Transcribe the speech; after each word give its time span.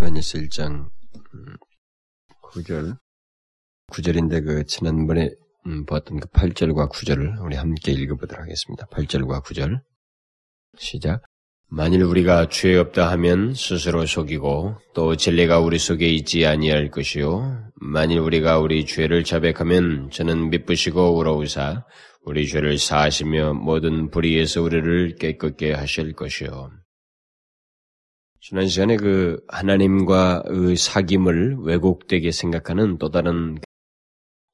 요한일서 0.00 0.38
1장 0.38 0.90
9절. 2.44 2.96
9절인데 3.92 4.44
그 4.44 4.64
지난번에 4.64 5.30
음, 5.66 5.84
보았던 5.86 6.20
그 6.20 6.28
8절과 6.28 6.88
9절을 6.90 7.44
우리 7.44 7.56
함께 7.56 7.92
읽어보도록 7.92 8.40
하겠습니다. 8.40 8.86
8절과 8.86 9.42
9절. 9.44 9.80
시작. 10.76 11.22
만일 11.66 12.04
우리가 12.04 12.48
죄 12.48 12.76
없다 12.76 13.10
하면 13.10 13.54
스스로 13.54 14.06
속이고 14.06 14.76
또 14.94 15.16
진리가 15.16 15.58
우리 15.58 15.78
속에 15.78 16.08
있지 16.08 16.46
아니할 16.46 16.90
것이요. 16.90 17.72
만일 17.74 18.20
우리가 18.20 18.60
우리 18.60 18.86
죄를 18.86 19.24
자백하면 19.24 20.10
저는 20.10 20.50
미쁘시고 20.50 21.16
우러우사 21.18 21.84
우리 22.22 22.46
죄를 22.46 22.78
사하시며 22.78 23.54
모든 23.54 24.10
불의에서 24.10 24.62
우리를 24.62 25.16
깨끗게 25.16 25.72
하실 25.72 26.12
것이요 26.12 26.70
지난 28.40 28.68
시간에 28.68 28.96
그 28.96 29.40
하나님과의 29.48 30.76
사귐을 30.76 31.64
왜곡되게 31.64 32.30
생각하는 32.30 32.98
또 32.98 33.10
다른 33.10 33.58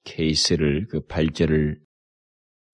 케이스를 0.04 0.86
그 0.88 1.00
8절을 1.06 1.76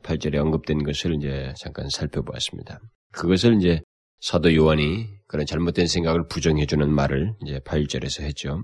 8절에 0.03 0.37
언급된 0.37 0.85
것을 0.85 1.15
이제 1.17 1.53
잠깐 1.59 1.89
살펴보았습니다. 1.89 2.81
그것을 3.13 3.57
이제 3.57 3.83
사도 4.21 4.55
요한이 4.55 5.09
그런 5.27 5.47
잘못된 5.47 5.87
생각을 5.87 6.29
부정해주는 6.29 6.89
말을 6.89 7.35
이제 7.45 7.59
8절에서 7.61 8.23
했죠. 8.23 8.63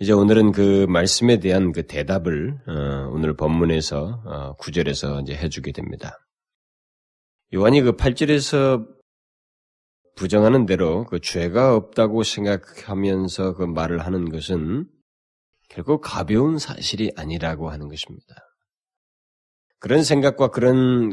이제 0.00 0.12
오늘은 0.12 0.52
그 0.52 0.86
말씀에 0.88 1.40
대한 1.40 1.72
그 1.72 1.86
대답을 1.86 2.58
어, 2.68 3.10
오늘 3.12 3.34
본문에서 3.34 4.22
어, 4.26 4.56
9절에서 4.56 5.22
이제 5.22 5.34
해주게 5.34 5.72
됩니다. 5.72 6.18
요한이 7.54 7.80
그 7.80 7.96
8절에서 7.96 8.97
부정하는 10.18 10.66
대로 10.66 11.04
그 11.04 11.20
죄가 11.20 11.76
없다고 11.76 12.24
생각하면서 12.24 13.54
그 13.54 13.62
말을 13.62 14.00
하는 14.00 14.28
것은 14.28 14.88
결국 15.68 16.00
가벼운 16.00 16.58
사실이 16.58 17.12
아니라고 17.16 17.70
하는 17.70 17.88
것입니다. 17.88 18.34
그런 19.78 20.02
생각과 20.02 20.48
그런 20.48 21.12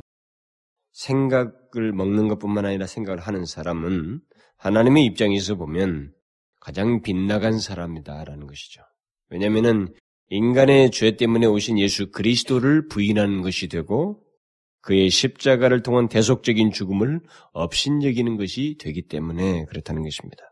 생각을 0.93 1.93
먹는 1.93 2.27
것뿐만 2.29 2.65
아니라 2.65 2.87
생각을 2.87 3.19
하는 3.19 3.45
사람은 3.45 4.21
하나님의 4.57 5.05
입장에서 5.05 5.53
보면 5.53 6.11
가장 6.59 7.03
빗나간 7.03 7.59
사람이다라는 7.59 8.47
것이죠. 8.47 8.81
왜냐하면 9.29 9.93
인간의 10.29 10.89
죄 10.89 11.15
때문에 11.15 11.45
오신 11.45 11.77
예수 11.77 12.09
그리스도를 12.09 12.87
부인하는 12.87 13.43
것이 13.43 13.67
되고 13.67 14.24
그의 14.85 15.09
십자가를 15.09 15.81
통한 15.81 16.07
대속적인 16.07 16.71
죽음을 16.71 17.19
업신여기는 17.53 18.37
것이 18.37 18.77
되기 18.79 19.01
때문에 19.01 19.65
그렇다는 19.65 20.03
것입니다. 20.03 20.43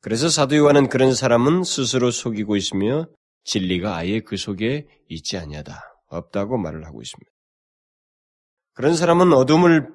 그래서 0.00 0.30
사도 0.30 0.56
요한은 0.56 0.88
그런 0.88 1.14
사람은 1.14 1.62
스스로 1.62 2.10
속이고 2.10 2.56
있으며 2.56 3.06
진리가 3.44 3.94
아예 3.94 4.20
그 4.20 4.38
속에 4.38 4.86
있지 5.08 5.36
아니하다. 5.36 5.78
없다고 6.06 6.56
말을 6.56 6.86
하고 6.86 7.02
있습니다. 7.02 7.30
그런 8.72 8.94
사람은 8.94 9.34
어둠을 9.34 9.94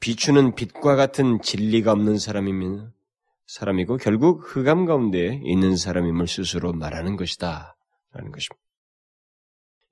비추는 0.00 0.54
빛과 0.54 0.96
같은 0.96 1.40
진리가 1.40 1.92
없는 1.92 2.18
사람이면 2.18 2.92
사람이고 3.46 3.96
결국 3.96 4.42
흑암 4.44 4.84
가운데 4.84 5.40
있는 5.44 5.76
사람임을 5.76 6.28
스스로 6.28 6.74
말하는 6.74 7.16
것이다. 7.16 7.74
라는 8.12 8.32
것입니다. 8.32 8.65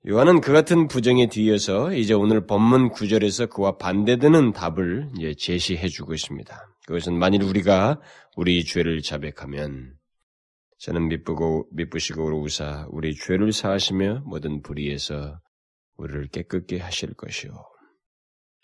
요한은 0.07 0.39
그 0.39 0.53
같은 0.53 0.87
부정에 0.87 1.29
뒤에서 1.29 1.91
이제 1.91 2.13
오늘 2.13 2.45
본문 2.45 2.89
구절에서 2.89 3.47
그와 3.47 3.77
반대되는 3.77 4.51
답을 4.51 5.09
이제 5.17 5.33
제시해 5.35 5.87
주고 5.87 6.13
있습니다. 6.13 6.55
그것은 6.85 7.17
만일 7.17 7.41
우리가 7.41 7.99
우리 8.35 8.63
죄를 8.63 9.01
자백하면 9.01 9.95
저는 10.77 11.07
미쁘고 11.07 11.69
미쁘시고 11.71 12.39
우사 12.39 12.85
우리 12.91 13.15
죄를 13.15 13.51
사하시며 13.51 14.25
모든 14.27 14.61
불의에서 14.61 15.39
우리를 15.97 16.27
깨끗게 16.27 16.77
하실 16.77 17.15
것이요. 17.15 17.51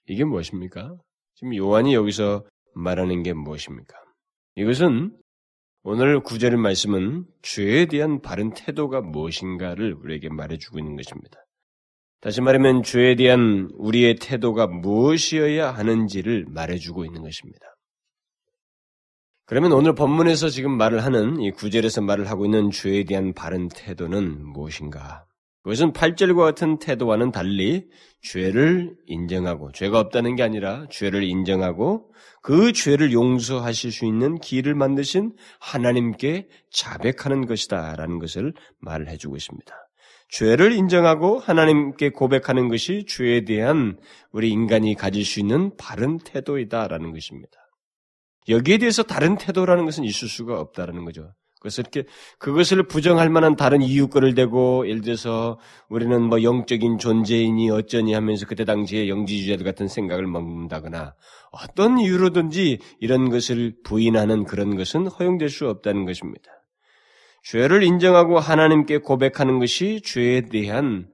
이게 0.10 0.24
무엇입니까? 0.24 0.96
지금 1.34 1.56
요한이 1.56 1.96
여기서 1.96 2.46
말하는 2.76 3.24
게 3.24 3.34
무엇입니까? 3.34 3.98
이것은 4.58 5.18
오늘 5.84 6.19
구절의 6.19 6.59
말씀은 6.59 7.25
죄에 7.42 7.88
대한 7.88 8.22
바른 8.22 8.53
태도가 8.53 9.02
무엇인가를 9.02 9.96
우리에게 9.96 10.30
말해주고 10.30 10.78
있는 10.78 10.96
것입니다. 10.96 11.40
다시 12.19 12.40
말하면 12.40 12.84
죄에 12.84 13.16
대한 13.16 13.68
우리의 13.74 14.18
태도가 14.18 14.68
무엇이어야 14.68 15.72
하는지를 15.72 16.46
말해주고 16.50 17.03
있는 17.06 17.24
것입니다. 17.24 17.66
그러면 19.46 19.72
오늘 19.72 19.96
본문에서 19.96 20.50
지금 20.50 20.78
말을 20.78 21.03
하는 21.03 21.41
이 21.41 21.50
구절에서 21.50 22.02
말을 22.02 22.30
하고 22.30 22.46
있는 22.46 22.70
죄에 22.70 23.03
대한 23.03 23.34
바른 23.34 23.68
태도는 23.68 24.46
무엇인가? 24.46 25.25
그것은 25.64 25.94
8절과 25.94 26.38
같은 26.38 26.80
태도와는 26.80 27.32
달리 27.32 27.88
죄를 28.22 28.96
인정하고 29.06 29.72
죄가 29.72 30.00
없다는 30.00 30.36
게 30.36 30.44
아니라 30.44 30.88
죄를 30.90 31.24
인정하고 31.24 32.12
그 32.42 32.74
죄를 32.74 33.14
용서하실 33.14 33.92
수 33.92 34.06
있는 34.06 34.40
길을 34.40 34.74
만드신 34.74 35.34
하나님께 35.60 36.48
자백하는 36.72 37.46
것이다라는 37.46 38.20
것을 38.20 38.54
말을 38.80 39.08
해주고 39.10 39.36
있습니다. 39.36 39.74
죄를 40.30 40.72
인정하고 40.72 41.40
하나님께 41.40 42.10
고백하는 42.10 42.70
것이 42.70 43.06
죄에 43.08 43.44
대한 43.44 44.00
우리 44.32 44.50
인간이 44.50 44.96
가질 44.96 45.26
수 45.26 45.40
있는 45.40 45.76
바른 45.78 46.18
태도이다라는 46.20 47.12
것입니다. 47.12 47.52
여기에 48.50 48.80
대해서 48.80 49.04
다른 49.04 49.38
태도라는 49.38 49.86
것은 49.86 50.06
있을 50.06 50.28
수가 50.28 50.60
없다라는 50.60 51.06
거죠. 51.06 51.34
그래서 51.62 51.82
이렇게 51.84 52.04
그것을 52.40 52.88
부정할 52.88 53.30
만한 53.30 53.56
다른 53.56 53.84
이유거를 53.84 54.34
대고 54.34 54.90
예를 54.90 55.02
들어서 55.02 55.60
우리는 55.90 56.20
뭐 56.24 56.42
영적인 56.42 56.98
존재이니 56.98 57.70
어쩌니 57.70 58.14
하면서 58.14 58.48
그때 58.48 58.66
당시에 58.66 59.08
영지주의자들 59.08 59.64
같은 59.64 59.88
생각을 59.88 60.26
먹는다거나 60.26 61.14
어떤 61.52 62.00
이유로든지 62.00 62.80
이런 63.00 63.30
것을 63.30 63.76
부인하는 63.84 64.46
그런 64.46 64.76
것은 64.76 65.06
허용될 65.06 65.50
수 65.50 65.70
없다는 65.70 66.06
것입니다. 66.06 66.52
죄를 67.44 67.84
인정하고 67.84 68.40
하나님께 68.40 68.98
고백하는 68.98 69.60
것이 69.60 70.02
죄에 70.04 70.42
대한 70.42 71.10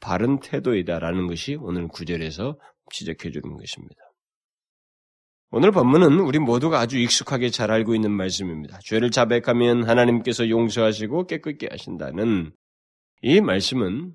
바른 0.00 0.40
태도이다라는 0.40 1.26
것이 1.26 1.56
오늘 1.58 1.88
구절에서 1.88 2.58
지적해 2.92 3.30
주는 3.30 3.56
것입니다. 3.56 4.05
오늘 5.50 5.70
본문은 5.70 6.20
우리 6.20 6.38
모두가 6.38 6.80
아주 6.80 6.98
익숙하게 6.98 7.50
잘 7.50 7.70
알고 7.70 7.94
있는 7.94 8.10
말씀입니다. 8.10 8.78
죄를 8.82 9.10
자백하면 9.10 9.88
하나님께서 9.88 10.48
용서하시고 10.48 11.26
깨끗게 11.28 11.68
하신다는 11.70 12.52
이 13.22 13.40
말씀은 13.40 14.14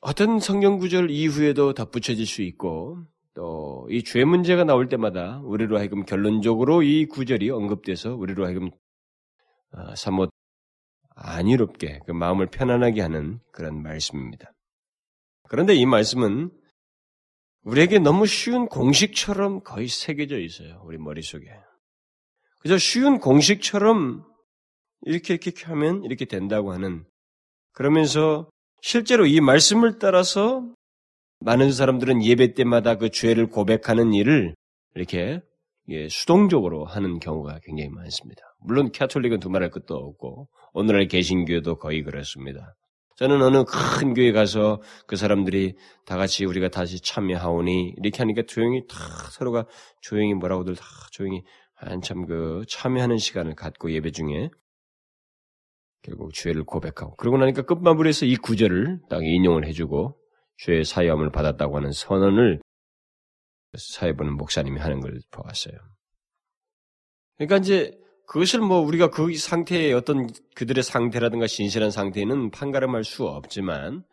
어떤 0.00 0.40
성경 0.40 0.78
구절 0.78 1.10
이후에도 1.10 1.72
덧붙여질 1.72 2.26
수 2.26 2.42
있고 2.42 3.04
또 3.34 3.86
이 3.90 4.02
죄 4.02 4.24
문제가 4.24 4.64
나올 4.64 4.88
때마다 4.88 5.40
우리로 5.44 5.78
하여금 5.78 6.04
결론적으로 6.04 6.82
이 6.82 7.06
구절이 7.06 7.50
언급돼서 7.50 8.14
우리로 8.16 8.44
하여금 8.46 8.70
어, 9.72 9.94
사뭇 9.94 10.30
안이롭게 11.14 12.00
그 12.06 12.12
마음을 12.12 12.46
편안하게 12.46 13.00
하는 13.02 13.38
그런 13.52 13.82
말씀입니다. 13.82 14.52
그런데 15.48 15.74
이 15.74 15.86
말씀은 15.86 16.50
우리에게 17.66 17.98
너무 17.98 18.26
쉬운 18.26 18.68
공식처럼 18.68 19.62
거의 19.64 19.88
새겨져 19.88 20.38
있어요. 20.38 20.80
우리 20.84 20.98
머릿속에. 20.98 21.46
그저 22.60 22.78
쉬운 22.78 23.18
공식처럼 23.18 24.24
이렇게 25.02 25.34
이렇게 25.34 25.52
하면 25.64 26.04
이렇게 26.04 26.26
된다고 26.26 26.72
하는 26.72 27.04
그러면서 27.72 28.48
실제로 28.82 29.26
이 29.26 29.40
말씀을 29.40 29.98
따라서 29.98 30.64
많은 31.40 31.72
사람들은 31.72 32.24
예배 32.24 32.54
때마다 32.54 32.96
그 32.98 33.10
죄를 33.10 33.48
고백하는 33.48 34.12
일을 34.14 34.54
이렇게 34.94 35.40
수동적으로 36.08 36.84
하는 36.84 37.18
경우가 37.18 37.58
굉장히 37.64 37.90
많습니다. 37.90 38.42
물론 38.60 38.92
캐톨릭은 38.92 39.40
두말할 39.40 39.70
것도 39.70 39.96
없고 39.96 40.48
오늘날 40.72 41.08
개신교도 41.08 41.78
거의 41.78 42.04
그렇습니다. 42.04 42.74
저는 43.16 43.40
어느 43.40 43.64
큰 43.64 44.12
교회 44.12 44.30
가서 44.32 44.82
그 45.06 45.16
사람들이 45.16 45.76
다 46.04 46.16
같이 46.16 46.44
우리가 46.44 46.68
다시 46.68 47.00
참여하오니 47.00 47.94
이렇게 47.96 48.18
하니까 48.18 48.42
조용히 48.46 48.86
다 48.86 48.96
서로가 49.30 49.66
조용히 50.02 50.34
뭐라고들 50.34 50.76
다 50.76 50.84
조용히 51.12 51.42
한참 51.74 52.26
그 52.26 52.62
참여하는 52.68 53.16
시간을 53.16 53.54
갖고 53.54 53.90
예배 53.90 54.10
중에 54.10 54.50
결국 56.02 56.34
죄를 56.34 56.64
고백하고 56.64 57.16
그러고 57.16 57.38
나니까 57.38 57.62
끝마무리에서 57.62 58.26
이 58.26 58.36
구절을 58.36 59.00
딱 59.08 59.24
인용을 59.24 59.66
해주고 59.66 60.18
죄의 60.58 60.84
사유함을 60.84 61.30
받았다고 61.30 61.76
하는 61.76 61.92
선언을 61.92 62.60
사회보는 63.76 64.36
목사님이 64.36 64.78
하는 64.78 65.00
걸 65.00 65.18
보았어요. 65.30 65.74
그러니까 67.36 67.56
이제 67.58 67.98
그것을 68.26 68.60
뭐 68.60 68.80
우리가 68.80 69.10
그 69.10 69.34
상태의 69.34 69.92
어떤 69.92 70.28
그들의 70.54 70.82
상태라든가 70.82 71.46
신실한 71.46 71.90
상태는 71.90 72.50
판가름할 72.50 73.04
수 73.04 73.24
없지만 73.24 74.04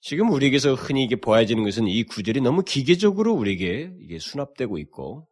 지금 0.00 0.30
우리에게서 0.30 0.74
흔히 0.74 1.04
이게 1.04 1.16
보여지는 1.16 1.64
것은 1.64 1.86
이 1.86 2.04
구절이 2.04 2.40
너무 2.40 2.62
기계적으로 2.62 3.34
우리에게 3.34 3.92
이게 4.00 4.18
수납되고 4.18 4.78
있고 4.78 5.28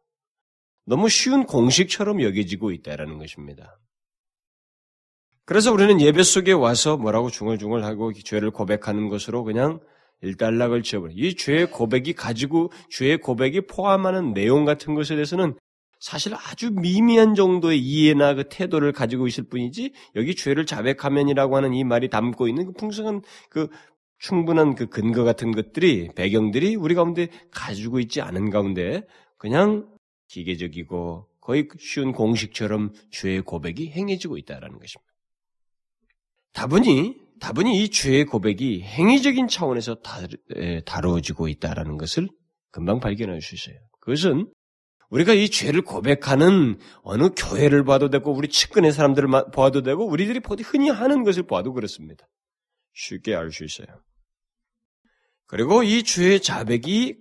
너무 0.85 1.09
쉬운 1.09 1.45
공식처럼 1.45 2.21
여겨지고 2.21 2.71
있다라는 2.71 3.17
것입니다. 3.17 3.79
그래서 5.45 5.71
우리는 5.71 5.99
예배 5.99 6.23
속에 6.23 6.51
와서 6.51 6.97
뭐라고 6.97 7.29
중얼중얼하고 7.29 8.13
죄를 8.13 8.51
고백하는 8.51 9.07
것으로 9.07 9.43
그냥 9.43 9.79
일단락을 10.21 10.83
지어버려. 10.83 11.13
이 11.15 11.35
죄의 11.35 11.71
고백이 11.71 12.13
가지고 12.13 12.71
죄의 12.89 13.19
고백이 13.19 13.61
포함하는 13.67 14.33
내용 14.33 14.65
같은 14.65 14.93
것에 14.93 15.15
대해서는 15.15 15.55
사실 15.99 16.33
아주 16.35 16.71
미미한 16.71 17.35
정도의 17.35 17.79
이해나 17.79 18.35
그 18.35 18.49
태도를 18.49 18.91
가지고 18.91 19.27
있을 19.27 19.45
뿐이지 19.45 19.93
여기 20.15 20.35
죄를 20.35 20.65
자백하면이라고 20.65 21.55
하는 21.57 21.73
이 21.73 21.83
말이 21.83 22.09
담고 22.09 22.47
있는 22.47 22.65
그 22.67 22.71
풍성한 22.73 23.21
그 23.49 23.69
충분한 24.19 24.75
그 24.75 24.87
근거 24.87 25.23
같은 25.23 25.51
것들이 25.51 26.09
배경들이 26.15 26.75
우리 26.75 26.95
가운데 26.95 27.27
가지고 27.51 27.99
있지 27.99 28.21
않은 28.21 28.49
가운데 28.49 29.03
그냥 29.37 29.87
기계적이고 30.27 31.27
거의 31.39 31.67
쉬운 31.79 32.11
공식처럼 32.11 32.93
죄의 33.11 33.41
고백이 33.41 33.91
행해지고 33.91 34.37
있다라는 34.37 34.79
것입니다. 34.79 35.13
다분히 36.53 37.15
다분히 37.39 37.83
이 37.83 37.89
죄의 37.89 38.25
고백이 38.25 38.81
행위적인 38.81 39.47
차원에서 39.47 39.97
다루어지고 40.85 41.47
있다라는 41.47 41.97
것을 41.97 42.27
금방 42.71 42.99
발견할 42.99 43.41
수 43.41 43.55
있어요. 43.55 43.77
그것은 43.99 44.51
우리가 45.09 45.33
이 45.33 45.49
죄를 45.49 45.81
고백하는 45.81 46.79
어느 47.01 47.29
교회를 47.35 47.85
봐도 47.85 48.09
되고 48.09 48.31
우리 48.33 48.49
측근의 48.49 48.91
사람들을 48.91 49.29
봐도 49.53 49.81
되고 49.81 50.05
우리들이 50.05 50.41
흔히 50.63 50.89
하는 50.89 51.23
것을 51.23 51.43
봐도 51.43 51.73
그렇습니다. 51.73 52.27
쉽게 52.93 53.35
알 53.35 53.51
수 53.51 53.63
있어요. 53.63 53.87
그리고 55.45 55.83
이 55.83 56.03
죄의 56.03 56.41
자백이 56.41 57.17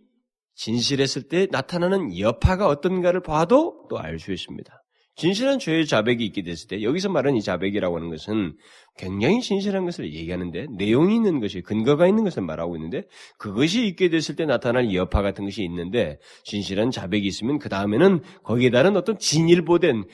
진실했을 0.55 1.29
때 1.29 1.47
나타나는 1.51 2.19
여파가 2.19 2.67
어떤가를 2.67 3.23
봐도 3.23 3.87
또 3.89 3.99
알 3.99 4.19
수 4.19 4.33
있습니다. 4.33 4.83
진실한 5.17 5.59
죄의 5.59 5.87
자백이 5.87 6.25
있게 6.27 6.43
됐을 6.43 6.69
때 6.69 6.83
여기서 6.83 7.09
말하는 7.09 7.39
이 7.39 7.43
자백이라고 7.43 7.97
하는 7.97 8.11
것은 8.11 8.55
굉장히 8.99 9.41
진실한 9.41 9.87
것을 9.87 10.13
얘기하는데 10.13 10.67
내용이 10.77 11.15
있는 11.17 11.41
것이 11.41 11.63
근거가 11.63 12.07
있는 12.07 12.23
것을 12.25 12.43
말하고 12.43 12.77
있는데 12.77 13.05
그것이 13.39 13.87
있게 13.87 14.11
됐을 14.11 14.37
때 14.37 14.45
나타날 14.45 14.95
여파 14.95 15.23
같은 15.23 15.47
것이 15.47 15.63
있는데 15.65 16.19
진실한 16.45 16.91
자백이 16.91 17.27
있으면 17.27 17.59
그 17.59 17.71
다음에는 17.71 18.23
거기에 18.45 18.71
따른 18.71 18.95
어떤 18.97 19.19
진일보된 19.19 20.05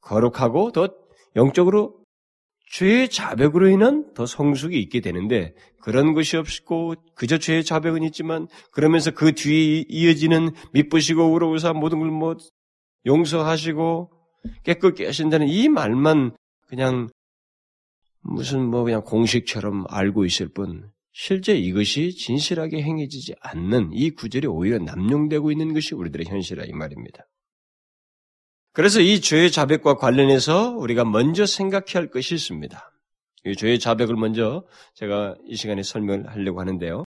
거룩하고 0.00 0.72
더 0.72 0.88
영적으로 1.36 2.04
죄의 2.72 3.10
자백으로 3.10 3.68
인한 3.68 4.12
더 4.14 4.26
성숙이 4.26 4.80
있게 4.80 5.00
되는데 5.00 5.54
그런 5.80 6.12
것이 6.12 6.36
없고 6.36 6.94
그저 7.14 7.38
죄의 7.38 7.62
자백은 7.62 8.02
있지만 8.02 8.48
그러면서 8.72 9.12
그 9.12 9.32
뒤에 9.32 9.84
이어지는 9.88 10.50
미쁘시고 10.72 11.32
우러우사 11.32 11.72
모든 11.72 12.00
걸뭐 12.00 12.36
용서하시고 13.06 14.13
깨끗게 14.62 15.06
하신다는 15.06 15.48
이 15.48 15.68
말만 15.68 16.36
그냥 16.66 17.08
무슨 18.20 18.64
뭐 18.64 18.84
그냥 18.84 19.02
공식처럼 19.02 19.84
알고 19.88 20.24
있을 20.24 20.48
뿐 20.48 20.90
실제 21.12 21.54
이것이 21.54 22.12
진실하게 22.12 22.82
행해지지 22.82 23.34
않는 23.40 23.90
이 23.92 24.10
구절이 24.10 24.48
오히려 24.48 24.78
남용되고 24.78 25.52
있는 25.52 25.72
것이 25.72 25.94
우리들의 25.94 26.26
현실이라 26.26 26.64
이 26.66 26.72
말입니다. 26.72 27.26
그래서 28.72 29.00
이 29.00 29.20
죄의 29.20 29.52
자백과 29.52 29.94
관련해서 29.94 30.70
우리가 30.70 31.04
먼저 31.04 31.46
생각해야 31.46 32.02
할 32.02 32.10
것이 32.10 32.34
있습니다. 32.34 32.92
이 33.46 33.54
죄의 33.54 33.78
자백을 33.78 34.16
먼저 34.16 34.66
제가 34.94 35.36
이 35.46 35.54
시간에 35.54 35.84
설명을 35.84 36.28
하려고 36.28 36.58
하는데요. 36.60 37.04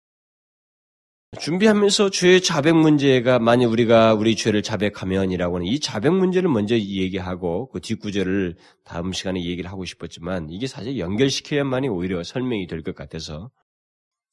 준비하면서 1.38 2.10
죄의 2.10 2.42
자백 2.42 2.74
문제가 2.74 3.38
만약 3.38 3.70
우리가 3.70 4.14
우리 4.14 4.34
죄를 4.34 4.62
자백하면이라고 4.62 5.56
하는 5.56 5.66
이 5.68 5.78
자백 5.78 6.12
문제를 6.12 6.50
먼저 6.50 6.76
얘기하고 6.76 7.68
그 7.70 7.80
뒷구절을 7.80 8.56
다음 8.84 9.12
시간에 9.12 9.44
얘기를 9.44 9.70
하고 9.70 9.84
싶었지만 9.84 10.50
이게 10.50 10.66
사실 10.66 10.98
연결시켜야만이 10.98 11.88
오히려 11.88 12.24
설명이 12.24 12.66
될 12.66 12.82
것 12.82 12.96
같아서 12.96 13.50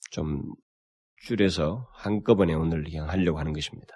좀 0.10 0.42
줄여서 1.18 1.88
한꺼번에 1.94 2.56
오늘 2.56 2.84
그냥 2.84 3.08
하려고 3.10 3.38
하는 3.38 3.54
것입니다. 3.54 3.94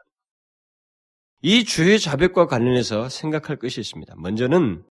이 1.42 1.66
죄의 1.66 2.00
자백과 2.00 2.46
관련해서 2.46 3.10
생각할 3.10 3.58
것이 3.58 3.80
있습니다. 3.80 4.14
먼저는 4.18 4.84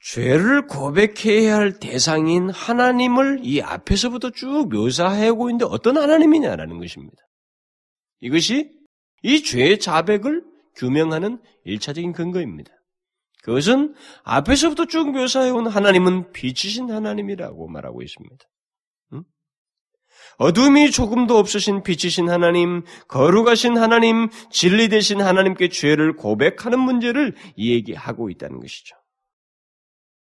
죄를 0.00 0.66
고백해야 0.66 1.56
할 1.56 1.78
대상인 1.78 2.50
하나님을 2.50 3.40
이 3.42 3.60
앞에서부터 3.60 4.30
쭉 4.30 4.68
묘사하고 4.68 5.50
있는데 5.50 5.64
어떤 5.64 5.96
하나님이냐라는 5.96 6.78
것입니다. 6.78 7.16
이것이 8.20 8.70
이 9.22 9.42
죄의 9.42 9.78
자백을 9.80 10.44
규명하는 10.76 11.40
일차적인 11.64 12.12
근거입니다. 12.12 12.70
그것은 13.42 13.94
앞에서부터 14.24 14.86
쭉 14.86 15.12
묘사해온 15.12 15.66
하나님은 15.66 16.32
빛이신 16.32 16.90
하나님이라고 16.90 17.68
말하고 17.68 18.02
있습니다. 18.02 18.44
어둠이 20.38 20.90
조금도 20.90 21.38
없으신 21.38 21.82
빛이신 21.82 22.28
하나님, 22.28 22.84
거룩하신 23.08 23.78
하나님, 23.78 24.28
진리 24.50 24.88
되신 24.88 25.20
하나님께 25.20 25.68
죄를 25.68 26.14
고백하는 26.14 26.78
문제를 26.78 27.34
얘기하고 27.56 28.30
있다는 28.30 28.60
것이죠. 28.60 28.96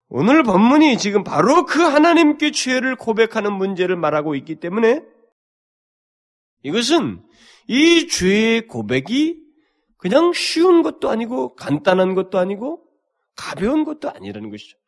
오늘 0.08 0.42
본문이 0.42 0.98
지금 0.98 1.24
바로 1.24 1.64
그 1.64 1.80
하나님께 1.80 2.52
죄를 2.52 2.96
고백하는 2.96 3.52
문제를 3.52 3.96
말하고 3.96 4.34
있기 4.36 4.56
때문에 4.60 5.02
이것은 6.62 7.24
이 7.68 8.06
죄의 8.06 8.68
고백이 8.68 9.40
그냥 9.96 10.32
쉬운 10.32 10.82
것도 10.82 11.10
아니고 11.10 11.56
간단한 11.56 12.14
것도 12.14 12.38
아니고 12.38 12.84
가벼운 13.34 13.84
것도 13.84 14.10
아니라는 14.10 14.50
것이죠. 14.50 14.78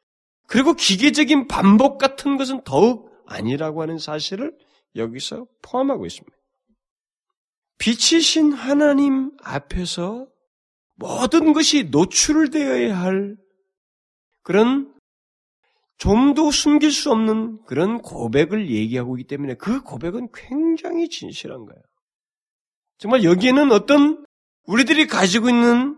그리고 0.47 0.75
기계적인 0.75 1.49
반복 1.49 1.99
같은 1.99 2.37
것은 2.37 2.63
더욱 2.65 3.11
아니라고 3.27 3.83
하는 3.83 3.99
사실을 3.99 4.57
여기서 4.97 5.47
포함하고 5.63 6.07
있습니다. 6.07 6.37
빛이신 7.79 8.53
하나님 8.53 9.33
앞에서 9.43 10.27
모든 10.95 11.53
것이 11.53 11.85
노출되어야 11.85 12.99
할 12.99 13.37
그런 14.43 14.98
좀도 15.99 16.53
숨길 16.53 16.93
수 16.93 17.11
없는 17.11 17.59
그런 17.67 18.01
고백을 18.01 18.71
얘기하고 18.71 19.19
있기 19.19 19.27
때문에 19.27 19.55
그 19.55 19.83
고백은 19.83 20.29
굉장히 20.33 21.09
진실한 21.09 21.67
거예요. 21.67 21.83
정말 22.99 23.25
여기에는 23.25 23.73
어떤 23.73 24.25
우리들이 24.65 25.07
가지고 25.07 25.49
있는 25.49 25.97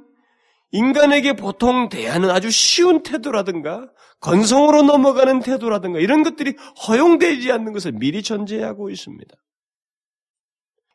인간에게 0.73 1.35
보통 1.35 1.89
대하는 1.89 2.31
아주 2.31 2.51
쉬운 2.51 3.03
태도라든가 3.03 3.91
건성으로 4.21 4.83
넘어가는 4.83 5.41
태도라든가 5.41 5.99
이런 5.99 6.23
것들이 6.23 6.55
허용되지 6.87 7.51
않는 7.53 7.73
것을 7.73 7.93
미리 7.93 8.23
전제하고 8.23 8.91
있습니다. 8.91 9.35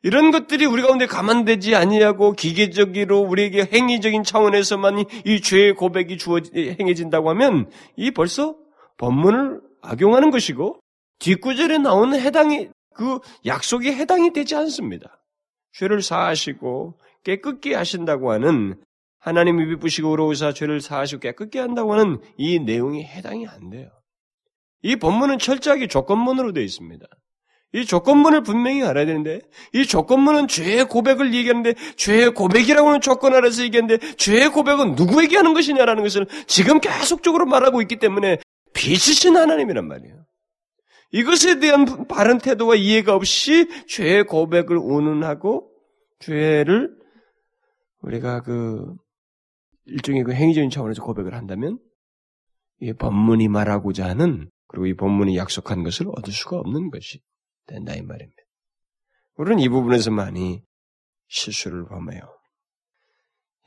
이런 0.02 0.30
것들이 0.30 0.66
우리 0.66 0.82
가운데 0.82 1.06
가만되지 1.06 1.74
아니하고 1.74 2.32
기계적으로 2.32 3.20
우리에게 3.20 3.68
행위적인 3.72 4.22
차원에서만 4.22 5.04
이 5.24 5.40
죄의 5.40 5.74
고백이 5.74 6.16
주어 6.16 6.40
행해진다고 6.54 7.28
하면 7.30 7.70
이 7.96 8.12
벌써 8.12 8.56
법문을 8.98 9.60
악용하는 9.82 10.30
것이고 10.30 10.80
뒷구절에 11.18 11.78
나오는 11.78 12.18
해당이 12.18 12.68
그 12.94 13.18
약속에 13.44 13.92
해당이 13.92 14.32
되지 14.32 14.54
않습니다. 14.56 15.22
죄를 15.72 16.02
사하시고 16.02 16.98
깨끗게 17.24 17.74
하신다고 17.74 18.32
하는 18.32 18.76
하나님이 19.18 19.66
비쁘시고 19.66 20.10
의로우사 20.10 20.52
죄를 20.52 20.80
사하시고 20.80 21.20
깨끗게 21.20 21.58
한다고 21.58 21.92
하는 21.92 22.20
이 22.36 22.58
내용이 22.58 23.04
해당이 23.04 23.46
안 23.46 23.70
돼요. 23.70 23.90
이 24.82 24.96
본문은 24.96 25.38
철저하게 25.38 25.88
조건문으로 25.88 26.52
되어 26.52 26.62
있습니다. 26.62 27.06
이 27.72 27.84
조건문을 27.84 28.42
분명히 28.42 28.82
알아야 28.84 29.04
되는데 29.04 29.40
이 29.74 29.84
조건문은 29.84 30.48
죄의 30.48 30.86
고백을 30.86 31.34
얘기하는데 31.34 31.74
죄의 31.96 32.32
고백이라고 32.32 32.88
하는 32.88 33.00
조건 33.00 33.34
아래서 33.34 33.62
얘기하는데 33.64 34.14
죄의 34.14 34.50
고백은 34.50 34.94
누구에게 34.94 35.36
하는 35.36 35.52
것이냐라는 35.52 36.02
것을 36.02 36.26
지금 36.46 36.80
계속적으로 36.80 37.44
말하고 37.44 37.82
있기 37.82 37.96
때문에 37.96 38.38
빛이신 38.76 39.36
하나님이란 39.36 39.86
말이에요. 39.88 40.24
이것에 41.12 41.60
대한 41.60 42.06
바른 42.08 42.38
태도와 42.38 42.74
이해가 42.74 43.14
없이 43.14 43.68
죄의 43.88 44.24
고백을 44.24 44.76
운운하고 44.76 45.72
죄를 46.18 46.94
우리가 48.02 48.42
그 48.42 48.94
일종의 49.86 50.24
그 50.24 50.32
행위적인 50.32 50.70
차원에서 50.70 51.02
고백을 51.02 51.34
한다면 51.34 51.78
이 52.80 52.92
법문이 52.92 53.48
말하고자 53.48 54.06
하는 54.06 54.50
그리고 54.68 54.86
이 54.86 54.94
법문이 54.94 55.36
약속한 55.36 55.82
것을 55.82 56.06
얻을 56.08 56.32
수가 56.32 56.58
없는 56.58 56.90
것이 56.90 57.20
된다 57.66 57.94
이 57.94 58.02
말입니다. 58.02 58.42
우리는 59.36 59.60
이 59.60 59.68
부분에서 59.68 60.10
많이 60.10 60.62
실수를 61.28 61.86
범해요. 61.86 62.35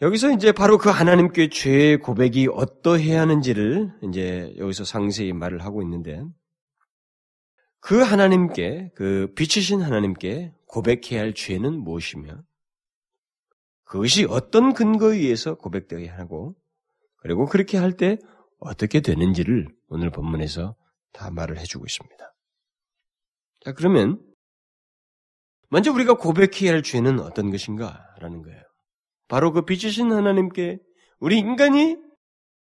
여기서 0.02 0.32
이제 0.32 0.54
바로 0.54 0.78
그 0.78 0.90
하나님께 0.90 1.50
죄의 1.50 1.98
고백이 1.98 2.48
어떠해야 2.54 3.20
하는지를 3.22 3.92
이제 4.04 4.54
여기서 4.58 4.86
상세히 4.86 5.34
말을 5.34 5.64
하고 5.64 5.82
있는데 5.82 6.24
그 7.82 8.02
하나님께 8.02 8.92
그 8.96 9.34
빛이신 9.36 9.82
하나님께 9.82 10.54
고백해야 10.68 11.22
할 11.22 11.34
죄는 11.34 11.82
무엇이며 11.84 12.42
그것이 13.84 14.26
어떤 14.30 14.74
근거에 14.74 15.18
의해서 15.18 15.56
고백되어야 15.56 16.18
하고 16.18 16.56
그리고 17.18 17.46
그렇게 17.46 17.78
할 17.78 17.98
때 17.98 18.18
어떻게 18.60 19.02
되는지를 19.02 19.68
오늘 19.88 20.12
본문에서 20.12 20.76
다 21.12 21.32
말을 21.32 21.60
해주고 21.60 21.86
있습니다. 21.86 22.34
자, 23.62 23.74
그러면 23.74 24.22
먼저 25.70 25.92
우리가 25.92 26.16
고백해야 26.16 26.72
할 26.72 26.84
죄는 26.84 27.20
어떤 27.20 27.52
것인가라는 27.52 28.42
거예요. 28.42 28.69
바로 29.30 29.54
그 29.54 29.62
빛이신 29.62 30.12
하나님께 30.12 30.80
우리 31.20 31.38
인간이 31.38 31.96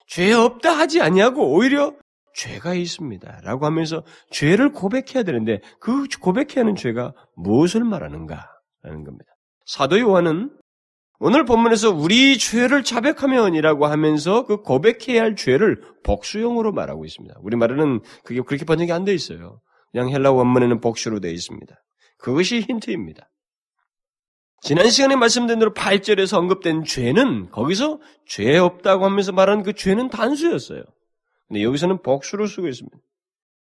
죄 0.06 0.32
없다 0.32 0.78
하지 0.78 1.00
아니하고 1.00 1.54
오히려 1.54 1.94
죄가 2.34 2.74
있습니다. 2.74 3.40
라고 3.42 3.64
하면서 3.64 4.04
죄를 4.30 4.72
고백해야 4.72 5.22
되는데 5.22 5.60
그 5.80 6.06
고백해야 6.20 6.60
하는 6.60 6.76
죄가 6.76 7.14
무엇을 7.36 7.82
말하는가 7.84 8.46
라는 8.82 9.04
겁니다. 9.04 9.32
사도 9.64 9.98
요한은 9.98 10.50
오늘 11.18 11.46
본문에서 11.46 11.90
우리 11.92 12.36
죄를 12.36 12.84
자백하면이라고 12.84 13.86
하면서 13.86 14.44
그 14.44 14.58
고백해야 14.58 15.22
할 15.22 15.34
죄를 15.34 15.80
복수형으로 16.02 16.72
말하고 16.72 17.06
있습니다. 17.06 17.36
우리 17.40 17.56
말에는 17.56 18.00
그게 18.22 18.42
그렇게 18.42 18.66
번역이 18.66 18.92
안 18.92 19.04
돼 19.06 19.14
있어요. 19.14 19.60
그냥 19.92 20.10
헬라 20.10 20.32
원문에는 20.32 20.80
복수로 20.80 21.20
되어 21.20 21.32
있습니다. 21.32 21.74
그것이 22.18 22.60
힌트입니다. 22.60 23.30
지난 24.66 24.90
시간에 24.90 25.14
말씀드린 25.14 25.60
대로 25.60 25.72
8절에서 25.72 26.38
언급된 26.38 26.82
죄는 26.82 27.50
거기서 27.50 28.00
죄 28.26 28.58
없다고 28.58 29.04
하면서 29.04 29.30
말하는 29.30 29.62
그 29.62 29.74
죄는 29.74 30.10
단수였어요. 30.10 30.82
근데 31.46 31.62
여기서는 31.62 32.02
복수로 32.02 32.48
쓰고 32.48 32.66
있습니다. 32.66 32.98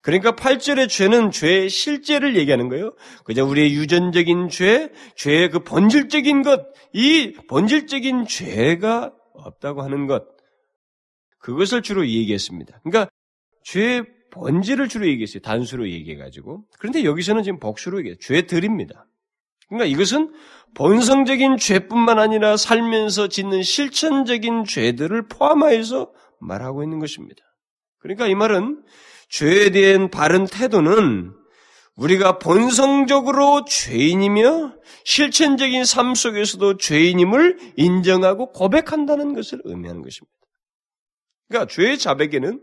그러니까 0.01 0.31
8절의 0.31 0.89
죄는 0.89 1.29
죄의 1.29 1.69
실제를 1.69 2.35
얘기하는 2.35 2.69
거예요. 2.69 2.95
그저 3.23 3.45
우리의 3.45 3.75
유전적인 3.75 4.49
죄, 4.49 4.91
죄의 5.15 5.51
그 5.51 5.59
본질적인 5.59 6.41
것, 6.41 6.65
이 6.91 7.33
본질적인 7.47 8.25
죄가 8.25 9.13
없다고 9.35 9.83
하는 9.83 10.07
것, 10.07 10.25
그것을 11.37 11.83
주로 11.83 12.07
얘기했습니다. 12.07 12.81
그러니까 12.83 13.11
죄의 13.61 14.05
본질을 14.31 14.87
주로 14.89 15.07
얘기했어요. 15.07 15.41
단수로 15.43 15.87
얘기해가지고. 15.87 16.63
그런데 16.79 17.03
여기서는 17.03 17.43
지금 17.43 17.59
복수로 17.59 17.99
얘기해요. 17.99 18.17
죄들입니다. 18.19 19.05
그러니까 19.69 19.85
이것은 19.85 20.33
본성적인 20.75 21.57
죄뿐만 21.57 22.19
아니라 22.19 22.57
살면서 22.57 23.27
짓는 23.27 23.63
실천적인 23.63 24.65
죄들을 24.65 25.27
포함하여서 25.27 26.11
말하고 26.39 26.83
있는 26.83 26.99
것입니다. 26.99 27.41
그러니까 27.99 28.27
이 28.27 28.35
말은 28.35 28.83
죄에 29.29 29.69
대한 29.71 30.09
바른 30.09 30.45
태도는 30.45 31.33
우리가 31.95 32.39
본성적으로 32.39 33.65
죄인이며 33.65 34.73
실천적인 35.03 35.83
삶 35.85 36.15
속에서도 36.15 36.77
죄인임을 36.77 37.73
인정하고 37.75 38.51
고백한다는 38.53 39.33
것을 39.33 39.59
의미하는 39.65 40.01
것입니다. 40.01 40.33
그러니까 41.47 41.73
죄의 41.73 41.97
자백에는 41.97 42.61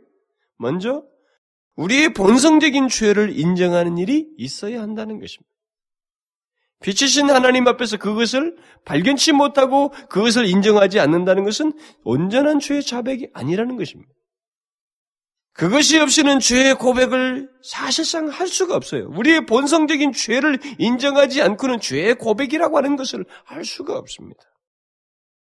먼저 0.56 1.04
우리의 1.75 2.14
본성적인 2.14 2.88
죄를 2.88 3.38
인정하는 3.38 3.98
일이 3.98 4.26
있어야 4.38 4.80
한다는 4.80 5.20
것입니다. 5.20 5.55
빛이신 6.83 7.30
하나님 7.30 7.66
앞에서 7.68 7.97
그것을 7.97 8.56
발견치 8.85 9.33
못하고 9.33 9.90
그것을 10.09 10.47
인정하지 10.47 11.00
않는다는 11.00 11.45
것은 11.45 11.73
온전한 12.04 12.61
죄의 12.61 12.83
자백이 12.83 13.28
아니라는 13.33 13.76
것입니다. 13.76 14.11
그것이 15.56 15.99
없이는 15.99 16.38
죄의 16.38 16.75
고백을 16.75 17.49
사실상 17.62 18.28
할 18.28 18.47
수가 18.47 18.76
없어요. 18.76 19.09
우리의 19.09 19.47
본성적인 19.47 20.12
죄를 20.12 20.59
인정하지 20.78 21.40
않고는 21.40 21.80
죄의 21.80 22.16
고백이라고 22.16 22.76
하는 22.76 22.97
것을 22.97 23.25
할 23.45 23.64
수가 23.64 23.97
없습니다. 23.97 24.42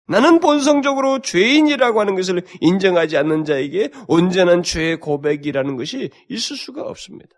나는 0.08 0.40
본성적으로 0.40 1.18
죄인이라고 1.20 2.00
하는 2.00 2.14
것을 2.14 2.42
인정하지 2.60 3.18
않는 3.18 3.44
자에게 3.44 3.90
온전한 4.08 4.62
죄의 4.62 5.00
고백이라는 5.00 5.76
것이 5.76 6.10
있을 6.30 6.56
수가 6.56 6.82
없습니다. 6.82 7.30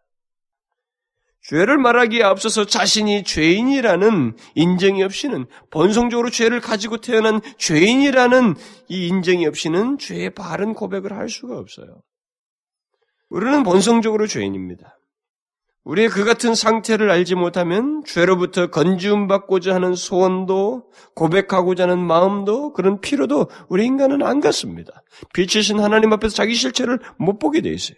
죄를 1.48 1.78
말하기에 1.78 2.22
앞서서 2.22 2.66
자신이 2.66 3.24
죄인이라는 3.24 4.36
인정이 4.54 5.02
없이는 5.02 5.46
본성적으로 5.70 6.28
죄를 6.28 6.60
가지고 6.60 6.98
태어난 6.98 7.40
죄인이라는 7.56 8.54
이 8.88 9.06
인정이 9.06 9.46
없이는 9.46 9.96
죄의 9.96 10.34
바른 10.34 10.74
고백을 10.74 11.14
할 11.14 11.30
수가 11.30 11.58
없어요. 11.58 12.02
우리는 13.30 13.62
본성적으로 13.62 14.26
죄인입니다. 14.26 14.98
우리의 15.84 16.10
그 16.10 16.26
같은 16.26 16.54
상태를 16.54 17.10
알지 17.10 17.34
못하면 17.34 18.02
죄로부터 18.04 18.66
건지움 18.66 19.26
받고자 19.26 19.74
하는 19.74 19.94
소원도 19.94 20.90
고백하고자 21.14 21.84
하는 21.84 21.98
마음도 21.98 22.74
그런 22.74 23.00
필요도 23.00 23.48
우리 23.70 23.86
인간은 23.86 24.22
안 24.22 24.40
갖습니다. 24.40 25.02
빛이신 25.32 25.80
하나님 25.80 26.12
앞에서 26.12 26.34
자기 26.34 26.52
실체를 26.52 26.98
못 27.16 27.38
보게 27.38 27.62
돼 27.62 27.70
있어요. 27.70 27.96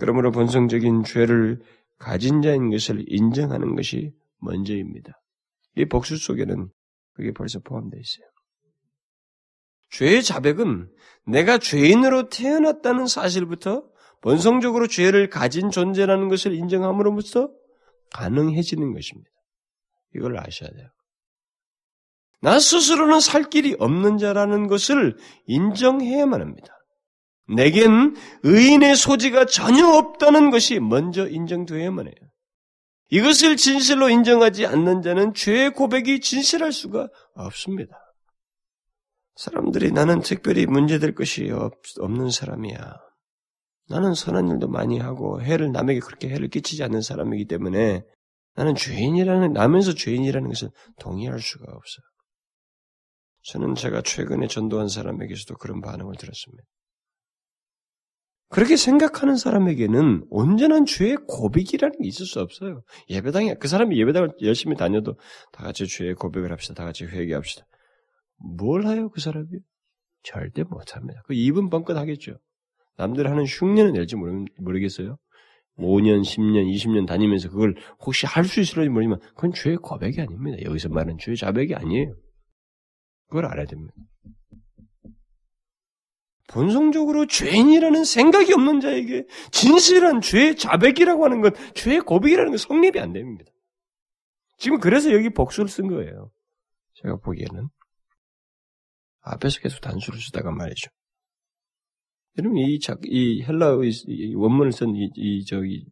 그러므로 0.00 0.32
본성적인 0.32 1.04
죄를 1.04 1.60
가진 1.98 2.42
자인 2.42 2.70
것을 2.70 3.04
인정하는 3.06 3.74
것이 3.74 4.12
먼저입니다. 4.38 5.20
이 5.76 5.84
복수 5.84 6.16
속에는 6.16 6.68
그게 7.12 7.32
벌써 7.32 7.58
포함되어 7.60 8.00
있어요. 8.00 8.26
죄의 9.90 10.22
자백은 10.22 10.90
내가 11.26 11.58
죄인으로 11.58 12.28
태어났다는 12.28 13.06
사실부터 13.06 13.88
본성적으로 14.20 14.86
죄를 14.86 15.28
가진 15.28 15.70
존재라는 15.70 16.28
것을 16.28 16.54
인정함으로부터 16.54 17.50
가능해지는 18.12 18.92
것입니다. 18.92 19.30
이걸 20.14 20.38
아셔야 20.38 20.70
돼요. 20.70 20.88
나 22.40 22.58
스스로는 22.58 23.20
살 23.20 23.50
길이 23.50 23.74
없는 23.78 24.18
자라는 24.18 24.68
것을 24.68 25.16
인정해야만 25.46 26.40
합니다. 26.40 26.77
내겐 27.48 28.14
의인의 28.42 28.96
소지가 28.96 29.46
전혀 29.46 29.86
없다는 29.86 30.50
것이 30.50 30.80
먼저 30.80 31.26
인정되어야만 31.26 32.06
해요. 32.06 32.14
이것을 33.10 33.56
진실로 33.56 34.10
인정하지 34.10 34.66
않는 34.66 35.02
자는 35.02 35.32
죄의 35.32 35.72
고백이 35.72 36.20
진실할 36.20 36.72
수가 36.72 37.08
없습니다. 37.34 37.96
사람들이 39.36 39.92
나는 39.92 40.20
특별히 40.20 40.66
문제될 40.66 41.14
것이 41.14 41.50
없, 41.50 41.72
없는 42.00 42.30
사람이야. 42.30 42.96
나는 43.88 44.12
선한 44.12 44.48
일도 44.48 44.68
많이 44.68 44.98
하고 44.98 45.40
해를 45.40 45.72
남에게 45.72 46.00
그렇게 46.00 46.28
해를 46.28 46.48
끼치지 46.48 46.82
않는 46.84 47.00
사람이기 47.00 47.46
때문에 47.46 48.02
나는 48.56 48.74
죄인이라는 48.74 49.52
나면서 49.52 49.94
죄인이라는 49.94 50.48
것을 50.48 50.70
동의할 50.98 51.40
수가 51.40 51.64
없어요. 51.64 52.04
저는 53.44 53.76
제가 53.76 54.02
최근에 54.02 54.48
전도한 54.48 54.88
사람에게서도 54.88 55.54
그런 55.56 55.80
반응을 55.80 56.16
들었습니다. 56.16 56.64
그렇게 58.48 58.76
생각하는 58.76 59.36
사람에게는 59.36 60.24
온전한 60.30 60.86
죄의 60.86 61.18
고백이라는 61.28 62.00
게 62.00 62.08
있을 62.08 62.24
수 62.24 62.40
없어요. 62.40 62.82
예배당에 63.10 63.54
그 63.54 63.68
사람이 63.68 63.98
예배당을 64.00 64.30
열심히 64.42 64.74
다녀도 64.76 65.18
다 65.52 65.64
같이 65.64 65.86
죄의 65.86 66.14
고백을 66.14 66.50
합시다. 66.50 66.74
다 66.74 66.84
같이 66.84 67.04
회개합시다. 67.04 67.66
뭘 68.58 68.86
해요, 68.86 69.10
그 69.10 69.20
사람이? 69.20 69.46
절대 70.22 70.62
못합니다. 70.62 71.22
그 71.26 71.34
입은 71.34 71.68
뻥끗 71.68 71.96
하겠죠. 71.96 72.38
남들 72.96 73.30
하는 73.30 73.44
흉내는 73.44 73.92
낼지 73.92 74.16
모르겠어요. 74.58 75.18
5년, 75.78 76.22
10년, 76.22 76.72
20년 76.74 77.06
다니면서 77.06 77.50
그걸 77.50 77.76
혹시 78.04 78.26
할 78.26 78.44
수 78.44 78.60
있을지 78.60 78.88
모르지만 78.88 79.20
그건 79.36 79.52
죄의 79.52 79.76
고백이 79.76 80.20
아닙니다. 80.20 80.58
여기서 80.64 80.88
말하는 80.88 81.18
죄의 81.18 81.36
자백이 81.36 81.74
아니에요. 81.74 82.14
그걸 83.28 83.44
알아야 83.46 83.66
됩니다. 83.66 83.92
본성적으로 86.48 87.26
죄인이라는 87.26 88.04
생각이 88.04 88.52
없는 88.52 88.80
자에게 88.80 89.26
진실한 89.52 90.20
죄의 90.20 90.56
자백이라고 90.56 91.24
하는 91.24 91.40
것, 91.40 91.54
죄의 91.74 92.00
고백이라는 92.00 92.50
건 92.50 92.58
성립이 92.58 92.98
안 92.98 93.12
됩니다. 93.12 93.52
지금 94.56 94.80
그래서 94.80 95.12
여기 95.12 95.30
복수를 95.30 95.68
쓴 95.68 95.88
거예요. 95.88 96.30
제가 96.94 97.18
보기에는. 97.18 97.68
앞에서 99.20 99.60
계속 99.60 99.80
단수를 99.80 100.18
쓰다가 100.20 100.50
말이죠. 100.50 100.90
여러분, 102.38 102.58
이, 102.58 102.78
작, 102.80 103.00
이 103.04 103.42
헬라의 103.42 104.34
원문을 104.34 104.72
쓴 104.72 104.96
이, 104.96 105.10
이, 105.14 105.44
저기, 105.44 105.84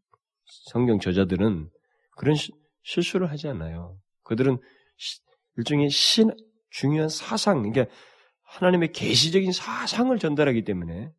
성경 0.71 0.99
저자들은 0.99 1.69
그런 2.17 2.35
시, 2.35 2.53
실수를 2.83 3.31
하지 3.31 3.49
않아요. 3.49 3.99
그들은 4.25 4.59
시, 4.97 5.21
일종의 5.59 5.91
신, 5.91 6.31
중요한 6.71 7.09
사상, 7.09 7.63
그러니까 7.63 7.93
하나님의 8.47 8.93
계시적인 8.93 9.53
사상을 9.53 10.17
전달하기 10.19 10.65
때문에 10.65 11.13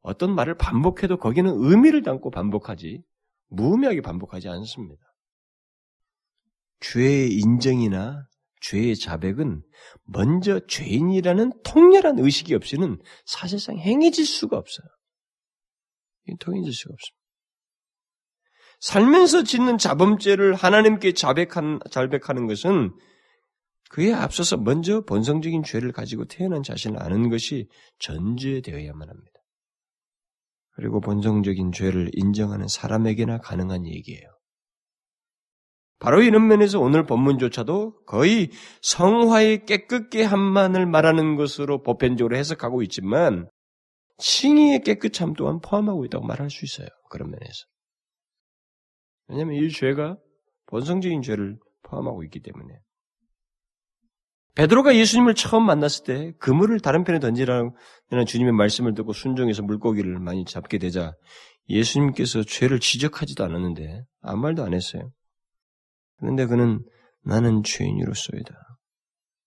어떤 0.00 0.34
말을 0.34 0.56
반복해도 0.56 1.18
거기는 1.18 1.52
의미를 1.54 2.02
담고 2.02 2.30
반복하지, 2.30 3.02
무의미하게 3.48 4.00
반복하지 4.00 4.48
않습니다. 4.48 5.02
죄의 6.80 7.32
인정이나 7.34 8.26
죄의 8.60 8.96
자백은 8.96 9.62
먼저 10.04 10.60
죄인이라는 10.66 11.52
통렬한 11.64 12.18
의식이 12.18 12.54
없이는 12.54 13.00
사실상 13.24 13.78
행해질 13.78 14.24
수가 14.24 14.56
없어요. 14.56 14.86
통해질 16.38 16.72
수가 16.72 16.92
없습니다. 16.92 17.22
살면서 18.80 19.44
짓는 19.44 19.78
자범죄를 19.78 20.54
하나님께 20.54 21.12
자백한, 21.12 21.80
자백하는 21.90 22.46
것은 22.46 22.92
그에 23.92 24.10
앞서서 24.14 24.56
먼저 24.56 25.02
본성적인 25.02 25.64
죄를 25.64 25.92
가지고 25.92 26.24
태어난 26.24 26.62
자신을 26.62 27.00
아는 27.02 27.28
것이 27.28 27.68
전제되어야만 27.98 29.06
합니다. 29.06 29.32
그리고 30.70 31.00
본성적인 31.02 31.72
죄를 31.72 32.10
인정하는 32.14 32.68
사람에게나 32.68 33.38
가능한 33.40 33.86
얘기예요. 33.86 34.26
바로 35.98 36.22
이런 36.22 36.48
면에서 36.48 36.80
오늘 36.80 37.04
본문조차도 37.04 38.04
거의 38.06 38.50
성화의 38.80 39.66
깨끗게 39.66 40.24
한만을 40.24 40.86
말하는 40.86 41.36
것으로 41.36 41.82
보편적으로 41.82 42.34
해석하고 42.34 42.80
있지만 42.84 43.50
칭의의 44.16 44.84
깨끗함 44.84 45.34
또한 45.34 45.60
포함하고 45.60 46.06
있다고 46.06 46.24
말할 46.24 46.48
수 46.48 46.64
있어요. 46.64 46.88
그런 47.10 47.30
면에서. 47.30 47.66
왜냐하면 49.28 49.62
이 49.62 49.68
죄가 49.68 50.16
본성적인 50.68 51.20
죄를 51.20 51.58
포함하고 51.82 52.24
있기 52.24 52.40
때문에. 52.40 52.80
베드로가 54.54 54.96
예수님을 54.96 55.34
처음 55.34 55.64
만났을 55.64 56.04
때 56.04 56.32
그물을 56.38 56.78
다른 56.80 57.04
편에 57.04 57.20
던지라는 57.20 57.72
주님의 58.26 58.52
말씀을 58.52 58.94
듣고 58.94 59.12
순종해서 59.12 59.62
물고기를 59.62 60.18
많이 60.18 60.44
잡게 60.44 60.78
되자 60.78 61.14
예수님께서 61.68 62.42
죄를 62.42 62.80
지적하지도 62.80 63.44
않았는데 63.44 64.04
아무 64.20 64.42
말도 64.42 64.62
안 64.62 64.74
했어요. 64.74 65.10
그런데 66.18 66.46
그는 66.46 66.84
나는 67.22 67.62
죄인으로서이다. 67.62 68.54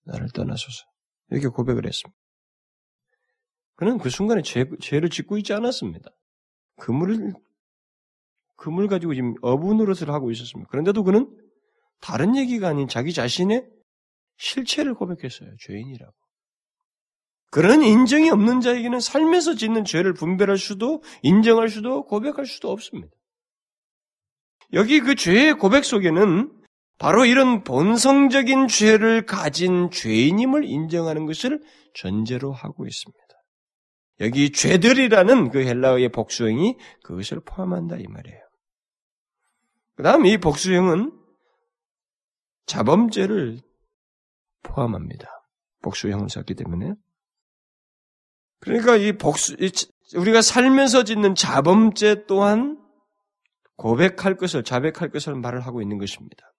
나를 0.06 0.28
떠나소서. 0.34 0.86
이렇게 1.30 1.48
고백을 1.48 1.86
했습니다. 1.86 2.18
그는 3.76 3.98
그 3.98 4.10
순간에 4.10 4.42
죄, 4.42 4.66
죄를 4.82 5.10
짓고 5.10 5.38
있지 5.38 5.54
않았습니다. 5.54 6.10
그물을, 6.78 7.34
그물 8.56 8.88
가지고 8.88 9.14
지금 9.14 9.36
어부 9.42 9.74
노릇을 9.74 10.10
하고 10.10 10.32
있었습니다. 10.32 10.70
그런데도 10.70 11.04
그는 11.04 11.30
다른 12.00 12.36
얘기가 12.36 12.70
아닌 12.70 12.88
자기 12.88 13.14
자신의 13.14 13.68
실체를 14.38 14.94
고백했어요. 14.94 15.50
죄인이라고. 15.60 16.14
그런 17.52 17.84
인정이 17.84 18.30
없는 18.30 18.62
자에게는 18.62 19.00
삶에서 19.00 19.56
짓는 19.56 19.86
죄를 19.86 20.14
분별할 20.14 20.58
수도, 20.58 21.02
인정할 21.22 21.70
수도, 21.70 22.06
고백할 22.06 22.46
수도 22.46 22.70
없습니다. 22.70 23.16
여기 24.74 25.00
그 25.00 25.16
죄의 25.16 25.54
고백 25.54 25.86
속에는 25.86 26.52
바로 26.98 27.26
이런 27.26 27.64
본성적인 27.64 28.68
죄를 28.68 29.26
가진 29.26 29.90
죄인임을 29.90 30.66
인정하는 30.66 31.26
것을 31.26 31.62
전제로 31.94 32.52
하고 32.52 32.86
있습니다. 32.86 33.26
여기 34.22 34.52
죄들이라는 34.52 35.50
그 35.50 35.66
헬라어의 35.66 36.10
복수형이 36.10 36.78
그것을 37.04 37.42
포함한다 37.42 37.98
이 37.98 38.06
말이에요. 38.08 38.40
그 39.96 40.04
다음 40.04 40.26
이 40.26 40.38
복수형은 40.38 41.12
자범죄를 42.66 43.60
포함합니다. 44.66 45.28
복수 45.82 46.10
형을 46.10 46.30
썼기 46.30 46.56
때문에. 46.56 46.94
그러니까 48.60 48.96
이 48.96 49.14
복수, 49.14 49.56
우리가 50.16 50.42
살면서 50.42 51.04
짓는 51.04 51.36
자범죄 51.36 52.26
또한 52.28 52.82
고백할 53.78 54.38
것을, 54.38 54.64
자백할 54.64 55.10
것을 55.10 55.36
말을 55.36 55.62
하고 55.62 55.82
있는 55.82 55.98
것입니다. 55.98 56.52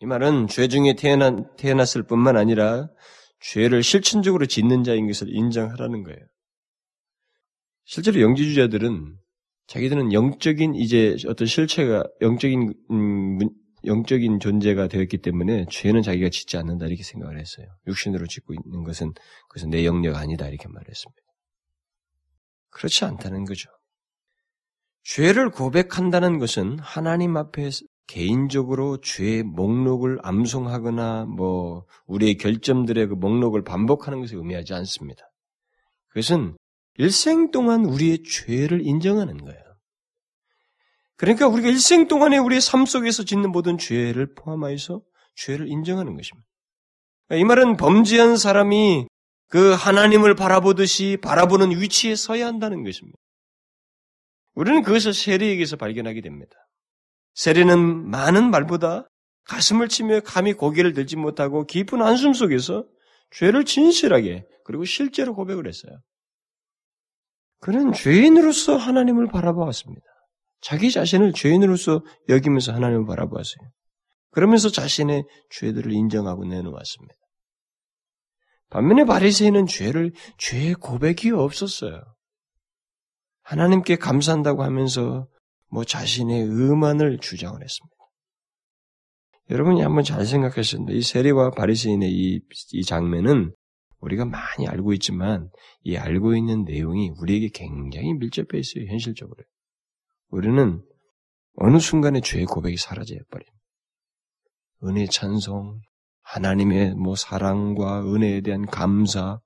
이 0.00 0.06
말은 0.06 0.48
죄 0.48 0.68
중에 0.68 0.94
태어난, 0.94 1.48
태어났을 1.56 2.04
뿐만 2.04 2.36
아니라 2.36 2.88
죄를 3.40 3.82
실천적으로 3.82 4.46
짓는 4.46 4.84
자인 4.84 5.06
것을 5.06 5.28
인정하라는 5.34 6.02
거예요. 6.02 6.18
실제로 7.84 8.20
영지주자들은 8.20 9.16
자기들은 9.66 10.12
영적인 10.12 10.74
이제 10.74 11.16
어떤 11.26 11.46
실체가 11.46 12.04
영적인 12.20 12.74
음, 12.90 13.38
영적인 13.84 14.40
존재가 14.40 14.88
되었기 14.88 15.18
때문에 15.18 15.66
죄는 15.70 16.02
자기가 16.02 16.28
짓지 16.30 16.56
않는다 16.56 16.86
이렇게 16.86 17.02
생각을 17.02 17.38
했어요. 17.38 17.66
육신으로 17.86 18.26
짓고 18.26 18.54
있는 18.54 18.84
것은 18.84 19.12
그것은 19.48 19.70
내 19.70 19.84
영역 19.84 20.16
아니다 20.16 20.48
이렇게 20.48 20.68
말했습니다. 20.68 21.22
그렇지 22.70 23.04
않다는 23.04 23.44
거죠. 23.44 23.70
죄를 25.04 25.50
고백한다는 25.50 26.38
것은 26.38 26.78
하나님 26.80 27.36
앞에 27.36 27.70
개인적으로 28.06 29.00
죄의 29.00 29.42
목록을 29.42 30.18
암송하거나 30.22 31.26
뭐 31.26 31.84
우리의 32.06 32.36
결점들의 32.36 33.06
그 33.06 33.14
목록을 33.14 33.64
반복하는 33.64 34.20
것을 34.20 34.38
의미하지 34.38 34.74
않습니다. 34.74 35.22
그것은 36.08 36.56
일생 36.96 37.50
동안 37.50 37.84
우리의 37.84 38.22
죄를 38.22 38.84
인정하는 38.84 39.38
거예요. 39.38 39.67
그러니까 41.18 41.48
우리가 41.48 41.68
일생 41.68 42.08
동안에 42.08 42.38
우리의 42.38 42.60
삶 42.60 42.86
속에서 42.86 43.24
짓는 43.24 43.50
모든 43.50 43.76
죄를 43.76 44.34
포함하여서 44.34 45.02
죄를 45.34 45.68
인정하는 45.68 46.16
것입니다. 46.16 46.48
이 47.32 47.44
말은 47.44 47.76
범죄한 47.76 48.36
사람이 48.36 49.06
그 49.48 49.72
하나님을 49.72 50.34
바라보듯이 50.36 51.18
바라보는 51.20 51.70
위치에 51.80 52.14
서야 52.14 52.46
한다는 52.46 52.84
것입니다. 52.84 53.18
우리는 54.54 54.82
그것을 54.82 55.12
세리에게서 55.12 55.76
발견하게 55.76 56.20
됩니다. 56.20 56.52
세리는 57.34 58.10
많은 58.10 58.50
말보다 58.50 59.08
가슴을 59.44 59.88
치며 59.88 60.20
감히 60.20 60.52
고개를 60.52 60.92
들지 60.92 61.16
못하고 61.16 61.64
깊은 61.64 62.00
한숨 62.00 62.32
속에서 62.32 62.86
죄를 63.32 63.64
진실하게 63.64 64.46
그리고 64.64 64.84
실제로 64.84 65.34
고백을 65.34 65.66
했어요. 65.66 65.98
그는 67.60 67.92
죄인으로서 67.92 68.76
하나님을 68.76 69.26
바라보았습니다. 69.26 70.06
자기 70.60 70.90
자신을 70.90 71.32
죄인으로서 71.32 72.04
여기면서 72.28 72.72
하나님을 72.72 73.06
바라보았어요. 73.06 73.70
그러면서 74.30 74.68
자신의 74.68 75.24
죄들을 75.50 75.92
인정하고 75.92 76.44
내놓았습니다. 76.44 77.14
반면에 78.70 79.04
바리새인은 79.04 79.66
죄를 79.66 80.12
죄의 80.36 80.74
고백이 80.74 81.30
없었어요. 81.30 82.02
하나님께 83.42 83.96
감사한다고 83.96 84.62
하면서 84.62 85.26
뭐 85.70 85.84
자신의 85.84 86.42
의만을 86.42 87.18
주장을 87.18 87.58
했습니다. 87.60 87.96
여러분이 89.50 89.80
한번 89.80 90.04
잘 90.04 90.26
생각하셨는데 90.26 90.94
이 90.94 91.02
세리와 91.02 91.52
바리새인의 91.52 92.10
이, 92.12 92.40
이 92.72 92.84
장면은 92.84 93.54
우리가 94.00 94.26
많이 94.26 94.68
알고 94.68 94.92
있지만 94.94 95.48
이 95.82 95.96
알고 95.96 96.36
있는 96.36 96.64
내용이 96.64 97.10
우리에게 97.18 97.48
굉장히 97.54 98.12
밀접해 98.14 98.58
있어요 98.58 98.84
현실적으로. 98.86 99.42
우리는 100.28 100.82
어느 101.54 101.78
순간에 101.78 102.20
죄의 102.20 102.44
고백이 102.46 102.76
사라져 102.76 103.14
버립니다. 103.30 103.58
은혜 104.84 105.06
찬송, 105.06 105.80
하나님의 106.22 106.94
뭐 106.94 107.16
사랑과 107.16 108.02
은혜에 108.02 108.42
대한 108.42 108.66
감사, 108.66 109.40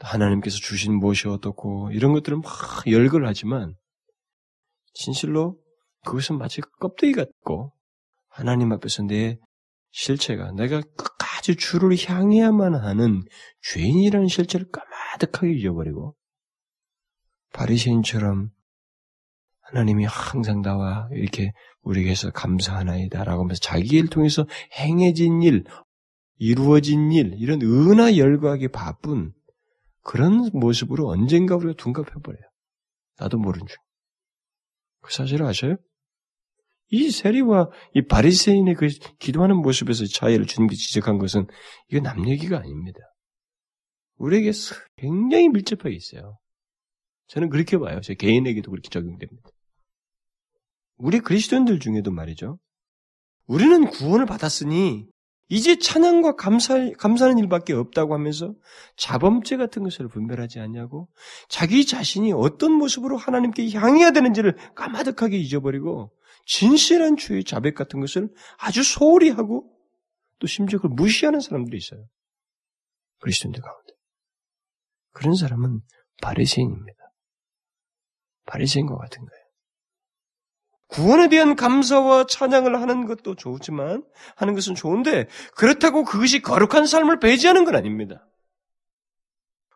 하나님께서 0.00 0.56
주신 0.56 0.98
무엇이 0.98 1.28
어떻고 1.28 1.90
이런 1.92 2.12
것들은 2.12 2.40
막 2.40 2.50
열걸하지만 2.90 3.74
진실로 4.94 5.58
그것은 6.04 6.38
마치 6.38 6.60
껍데기 6.80 7.12
같고 7.12 7.72
하나님 8.28 8.72
앞에서 8.72 9.04
내 9.04 9.38
실체가 9.90 10.52
내가 10.52 10.80
끝까지 10.80 11.56
주를 11.56 11.94
향해야만 11.96 12.74
하는 12.74 13.22
죄인이라는 13.62 14.26
실체를 14.26 14.66
까마득하게 14.70 15.52
잊어버리고 15.52 16.16
바리새인처럼 17.52 18.50
하나님이 19.72 20.04
항상 20.04 20.60
나와 20.60 21.08
이렇게 21.12 21.52
우리에게서 21.80 22.30
감사하나이다라고 22.30 23.42
하면서 23.42 23.58
자기 23.60 23.96
일 23.96 24.08
통해서 24.08 24.46
행해진 24.78 25.42
일, 25.42 25.64
이루어진 26.36 27.10
일, 27.10 27.34
이런 27.38 27.62
은하 27.62 28.16
열거하기 28.16 28.68
바쁜 28.68 29.32
그런 30.02 30.50
모습으로 30.52 31.08
언젠가 31.08 31.56
우리가 31.56 31.74
둔갑해버려요. 31.74 32.42
나도 33.18 33.38
모르는 33.38 33.66
중. 33.66 33.76
그 35.00 35.12
사실을 35.12 35.46
아셔요? 35.46 35.76
이 36.90 37.10
세리와 37.10 37.70
이 37.94 38.02
바리새인의 38.02 38.74
그 38.74 38.88
기도하는 39.18 39.56
모습에서 39.56 40.04
차이를 40.04 40.46
주님께 40.46 40.76
지적한 40.76 41.16
것은 41.16 41.46
이거 41.88 42.02
남 42.02 42.28
얘기가 42.28 42.58
아닙니다. 42.58 42.98
우리에게 44.16 44.52
굉장히 44.96 45.48
밀접하게 45.48 45.94
있어요. 45.94 46.38
저는 47.28 47.48
그렇게 47.48 47.78
봐요. 47.78 48.00
제 48.02 48.14
개인에게도 48.14 48.70
그렇게 48.70 48.90
적용됩니다. 48.90 49.48
우리 50.96 51.20
그리스도인들 51.20 51.80
중에도 51.80 52.10
말이죠. 52.10 52.58
우리는 53.46 53.88
구원을 53.90 54.26
받았으니 54.26 55.06
이제 55.48 55.78
찬양과 55.78 56.36
감사, 56.36 56.90
감사하는 56.92 57.38
일밖에 57.38 57.74
없다고 57.74 58.14
하면서 58.14 58.54
자범죄 58.96 59.58
같은 59.58 59.82
것을 59.82 60.08
분별하지 60.08 60.60
않냐고 60.60 61.08
자기 61.48 61.84
자신이 61.84 62.32
어떤 62.32 62.72
모습으로 62.72 63.18
하나님께 63.18 63.70
향해야 63.72 64.12
되는지를 64.12 64.56
까마득하게 64.74 65.36
잊어버리고 65.36 66.10
진실한 66.46 67.16
주의 67.16 67.44
자백 67.44 67.74
같은 67.74 68.00
것을 68.00 68.30
아주 68.58 68.82
소홀히 68.82 69.28
하고 69.28 69.70
또 70.38 70.46
심지어 70.46 70.78
그걸 70.78 70.92
무시하는 70.94 71.40
사람들이 71.40 71.76
있어요. 71.76 72.04
그리스도인들 73.20 73.60
가운데. 73.60 73.92
그런 75.12 75.34
사람은 75.34 75.80
바리새인입니다. 76.22 76.98
바리새인과 78.46 78.96
같은 78.96 79.24
거예요. 79.24 79.41
구원에 80.92 81.28
대한 81.28 81.56
감사와 81.56 82.26
찬양을 82.26 82.80
하는 82.80 83.06
것도 83.06 83.34
좋지만 83.34 84.04
하는 84.36 84.54
것은 84.54 84.74
좋은데 84.74 85.26
그렇다고 85.56 86.04
그것이 86.04 86.42
거룩한 86.42 86.86
삶을 86.86 87.18
배제하는 87.18 87.64
건 87.64 87.74
아닙니다. 87.74 88.28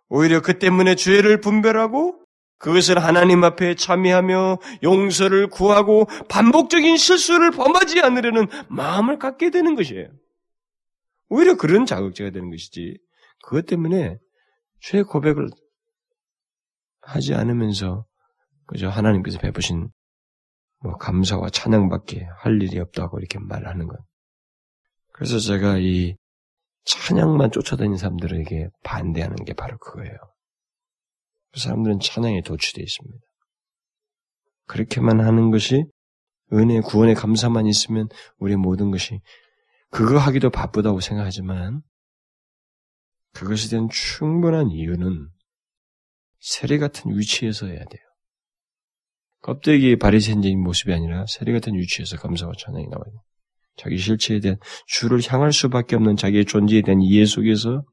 오히려 0.08 0.42
그 0.42 0.58
때문에 0.58 0.94
죄를 0.94 1.40
분별하고 1.40 2.22
그것을 2.58 3.02
하나님 3.02 3.44
앞에 3.44 3.74
참여하며 3.74 4.58
용서를 4.82 5.48
구하고 5.48 6.06
반복적인 6.28 6.96
실수를 6.96 7.50
범하지 7.50 8.00
않으려는 8.00 8.46
마음을 8.68 9.18
갖게 9.18 9.50
되는 9.50 9.74
것이에요. 9.74 10.08
오히려 11.28 11.56
그런 11.56 11.86
자극제가 11.86 12.30
되는 12.30 12.50
것이지. 12.50 12.98
그것 13.42 13.66
때문에 13.66 14.18
죄 14.80 15.02
고백을 15.02 15.48
하지 17.00 17.34
않으면서 17.34 18.04
그저 18.66 18.88
하나님께서 18.88 19.38
베푸신 19.38 19.88
뭐 20.82 20.96
감사와 20.96 21.50
찬양밖에 21.50 22.26
할 22.38 22.60
일이 22.62 22.78
없다고 22.78 23.18
이렇게 23.18 23.38
말하는 23.38 23.86
것. 23.86 23.98
그래서 25.12 25.38
제가 25.38 25.78
이 25.78 26.16
찬양만 26.84 27.50
쫓아다니는 27.50 27.96
사람들에게 27.96 28.68
반대하는 28.82 29.36
게 29.44 29.54
바로 29.54 29.78
그거예요. 29.78 30.14
그 31.52 31.60
사람들은 31.60 32.00
찬양에 32.00 32.42
도취되어 32.42 32.82
있습니다. 32.82 33.18
그렇게만 34.66 35.20
하는 35.20 35.50
것이 35.50 35.84
은혜 36.52 36.80
구원의 36.80 37.14
감사만 37.14 37.66
있으면 37.66 38.08
우리 38.38 38.56
모든 38.56 38.90
것이 38.90 39.20
그거 39.90 40.18
하기도 40.18 40.50
바쁘다고 40.50 41.00
생각하지만 41.00 41.82
그것에 43.32 43.68
대한 43.68 43.88
충분한 43.90 44.70
이유는 44.70 45.28
세례 46.40 46.78
같은 46.78 47.16
위치에서 47.16 47.66
해야 47.66 47.84
돼요. 47.84 48.05
껍데기 49.46 49.94
바리새인적인 49.94 50.60
모습이 50.60 50.92
아니라 50.92 51.24
세례 51.28 51.52
같은 51.52 51.76
위치에서 51.76 52.16
감사와 52.16 52.54
찬양이 52.58 52.88
나와요. 52.88 53.22
자기 53.76 53.96
실체에 53.96 54.40
대한 54.40 54.58
주를 54.88 55.20
향할 55.24 55.52
수밖에 55.52 55.94
없는 55.94 56.16
자기의 56.16 56.46
존재에 56.46 56.82
대한 56.82 57.00
이해 57.00 57.24
속에서 57.24 57.84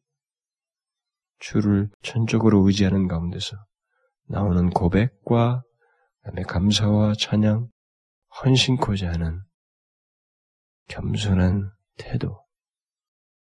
주를 1.38 1.92
전적으로 2.02 2.66
의지하는 2.66 3.08
가운데서 3.08 3.56
나오는 4.30 4.72
고백과 4.72 5.62
그다음에 6.24 6.42
감사와 6.42 7.13
찬양, 7.20 7.68
헌신코자 8.42 9.10
하는 9.10 9.39
겸손한 10.88 11.70
태도 12.00 12.44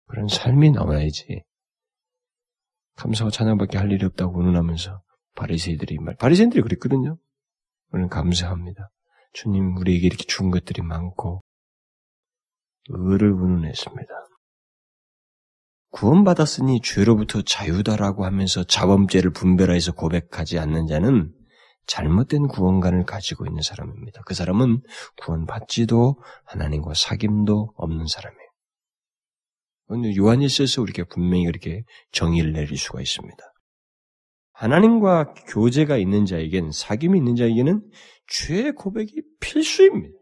그런 0.06 0.28
삶이 0.28 0.72
나와야지 0.72 1.44
감사와 2.96 3.30
찬양밖에 3.30 3.78
할 3.78 3.90
일이 3.90 4.04
없다고 4.04 4.38
운운하면서 4.38 5.00
바리새인들이 5.34 5.96
말 6.00 6.14
바리새인들이 6.16 6.60
그랬거든요. 6.60 7.16
우리는 7.92 8.08
감사합니다. 8.08 8.90
주님 9.32 9.76
우리에게 9.76 10.06
이렇게 10.06 10.24
준 10.24 10.50
것들이 10.50 10.82
많고 10.82 11.42
의를 12.88 13.32
운운했습니다. 13.32 14.12
구원받았으니 15.90 16.80
죄로부터 16.82 17.42
자유다라고 17.42 18.24
하면서 18.24 18.64
자범죄를 18.64 19.32
분별하여서 19.32 19.92
고백하지 19.92 20.58
않는 20.58 20.86
자는 20.86 21.32
잘못된 21.86 22.48
구원관을 22.48 23.04
가지고 23.04 23.44
있는 23.46 23.60
사람입니다. 23.60 24.22
그 24.24 24.34
사람은 24.34 24.80
구원받지도 25.18 26.16
하나님과 26.46 26.92
사귐도 26.92 27.74
없는 27.76 28.06
사람이에요. 28.06 28.42
오늘 29.88 30.16
요한일서에서 30.16 30.80
우리가 30.80 31.04
분명히 31.10 31.44
그렇게 31.44 31.82
정의를 32.12 32.52
내릴 32.52 32.78
수가 32.78 33.02
있습니다. 33.02 33.51
하나님과 34.62 35.34
교제가 35.48 35.96
있는 35.96 36.24
자에겐 36.24 36.70
사귐이 36.70 37.16
있는 37.16 37.34
자에게는 37.34 37.82
죄의 38.28 38.72
고백이 38.76 39.22
필수입니다. 39.40 40.16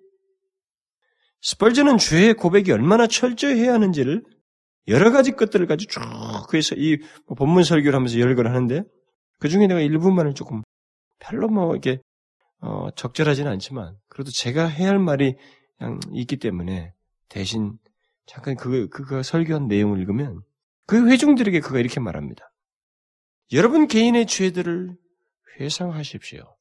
스펄전은 1.42 1.98
죄의 1.98 2.34
고백이 2.34 2.72
얼마나 2.72 3.06
철저히 3.06 3.60
해야 3.60 3.74
하는지를 3.74 4.24
여러 4.88 5.10
가지 5.10 5.32
것들을 5.32 5.66
가지고 5.66 5.92
쭉 5.92 6.00
그래서 6.48 6.74
이뭐 6.74 7.36
본문 7.36 7.64
설교를 7.64 7.94
하면서 7.94 8.18
여러 8.18 8.34
걸 8.34 8.48
하는데 8.48 8.82
그 9.40 9.50
중에 9.50 9.66
내가 9.66 9.80
일부만을 9.80 10.32
조금 10.32 10.62
별로 11.18 11.48
뭐 11.48 11.72
이렇게 11.72 12.00
어, 12.62 12.88
적절하지는 12.96 13.50
않지만 13.52 13.94
그래도 14.08 14.30
제가 14.30 14.68
해야 14.68 14.88
할 14.88 14.98
말이 14.98 15.36
그냥 15.76 16.00
있기 16.12 16.38
때문에 16.38 16.94
대신 17.28 17.76
잠깐 18.24 18.56
그, 18.56 18.88
그거 18.88 19.22
설교한 19.22 19.68
내용을 19.68 19.98
읽으면 20.00 20.40
그 20.86 21.10
회중들에게 21.10 21.60
그가 21.60 21.78
이렇게 21.78 22.00
말합니다. 22.00 22.49
여러분 23.52 23.88
개인의 23.88 24.26
죄들을 24.26 24.96
회상하십시오. 25.58 26.56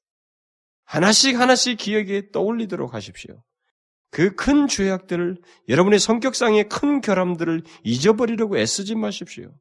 하나씩 0.86 1.40
하나씩 1.40 1.78
기억에 1.78 2.32
떠올리도록 2.32 2.94
하십시오. 2.94 3.44
그 4.12 4.36
큰 4.36 4.68
죄악들을 4.68 5.38
여러분의 5.68 6.00
성격상의 6.00 6.68
큰 6.70 7.02
결함들을 7.02 7.64
잊어버리려고 7.84 8.58
애쓰지 8.58 8.96
마십시오. 8.96 9.54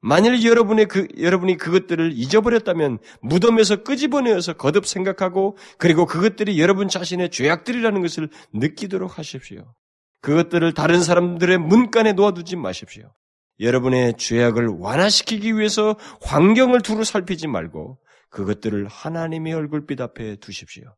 만일 0.00 0.44
여러분의 0.44 0.86
그, 0.86 1.08
여러분이 1.18 1.56
그것들을 1.56 2.12
잊어버렸다면 2.14 2.98
무덤에서 3.22 3.82
끄집어내어서 3.82 4.54
거듭 4.54 4.86
생각하고 4.86 5.56
그리고 5.78 6.04
그것들이 6.06 6.60
여러분 6.60 6.88
자신의 6.88 7.30
죄악들이라는 7.30 8.02
것을 8.02 8.28
느끼도록 8.52 9.18
하십시오. 9.18 9.74
그것들을 10.20 10.72
다른 10.74 11.02
사람들의 11.02 11.58
문간에 11.58 12.12
놓아두지 12.12 12.56
마십시오. 12.56 13.14
여러분의 13.60 14.16
죄악을 14.16 14.68
완화시키기 14.78 15.56
위해서 15.56 15.96
환경을 16.22 16.80
두루 16.80 17.04
살피지 17.04 17.46
말고 17.46 17.98
그것들을 18.30 18.86
하나님의 18.88 19.52
얼굴빛 19.52 20.00
앞에 20.00 20.36
두십시오. 20.36 20.94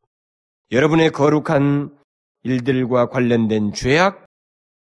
여러분의 0.73 1.11
거룩한 1.11 1.95
일들과 2.43 3.09
관련된 3.09 3.73
죄악, 3.73 4.27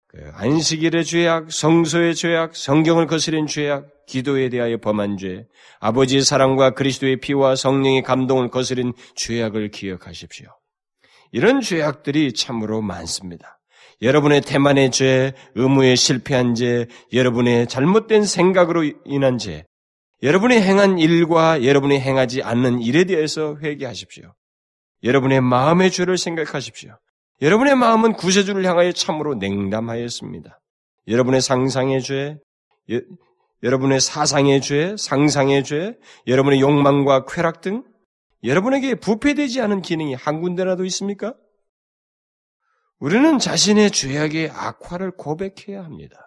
그 0.07 0.29
안식일의 0.35 1.05
죄악, 1.05 1.51
성소의 1.51 2.13
죄악, 2.13 2.55
성경을 2.55 3.07
거스린 3.07 3.47
죄악, 3.47 3.87
기도에 4.05 4.49
대하여 4.49 4.77
범한 4.77 5.17
죄, 5.17 5.47
아버지의 5.79 6.21
사랑과 6.21 6.71
그리스도의 6.71 7.19
피와 7.19 7.55
성령의 7.55 8.03
감동을 8.03 8.49
거스린 8.49 8.93
죄악을 9.15 9.71
기억하십시오. 9.71 10.47
이런 11.31 11.61
죄악들이 11.61 12.33
참으로 12.33 12.81
많습니다. 12.81 13.59
여러분의 14.03 14.41
태만의 14.41 14.91
죄, 14.91 15.33
의무에 15.55 15.95
실패한 15.95 16.55
죄, 16.55 16.87
여러분의 17.13 17.67
잘못된 17.67 18.25
생각으로 18.25 18.83
인한 19.05 19.37
죄, 19.37 19.65
여러분이 20.21 20.55
행한 20.61 20.99
일과 20.99 21.63
여러분이 21.63 21.99
행하지 21.99 22.43
않는 22.43 22.81
일에 22.81 23.05
대해서 23.05 23.57
회개하십시오. 23.61 24.33
여러분의 25.03 25.41
마음의 25.41 25.91
죄를 25.91 26.17
생각하십시오. 26.17 26.97
여러분의 27.41 27.75
마음은 27.75 28.13
구세주를 28.13 28.65
향하여 28.65 28.91
참으로 28.91 29.35
냉담하였습니다. 29.35 30.59
여러분의 31.07 31.41
상상의 31.41 32.01
죄, 32.01 32.37
여, 32.91 33.01
여러분의 33.63 34.01
사상의 34.01 34.61
죄, 34.61 34.95
상상의 34.97 35.63
죄, 35.63 35.95
여러분의 36.27 36.59
욕망과 36.61 37.25
쾌락 37.25 37.61
등 37.61 37.83
여러분에게 38.43 38.95
부패되지 38.95 39.61
않은 39.61 39.81
기능이 39.81 40.13
한 40.13 40.41
군데라도 40.41 40.83
있습니까? 40.85 41.33
우리는 42.99 43.39
자신의 43.39 43.91
죄악의 43.91 44.49
악화를 44.51 45.11
고백해야 45.11 45.83
합니다. 45.83 46.17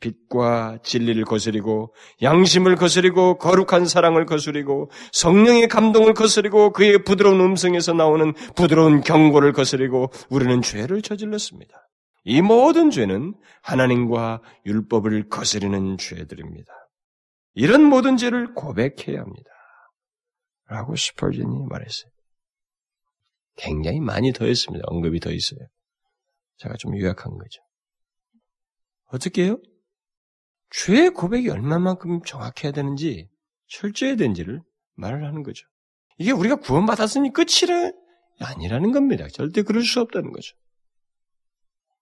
빛과 0.00 0.78
진리를 0.82 1.24
거스리고 1.24 1.94
양심을 2.20 2.76
거스리고 2.76 3.38
거룩한 3.38 3.86
사랑을 3.86 4.26
거스리고 4.26 4.90
성령의 5.12 5.68
감동을 5.68 6.12
거스리고 6.12 6.72
그의 6.72 7.04
부드러운 7.04 7.40
음성에서 7.40 7.94
나오는 7.94 8.34
부드러운 8.54 9.00
경고를 9.00 9.52
거스리고 9.52 10.10
우리는 10.28 10.60
죄를 10.60 11.00
저질렀습니다. 11.00 11.88
이 12.24 12.42
모든 12.42 12.90
죄는 12.90 13.34
하나님과 13.62 14.42
율법을 14.66 15.28
거스리는 15.28 15.96
죄들입니다. 15.98 16.72
이런 17.54 17.84
모든 17.84 18.16
죄를 18.16 18.54
고백해야 18.54 19.20
합니다. 19.20 19.50
라고 20.68 20.96
스펄진이 20.96 21.66
말했어요. 21.68 22.13
굉장히 23.56 24.00
많이 24.00 24.32
더했습니다. 24.32 24.84
언급이 24.88 25.20
더 25.20 25.30
있어요. 25.30 25.60
제가 26.56 26.76
좀 26.78 26.98
요약한 26.98 27.36
거죠. 27.36 27.62
어떻게 29.06 29.44
해요? 29.44 29.58
죄의 30.70 31.10
고백이 31.10 31.48
얼마만큼 31.48 32.22
정확해야 32.22 32.72
되는지 32.72 33.28
철저해야 33.68 34.16
되는지를 34.16 34.60
말을 34.94 35.24
하는 35.24 35.42
거죠. 35.42 35.66
이게 36.18 36.32
우리가 36.32 36.56
구원받았으니 36.56 37.32
끝이라 37.32 37.92
아니라는 38.40 38.92
겁니다. 38.92 39.26
절대 39.28 39.62
그럴 39.62 39.82
수 39.82 40.00
없다는 40.00 40.32
거죠. 40.32 40.56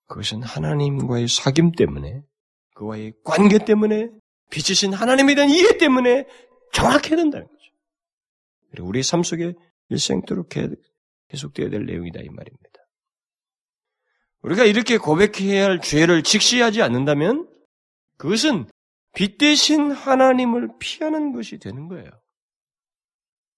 그것은 0.07 0.43
하나님과의 0.43 1.27
사귐 1.27 1.77
때문에 1.77 2.23
그와의 2.75 3.15
관계 3.25 3.59
때문에 3.59 4.09
빛이신 4.51 4.93
하나님에 4.93 5.35
대한 5.35 5.51
이해 5.51 5.79
때문에 5.79 6.27
정확해야 6.73 7.17
된다는 7.17 7.47
거죠. 7.47 7.63
그리고 8.71 8.89
우리 8.89 9.03
삶 9.03 9.23
속에 9.23 9.55
일생토록 9.89 10.49
계속되어야 11.33 11.71
될 11.71 11.87
내용이다 11.87 12.21
이 12.21 12.29
말입니다. 12.29 12.71
우리가 14.43 14.65
이렇게 14.65 14.99
고백해야 14.99 15.65
할 15.65 15.81
죄를 15.81 16.23
직시하지 16.23 16.83
않는다면 16.83 17.49
그것은 18.19 18.67
빛 19.15 19.39
대신 19.39 19.91
하나님을 19.91 20.71
피하는 20.79 21.33
것이 21.33 21.59
되는 21.59 21.89
거예요. 21.89 22.11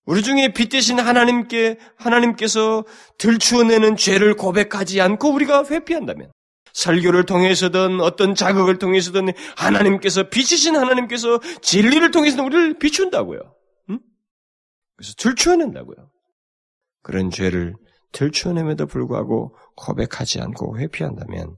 우리 0.07 0.23
중에 0.23 0.53
빛 0.53 0.69
대신 0.69 0.99
하나님께 0.99 1.79
하나님께서 1.97 2.85
들추어내는 3.19 3.97
죄를 3.97 4.35
고백하지 4.35 5.01
않고 5.01 5.31
우리가 5.33 5.65
회피한다면 5.65 6.31
설교를 6.75 7.25
통해서든 7.25 8.01
어떤 8.01 8.35
자극을 8.35 8.79
통해서든 8.79 9.29
하나님께서 9.57 10.29
빛이신 10.29 10.77
하나님께서 10.77 11.41
진리를 11.63 12.11
통해서는 12.11 12.45
우리를 12.45 12.79
비춘다고요. 12.79 13.41
응? 13.91 14.01
그래서 14.97 15.15
들추어낸다고요. 15.17 16.11
그런 17.05 17.31
죄를 17.31 17.75
들추어냄에도 18.13 18.87
불구하고 18.87 19.57
고백하지 19.77 20.41
않고 20.41 20.79
회피한다면 20.79 21.57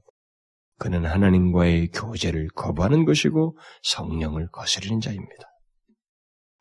그는 0.77 1.05
하나님과의 1.05 1.87
교제를 1.87 2.49
거부하는 2.55 3.05
것이고 3.05 3.57
성령을 3.81 4.49
거스르는 4.51 4.99
자입니다. 5.01 5.43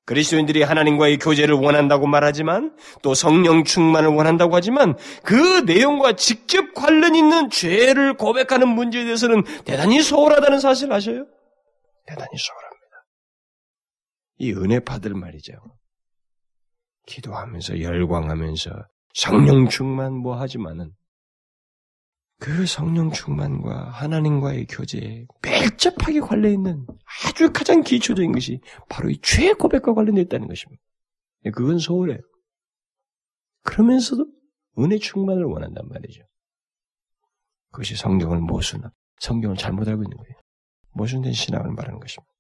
그리스도인들이 0.07 0.63
하나님과의 0.63 1.19
교제를 1.19 1.57
원한다고 1.57 2.07
말하지만 2.07 2.77
또 3.03 3.13
성령 3.13 3.65
충만을 3.65 4.09
원한다고 4.11 4.55
하지만 4.55 4.97
그 5.25 5.61
내용과 5.67 6.15
직접 6.15 6.75
관련 6.75 7.17
있는 7.17 7.51
죄를 7.51 8.17
고백하는 8.17 8.69
문제에 8.69 9.03
대해서는 9.05 9.43
대단히 9.65 10.01
소홀하다는 10.01 10.61
사실 10.61 10.93
아셔요? 10.93 11.27
대단히 12.07 12.29
소홀합니다. 12.39 12.77
이 14.39 14.53
은혜 14.53 14.79
받을 14.79 15.15
말이죠. 15.15 15.55
기도하면서 17.07 17.81
열광하면서 17.81 18.71
성령 19.15 19.69
충만 19.69 20.13
뭐 20.13 20.39
하지만은 20.39 20.93
그 22.39 22.67
성령 22.67 23.11
충만과 23.11 23.91
하나님과의 23.91 24.67
교제에 24.67 25.27
밀접하게 25.43 26.21
관련 26.21 26.53
있는 26.53 26.87
아주 27.25 27.51
가장 27.51 27.83
기초적인 27.83 28.33
것이 28.33 28.61
바로 28.91 29.09
이죄 29.09 29.55
고백과 29.55 29.95
관련되어 29.95 30.23
있다는 30.25 30.49
것입니다. 30.49 30.83
그건 31.55 31.79
소홀해요. 31.79 32.19
그러면서도 33.63 34.27
은혜 34.79 34.99
충만을 34.99 35.45
원한단 35.45 35.89
말이죠. 35.89 36.23
그것이 37.71 37.97
성경을 37.97 38.41
모순한, 38.41 38.91
성경을 39.21 39.57
잘못 39.57 39.89
알고 39.89 40.03
있는 40.03 40.17
거예요. 40.17 40.35
모순된 40.93 41.33
신앙을 41.33 41.73
말하는 41.73 42.01
것입니다. 42.01 42.31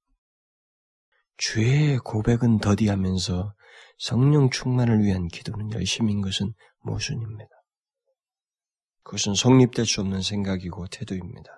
죄의 1.38 1.98
고백은 1.98 2.59
더디하면서 2.59 3.55
성령 3.99 4.51
충만을 4.51 5.03
위한 5.03 5.29
기도는 5.29 5.73
열심인 5.73 6.21
것은 6.21 6.53
모순입니다. 6.81 7.51
그것은 9.03 9.35
성립될 9.35 9.87
수 9.87 10.01
없는 10.01 10.21
생각이고 10.21 10.87
태도입니다. 10.89 11.51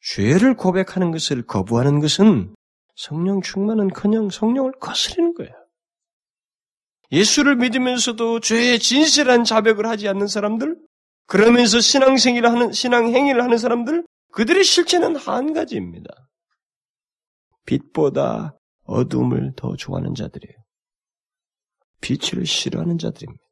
죄를 0.00 0.54
고백하는 0.54 1.10
것을 1.10 1.44
거부하는 1.46 2.00
것은 2.00 2.54
성령 2.94 3.42
충만은 3.42 3.88
커녕 3.88 4.30
성령을 4.30 4.72
거스르는 4.80 5.34
거예요. 5.34 5.52
예수를 7.12 7.56
믿으면서도 7.56 8.40
죄의 8.40 8.78
진실한 8.78 9.44
자백을 9.44 9.86
하지 9.86 10.08
않는 10.08 10.26
사람들, 10.26 10.76
그러면서 11.26 11.80
신앙생활을 11.80 12.50
하는, 12.50 12.72
신앙행위를 12.72 13.42
하는 13.42 13.58
사람들, 13.58 14.06
그들의 14.32 14.64
실체는 14.64 15.16
한 15.16 15.52
가지입니다. 15.52 16.08
빛보다 17.66 18.56
어둠을 18.84 19.54
더 19.56 19.74
좋아하는 19.76 20.14
자들이에요. 20.14 20.65
빛을 22.00 22.46
싫어하는 22.46 22.98
자들입니다. 22.98 23.44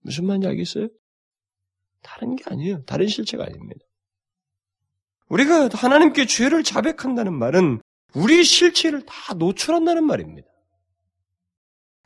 무슨 0.00 0.26
말인지 0.26 0.48
알겠어요? 0.48 0.88
다른 2.02 2.36
게 2.36 2.44
아니에요. 2.46 2.84
다른 2.84 3.08
실체가 3.08 3.44
아닙니다. 3.44 3.80
우리가 5.28 5.68
하나님께 5.72 6.26
죄를 6.26 6.62
자백한다는 6.62 7.34
말은 7.34 7.80
우리 8.14 8.44
실체를 8.44 9.04
다 9.04 9.34
노출한다는 9.34 10.04
말입니다. 10.04 10.48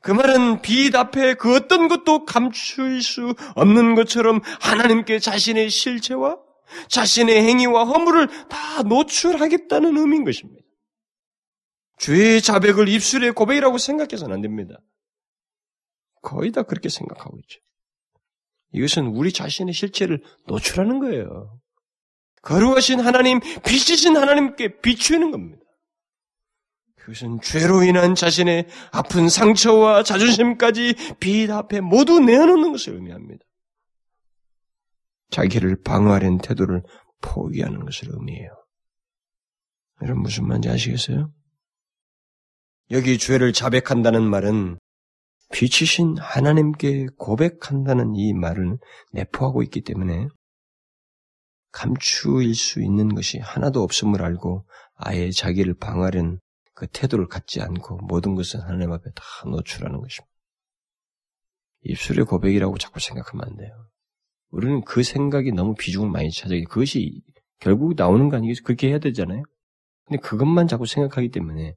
그 0.01 0.11
말은 0.11 0.62
빛 0.62 0.94
앞에 0.96 1.35
그 1.35 1.55
어떤 1.55 1.87
것도 1.87 2.25
감출 2.25 3.03
수 3.03 3.35
없는 3.55 3.94
것처럼 3.94 4.40
하나님께 4.61 5.20
자신의 5.20 5.70
실체와 5.70 6.38
자신의 6.88 7.44
행위와 7.44 7.85
허물을 7.85 8.48
다 8.48 8.83
노출하겠다는 8.83 9.96
의미인 9.96 10.25
것입니다. 10.25 10.62
죄의 11.98 12.42
자백을 12.42 12.88
입술의 12.88 13.33
고백이라고 13.33 13.79
생각해서는 13.79 14.35
안 14.35 14.40
됩니다. 14.40 14.75
거의 16.22 16.52
다 16.52 16.62
그렇게 16.62 16.88
생각하고 16.88 17.38
있죠. 17.40 17.61
이것은 18.72 19.08
우리 19.08 19.32
자신의 19.32 19.74
실체를 19.74 20.22
노출하는 20.46 20.98
거예요. 21.00 21.58
거룩하신 22.42 23.00
하나님, 23.00 23.40
빛이신 23.40 24.16
하나님께 24.16 24.80
비추는 24.80 25.30
겁니다. 25.30 25.62
그것은 26.96 27.40
죄로 27.42 27.82
인한 27.82 28.14
자신의 28.14 28.68
아픈 28.92 29.28
상처와 29.28 30.04
자존심까지 30.04 30.94
빛 31.18 31.50
앞에 31.50 31.80
모두 31.80 32.20
내어놓는 32.20 32.72
것을 32.72 32.94
의미합니다. 32.94 33.44
자기를 35.30 35.82
방어하려는 35.82 36.38
태도를 36.38 36.82
포기하는 37.20 37.85
것을 37.85 38.08
의미해요. 38.12 38.50
여러분 40.02 40.22
무슨 40.22 40.46
말인지 40.46 40.68
아시겠어요? 40.68 41.32
여기 42.90 43.18
죄를 43.18 43.52
자백한다는 43.52 44.22
말은 44.22 44.78
빛이신 45.52 46.16
하나님께 46.18 47.06
고백한다는 47.18 48.16
이 48.16 48.32
말을 48.32 48.78
내포하고 49.12 49.62
있기 49.62 49.82
때문에 49.82 50.26
감추일 51.70 52.54
수 52.54 52.82
있는 52.82 53.14
것이 53.14 53.38
하나도 53.38 53.82
없음을 53.82 54.22
알고 54.22 54.66
아예 54.94 55.30
자기를 55.30 55.74
방하려는 55.74 56.40
그 56.74 56.86
태도를 56.86 57.28
갖지 57.28 57.60
않고 57.60 57.98
모든 57.98 58.34
것을 58.34 58.62
하나님 58.62 58.92
앞에 58.92 59.10
다 59.14 59.22
노출하는 59.46 60.00
것입니다. 60.00 60.32
입술의 61.84 62.24
고백이라고 62.26 62.78
자꾸 62.78 63.00
생각하면 63.00 63.46
안 63.46 63.56
돼요. 63.56 63.88
우리는 64.50 64.82
그 64.84 65.02
생각이 65.02 65.52
너무 65.52 65.74
비중을 65.74 66.10
많이 66.10 66.30
차지하기 66.30 66.64
그것이 66.64 67.22
결국 67.58 67.94
나오는 67.96 68.28
거 68.28 68.36
아니겠어요? 68.36 68.64
그렇게 68.64 68.88
해야 68.88 68.98
되잖아요. 68.98 69.42
근데 70.06 70.20
그것만 70.20 70.68
자꾸 70.68 70.86
생각하기 70.86 71.30
때문에 71.30 71.74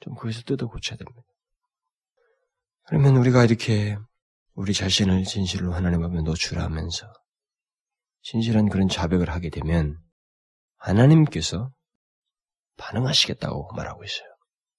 좀 0.00 0.14
거기서 0.14 0.42
뜯어 0.42 0.66
고쳐야 0.66 0.96
됩니다. 0.96 1.22
그러면 2.84 3.16
우리가 3.16 3.44
이렇게 3.44 3.96
우리 4.54 4.74
자신을 4.74 5.24
진실로 5.24 5.72
하나님 5.72 6.04
앞에 6.04 6.20
노출하면서 6.22 7.12
진실한 8.22 8.68
그런 8.68 8.88
자백을 8.88 9.30
하게 9.30 9.50
되면 9.50 9.98
하나님께서 10.76 11.70
반응하시겠다고 12.76 13.72
말하고 13.74 14.04
있어요. 14.04 14.28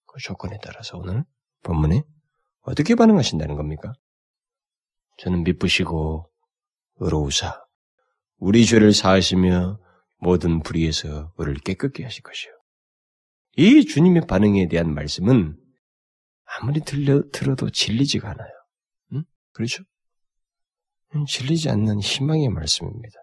그 0.06 0.20
조건에 0.20 0.58
따라서 0.62 0.98
오늘 0.98 1.24
본문에 1.64 2.04
어떻게 2.62 2.96
반응하신다는 2.96 3.56
겁니까? 3.56 3.94
저는 5.18 5.44
미쁘시고 5.44 6.30
의로우사 6.98 7.64
우리 8.38 8.66
죄를 8.66 8.94
사하시며 8.94 9.80
모든 10.18 10.62
불의에서 10.62 11.34
우리를 11.38 11.62
깨끗게 11.62 12.04
하실 12.04 12.24
것이요. 12.24 12.52
이 13.56 13.86
주님의 13.86 14.28
반응에 14.28 14.68
대한 14.68 14.94
말씀은 14.94 15.58
아무리 16.60 16.82
들려, 16.82 17.24
들어도 17.32 17.70
질리지가 17.70 18.30
않아요. 18.32 18.52
응? 19.14 19.24
그렇죠? 19.52 19.84
질리지 21.28 21.70
않는 21.70 22.00
희망의 22.00 22.50
말씀입니다. 22.50 23.16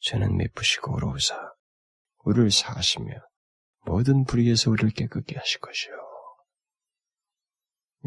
저는 0.00 0.36
미쁘시고 0.36 0.94
어로우사 0.94 1.36
우리를 2.24 2.50
사하시며 2.50 3.12
모든 3.86 4.24
불의에서 4.24 4.70
우리를 4.70 4.90
깨끗게 4.90 5.36
하실 5.36 5.60
것이요. 5.60 5.92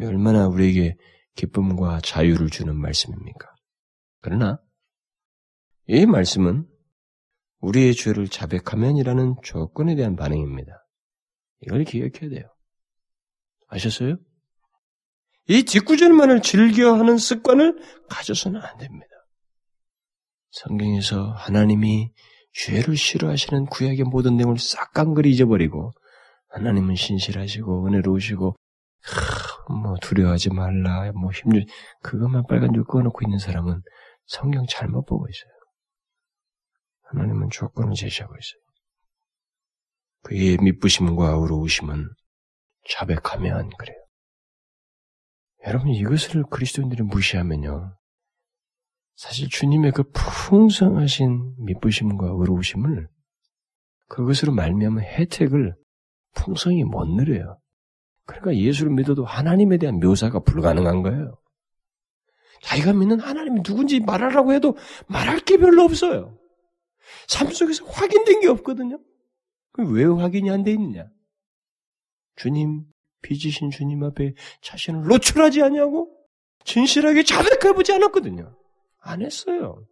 얼마나 0.01 0.47
우리에게 0.47 0.95
기쁨과 1.35 2.01
자유를 2.01 2.49
주는 2.49 2.75
말씀입니까? 2.75 3.47
그러나 4.21 4.59
이 5.87 6.05
말씀은 6.05 6.67
우리의 7.59 7.93
죄를 7.93 8.27
자백하면이라는 8.27 9.35
조건에 9.43 9.95
대한 9.95 10.15
반응입니다. 10.15 10.85
이걸 11.61 11.83
기억해야 11.85 12.29
돼요. 12.29 12.53
아셨어요? 13.67 14.17
이 15.47 15.63
뒷구절만을 15.63 16.41
즐겨하는 16.41 17.17
습관을 17.17 17.77
가져서는 18.09 18.61
안 18.61 18.77
됩니다. 18.77 19.07
성경에서 20.51 21.31
하나님이 21.31 22.11
죄를 22.53 22.95
싫어하시는 22.95 23.65
구약의 23.65 24.03
모든 24.03 24.37
내용을 24.37 24.57
싹 24.59 24.93
깡그리 24.93 25.31
잊어버리고 25.31 25.91
하나님은 26.49 26.95
신실하시고 26.95 27.87
은혜로우시고 27.87 28.55
하, 29.01 29.73
뭐 29.73 29.95
두려워하지 30.01 30.51
말라 30.51 31.11
뭐 31.13 31.31
힘들 31.31 31.65
그것만 32.03 32.45
빨간 32.47 32.73
줄 32.73 32.83
꺼놓고 32.85 33.19
있는 33.25 33.39
사람은 33.39 33.81
성경 34.27 34.65
잘못 34.69 35.05
보고 35.05 35.27
있어요. 35.27 35.51
하나님은 37.09 37.49
조건을 37.49 37.95
제시하고 37.95 38.33
있어요. 38.35 38.61
그의 40.21 40.57
미쁘심과 40.57 41.31
의로우심은 41.31 42.09
자백하면 42.89 43.69
그래요. 43.77 44.02
여러분 45.67 45.89
이것을 45.89 46.43
그리스도인들이 46.49 47.03
무시하면요. 47.03 47.95
사실 49.15 49.49
주님의 49.49 49.91
그 49.91 50.03
풍성하신 50.11 51.55
미쁘심과 51.59 52.27
의로우심을 52.27 53.07
그것으로 54.09 54.53
말미암은 54.53 55.03
혜택을 55.03 55.75
풍성히 56.35 56.83
못 56.83 57.05
누려요. 57.05 57.59
그러니까 58.25 58.55
예수를 58.55 58.91
믿어도 58.91 59.25
하나님에 59.25 59.77
대한 59.77 59.99
묘사가 59.99 60.39
불가능한 60.39 61.03
거예요. 61.03 61.37
자기가 62.63 62.93
믿는 62.93 63.19
하나님이 63.19 63.61
누군지 63.63 63.99
말하라고 63.99 64.53
해도 64.53 64.77
말할 65.07 65.39
게 65.39 65.57
별로 65.57 65.83
없어요. 65.83 66.37
삶 67.27 67.51
속에서 67.51 67.85
확인된 67.85 68.41
게 68.41 68.47
없거든요. 68.47 68.99
왜 69.77 70.05
확인이 70.05 70.49
안 70.49 70.63
돼 70.63 70.71
있느냐? 70.71 71.05
주님, 72.35 72.85
빚으신 73.23 73.71
주님 73.71 74.03
앞에 74.03 74.35
자신을 74.61 75.07
노출하지 75.07 75.63
않냐고? 75.63 76.15
진실하게 76.65 77.23
자백해 77.23 77.73
보지 77.73 77.91
않았거든요. 77.93 78.55
안 78.99 79.21
했어요. 79.21 79.85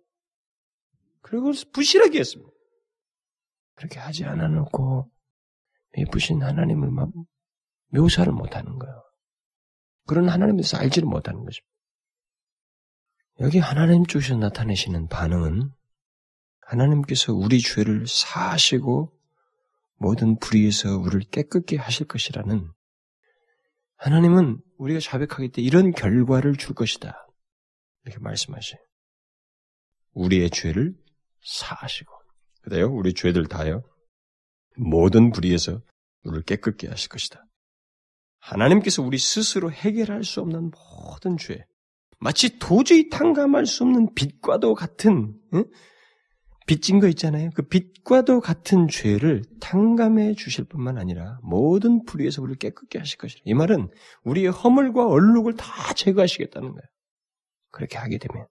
그리고 1.22 1.52
부실하게 1.74 2.20
했습니다. 2.20 2.52
그렇게 3.76 4.00
하지 4.00 4.26
않아놓고 4.26 5.12
미쁘신 5.94 6.44
하나님을 6.44 6.90
묘사를 7.88 8.32
못하는 8.32 8.78
거예요. 8.78 9.04
그런 10.08 10.30
하나님에서 10.30 10.78
알지를 10.78 11.08
못하는 11.08 11.44
것입니다. 11.44 11.72
여기 13.40 13.60
하나님 13.60 14.06
쪽에서 14.06 14.36
나타내시는 14.38 15.08
반응은 15.08 15.72
하나님께서 16.62 17.34
우리 17.34 17.60
죄를 17.60 18.06
사하시고 18.08 19.12
모든 19.98 20.38
불의에서 20.38 20.98
우리를 20.98 21.22
깨끗게 21.32 21.78
하실 21.78 22.08
것이라는 22.08 22.72
하나님은 24.02 24.60
우리가 24.80 25.00
자백하기 25.00 25.50
때 25.50 25.62
이런 25.62 25.92
결과를 25.92 26.56
줄 26.56 26.74
것이다. 26.74 27.28
이렇게 28.04 28.20
말씀하셔요. 28.20 28.82
우리의 30.14 30.50
죄를 30.50 30.96
사하시고. 31.44 32.12
그래요? 32.64 32.92
우리 32.92 33.14
죄들 33.14 33.46
다요. 33.46 33.84
모든 34.76 35.32
불의에서 35.32 35.82
우리를 36.24 36.44
깨끗게 36.46 36.88
하실 36.88 37.10
것이다. 37.10 37.46
하나님께서 38.40 39.04
우리 39.04 39.20
스스로 39.20 39.72
해결할 39.72 40.24
수 40.24 40.42
없는 40.42 40.72
모든 40.72 41.38
죄, 41.38 41.64
마치 42.20 42.58
도저히 42.58 43.08
탕감할 43.10 43.68
수 43.68 43.84
없는 43.84 44.16
빛과도 44.16 44.74
같은 44.74 45.40
응? 45.54 45.66
빚진 46.68 47.00
거 47.00 47.08
있잖아요. 47.10 47.50
그 47.56 47.64
빛과도 47.64 48.40
같은 48.40 48.88
죄를 48.88 49.44
탕감해 49.60 50.36
주실 50.36 50.64
뿐만 50.66 50.98
아니라 50.98 51.40
모든 51.44 52.06
불의에서 52.06 52.42
우리를 52.42 52.58
깨끗게 52.60 53.00
하실 53.00 53.18
것이라. 53.18 53.42
이 53.46 53.54
말은 53.54 53.90
우리의 54.24 54.52
허물과 54.52 55.08
얼룩을 55.08 55.56
다 55.56 55.94
제거하시겠다는 55.94 56.70
거예요. 56.70 56.82
그렇게 57.72 57.98
하게 57.98 58.18
되면 58.18 58.48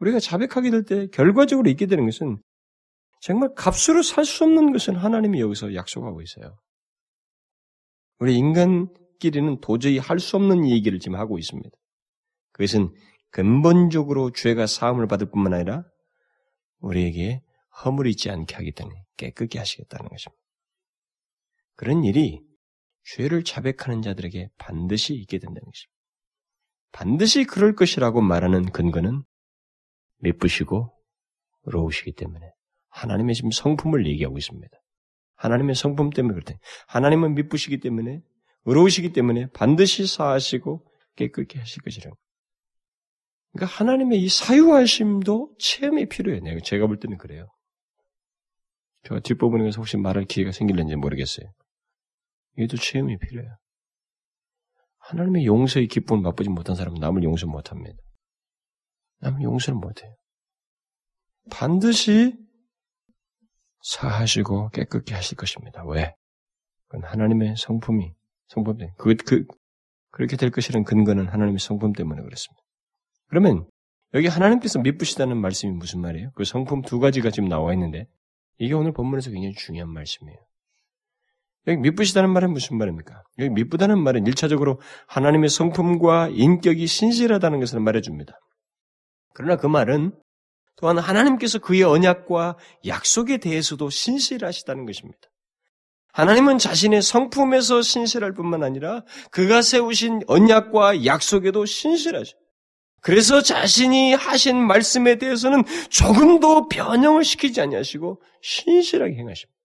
우리가 0.00 0.20
자백하게 0.20 0.70
될 0.70 0.84
때 0.84 1.06
결과적으로 1.08 1.68
있게 1.70 1.86
되는 1.86 2.04
것은 2.04 2.38
정말 3.20 3.54
값으로 3.54 4.02
살 4.02 4.24
수 4.24 4.44
없는 4.44 4.72
것은 4.72 4.96
하나님이 4.96 5.40
여기서 5.40 5.74
약속하고 5.74 6.22
있어요. 6.22 6.56
우리 8.18 8.36
인간끼리는 8.36 9.60
도저히 9.60 9.98
할 9.98 10.18
수 10.18 10.36
없는 10.36 10.68
얘기를 10.68 10.98
지금 11.00 11.18
하고 11.18 11.38
있습니다. 11.38 11.70
그것은 12.52 12.94
근본적으로 13.30 14.30
죄가 14.32 14.66
사함을 14.66 15.06
받을 15.08 15.30
뿐만 15.30 15.52
아니라 15.54 15.84
우리에게 16.80 17.42
허물이 17.84 18.10
있지 18.10 18.30
않게 18.30 18.70
때문에 18.72 19.04
깨끗게 19.16 19.58
하시겠다는 19.58 20.08
것입니다. 20.08 20.42
그런 21.74 22.04
일이 22.04 22.42
죄를 23.04 23.44
자백하는 23.44 24.02
자들에게 24.02 24.48
반드시 24.58 25.14
있게 25.14 25.38
된다는 25.38 25.62
것입니다. 25.62 25.96
반드시 26.92 27.44
그럴 27.44 27.74
것이라고 27.74 28.20
말하는 28.22 28.72
근거는 28.72 29.22
미쁘시고 30.18 30.92
로우시기 31.64 32.12
때문에 32.12 32.50
하나님의 32.88 33.34
지금 33.34 33.50
성품을 33.50 34.06
얘기하고 34.06 34.38
있습니다. 34.38 34.76
하나님의 35.36 35.74
성품 35.74 36.10
때문에 36.10 36.34
그렇다. 36.34 36.58
하나님은 36.88 37.34
미쁘시기 37.34 37.80
때문에 37.80 38.20
의로우시기 38.64 39.12
때문에 39.12 39.48
반드시 39.52 40.06
사하시고 40.06 40.84
깨끗게 41.16 41.58
하실 41.58 41.82
것이라고. 41.82 42.16
그러니까 43.56 43.66
하나님의 43.66 44.22
이 44.22 44.28
사유하심도 44.28 45.54
체험이 45.58 46.06
필요해요. 46.08 46.60
제가 46.60 46.86
볼 46.86 46.98
때는 46.98 47.16
그래요. 47.16 47.48
제가 49.04 49.20
뒷부분에서 49.20 49.78
혹시 49.78 49.96
말할 49.96 50.24
기회가 50.24 50.52
생길는지 50.52 50.96
모르겠어요. 50.96 51.50
이것도 52.58 52.76
체험이 52.76 53.18
필요해요. 53.18 53.56
하나님의 54.98 55.46
용서의 55.46 55.88
기쁨을 55.88 56.22
맛보지 56.22 56.50
못한 56.50 56.76
사람은 56.76 57.00
남을 57.00 57.22
용서 57.22 57.46
못합니다. 57.46 57.96
남을 59.20 59.42
용서를 59.42 59.78
못해요. 59.78 60.14
반드시 61.50 62.36
사하시고 63.82 64.70
깨끗게 64.70 65.14
하실 65.14 65.36
것입니다. 65.36 65.84
왜? 65.84 66.14
그건 66.88 67.08
하나님의 67.08 67.54
성품이 67.56 68.12
성품 68.48 68.76
때문에 68.78 68.94
그, 68.98 69.14
그 69.14 69.46
그렇게 70.10 70.36
될 70.36 70.50
것이라는 70.50 70.84
근거는 70.84 71.28
하나님의 71.28 71.58
성품 71.60 71.92
때문에 71.92 72.22
그렇습니다. 72.22 72.65
그러면 73.28 73.66
여기 74.14 74.28
하나님께서 74.28 74.78
미쁘시다는 74.80 75.36
말씀이 75.36 75.72
무슨 75.72 76.00
말이에요? 76.00 76.30
그 76.34 76.44
성품 76.44 76.82
두 76.82 77.00
가지가 77.00 77.30
지금 77.30 77.48
나와 77.48 77.72
있는데 77.74 78.06
이게 78.58 78.74
오늘 78.74 78.92
본문에서 78.92 79.30
굉장히 79.30 79.54
중요한 79.54 79.90
말씀이에요. 79.92 80.38
여기 81.68 81.80
미쁘시다는 81.80 82.30
말은 82.30 82.52
무슨 82.52 82.78
말입니까? 82.78 83.22
여기 83.38 83.50
미쁘다는 83.50 83.98
말은 83.98 84.24
1차적으로 84.24 84.78
하나님의 85.08 85.48
성품과 85.48 86.28
인격이 86.32 86.86
신실하다는 86.86 87.60
것을 87.60 87.80
말해줍니다. 87.80 88.38
그러나 89.34 89.56
그 89.56 89.66
말은 89.66 90.12
또한 90.76 90.98
하나님께서 90.98 91.58
그의 91.58 91.82
언약과 91.82 92.56
약속에 92.86 93.38
대해서도 93.38 93.90
신실하시다는 93.90 94.86
것입니다. 94.86 95.18
하나님은 96.12 96.58
자신의 96.58 97.02
성품에서 97.02 97.82
신실할 97.82 98.32
뿐만 98.32 98.62
아니라 98.62 99.02
그가 99.30 99.60
세우신 99.60 100.22
언약과 100.26 101.04
약속에도 101.04 101.66
신실하죠. 101.66 102.36
그래서 103.06 103.40
자신이 103.40 104.14
하신 104.14 104.56
말씀에 104.66 105.16
대해서는 105.16 105.62
조금도 105.90 106.66
변형을 106.66 107.22
시키지 107.22 107.60
아니하시고 107.60 108.20
신실하게 108.42 109.14
행하십니다. 109.14 109.56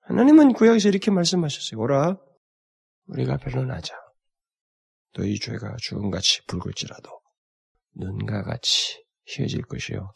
하나님은 0.00 0.54
구약에서 0.54 0.88
이렇게 0.88 1.12
말씀하셨어요. 1.12 1.80
오라, 1.80 2.18
우리가 3.06 3.36
변론하자. 3.36 3.94
너희 5.12 5.38
죄가 5.38 5.76
죽음같이 5.80 6.44
붉을지라도 6.48 7.08
눈과 7.94 8.42
같이 8.42 9.04
희어질 9.26 9.62
것이요. 9.62 10.12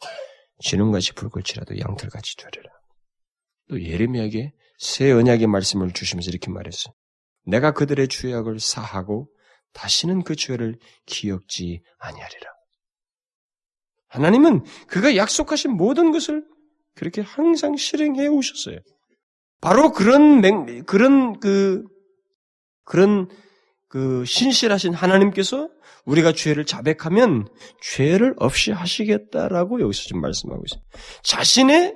진음같이 0.61 1.13
붉을지라도 1.13 1.79
양털같이 1.79 2.35
되리라. 2.35 2.69
또 3.69 3.81
예레미야에게 3.81 4.51
새 4.77 5.09
언약의 5.13 5.47
말씀을 5.47 5.93
주시면서 5.93 6.31
이렇게 6.31 6.51
말했어요. 6.51 6.93
내가 7.45 7.71
그들의 7.71 8.09
죄악을 8.09 8.59
사하고 8.59 9.29
다시는 9.73 10.23
그 10.23 10.35
죄를 10.35 10.77
기억지 11.05 11.81
아니하리라. 11.99 12.51
하나님은 14.07 14.63
그가 14.87 15.15
약속하신 15.15 15.71
모든 15.71 16.11
것을 16.11 16.43
그렇게 16.95 17.21
항상 17.21 17.75
실행해 17.75 18.27
오셨어요. 18.27 18.79
바로 19.61 19.91
그런 19.91 20.41
맹, 20.41 20.83
그런 20.85 21.39
그 21.39 21.83
그런 22.83 23.29
그 23.87 24.25
신실하신 24.25 24.93
하나님께서 24.93 25.69
우리가 26.05 26.31
죄를 26.31 26.65
자백하면 26.65 27.47
죄를 27.81 28.33
없이 28.37 28.71
하시겠다라고 28.71 29.81
여기서 29.81 30.03
지금 30.03 30.21
말씀하고 30.21 30.63
있어요. 30.65 30.81
자신의 31.23 31.95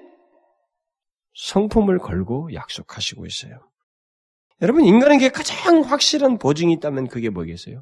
성품을 1.36 1.98
걸고 2.00 2.54
약속하시고 2.54 3.26
있어요. 3.26 3.60
여러분, 4.62 4.86
인간에게 4.86 5.30
가장 5.30 5.82
확실한 5.82 6.38
보증이 6.38 6.74
있다면 6.74 7.08
그게 7.08 7.30
뭐겠어요? 7.30 7.82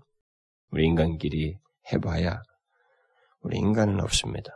우리 0.71 0.85
인간끼리 0.85 1.57
해봐야 1.91 2.41
우리 3.41 3.57
인간은 3.57 3.99
없습니다. 4.01 4.51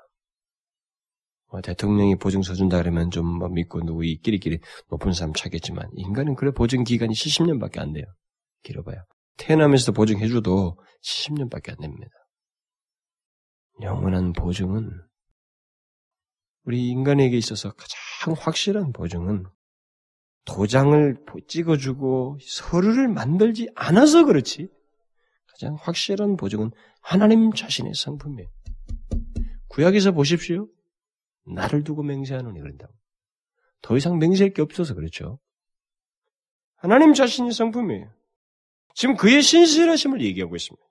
뭐 1.51 1.61
대통령이 1.61 2.15
보증 2.17 2.41
서준다 2.41 2.77
그러면 2.77 3.11
좀 3.11 3.25
뭐 3.25 3.49
믿고 3.49 3.81
누구 3.83 4.05
이 4.05 4.17
끼리끼리 4.17 4.59
높은 4.89 5.13
사람 5.13 5.33
찾겠지만 5.33 5.89
인간은 5.95 6.35
그래 6.35 6.51
보증 6.51 6.83
기간이 6.83 7.13
70년밖에 7.13 7.79
안 7.79 7.93
돼요. 7.93 8.05
길어봐요. 8.63 9.03
태어나면서도 9.37 9.93
보증해줘도 9.93 10.77
70년밖에 11.03 11.71
안 11.71 11.77
됩니다. 11.77 12.11
영원한 13.81 14.33
보증은 14.33 14.89
우리 16.63 16.87
인간에게 16.87 17.37
있어서 17.37 17.71
가장 17.73 18.33
확실한 18.37 18.91
보증은 18.93 19.45
도장을 20.45 21.17
찍어주고 21.47 22.37
서류를 22.41 23.07
만들지 23.07 23.69
않아서 23.75 24.25
그렇지 24.25 24.69
가장 25.47 25.75
확실한 25.79 26.37
보증은 26.37 26.71
하나님 27.01 27.51
자신의 27.51 27.93
성품이에요. 27.95 28.49
구약에서 29.67 30.11
보십시오. 30.11 30.67
나를 31.45 31.83
두고 31.83 32.03
맹세하노니 32.03 32.59
그런다고. 32.59 32.93
더 33.81 33.97
이상 33.97 34.17
맹세할 34.17 34.53
게 34.53 34.61
없어서 34.61 34.93
그렇죠. 34.93 35.39
하나님 36.75 37.13
자신이 37.13 37.51
성품이에요. 37.51 38.11
지금 38.93 39.15
그의 39.15 39.41
신실하심을 39.41 40.21
얘기하고 40.21 40.55
있습니다. 40.55 40.85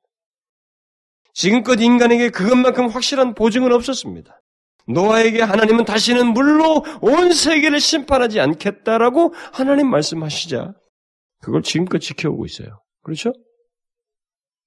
지금껏 1.32 1.80
인간에게 1.80 2.30
그것만큼 2.30 2.88
확실한 2.88 3.34
보증은 3.34 3.72
없었습니다. 3.72 4.40
노아에게 4.86 5.42
하나님은 5.42 5.84
다시는 5.84 6.32
물로 6.32 6.84
온 7.00 7.32
세계를 7.32 7.80
심판하지 7.80 8.40
않겠다라고 8.40 9.32
하나님 9.52 9.88
말씀하시자 9.90 10.74
그걸 11.40 11.62
지금껏 11.62 11.98
지켜오고 11.98 12.44
있어요. 12.46 12.82
그렇죠? 13.02 13.32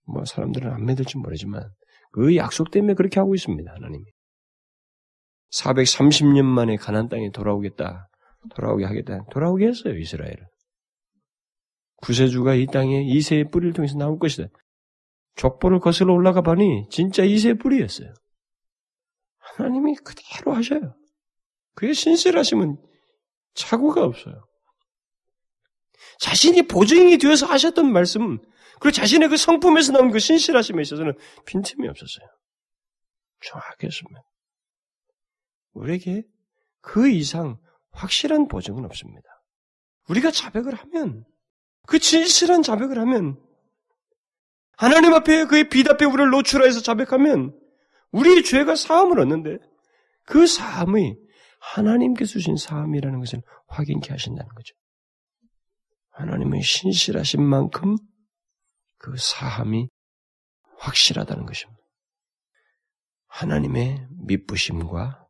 뭐 0.05 0.26
사람들은 0.26 0.72
안 0.72 0.86
믿을지 0.86 1.18
모르지만 1.18 1.70
그 2.11 2.36
약속 2.36 2.72
때문에 2.72 2.93
그렇게 2.93 3.20
하고 3.20 3.36
있습니다. 3.36 3.72
하나님이. 3.72 4.05
430년 5.51 6.43
만에 6.43 6.76
가난 6.76 7.09
땅에 7.09 7.32
돌아오겠다. 7.32 8.07
돌아오게 8.55 8.86
하겠다. 8.86 9.26
돌아오게 9.32 9.68
했어요, 9.68 9.97
이스라엘을. 9.97 10.38
구세주가 11.97 12.55
이 12.55 12.68
땅에 12.68 13.03
이세의 13.03 13.49
뿌리를 13.49 13.74
통해서 13.74 13.97
나올 13.97 14.20
것이다. 14.20 14.47
족보를 15.36 15.80
거슬러 15.80 16.13
올라가 16.13 16.41
보니 16.41 16.88
진짜 16.89 17.24
이세의 17.24 17.57
뿌리였어요. 17.57 18.13
하나님이 19.58 19.95
그대로 19.95 20.53
하셔요. 20.53 20.95
그게 21.74 21.93
신실하시면 21.93 22.78
착오가 23.55 24.03
없어요. 24.03 24.45
자신이 26.20 26.68
보증이 26.68 27.18
되어서 27.18 27.47
하셨던 27.47 27.91
말씀, 27.91 28.38
그리고 28.80 28.91
자신의 28.91 29.30
그 29.30 29.38
성품에서 29.38 29.93
나온 29.93 30.12
그 30.12 30.20
신실하심에 30.20 30.82
있어서는 30.82 31.14
빈틈이 31.45 31.88
없었어요. 31.88 32.28
정확했습니다. 33.43 34.22
우리에게 35.74 36.24
그 36.82 37.10
이상 37.10 37.58
확실한 37.91 38.47
보증은 38.47 38.86
없습니다. 38.86 39.28
우리가 40.10 40.32
자백을 40.32 40.76
하면, 40.76 41.26
그 41.88 41.97
진실한 41.97 42.62
자백을 42.62 42.99
하면, 42.99 43.41
하나님 44.78 45.14
앞에 45.14 45.45
그의 45.45 45.70
빛 45.70 45.89
앞에 45.89 46.05
우리를 46.05 46.30
노출하여서 46.30 46.82
자백하면, 46.82 47.60
우리의 48.12 48.43
죄가 48.43 48.76
사함을 48.76 49.20
얻는데, 49.20 49.58
그 50.26 50.47
사함이 50.47 51.16
하나님께서 51.60 52.34
주신 52.34 52.55
사함이라는 52.55 53.20
것을 53.20 53.41
확인케 53.68 54.12
하신다는 54.12 54.49
거죠. 54.53 54.76
하나님의 56.12 56.62
신실하신 56.62 57.43
만큼 57.43 57.95
그 58.97 59.16
사함이 59.18 59.89
확실하다는 60.78 61.45
것입니다. 61.45 61.82
하나님의 63.28 64.08
미쁘심과 64.26 65.28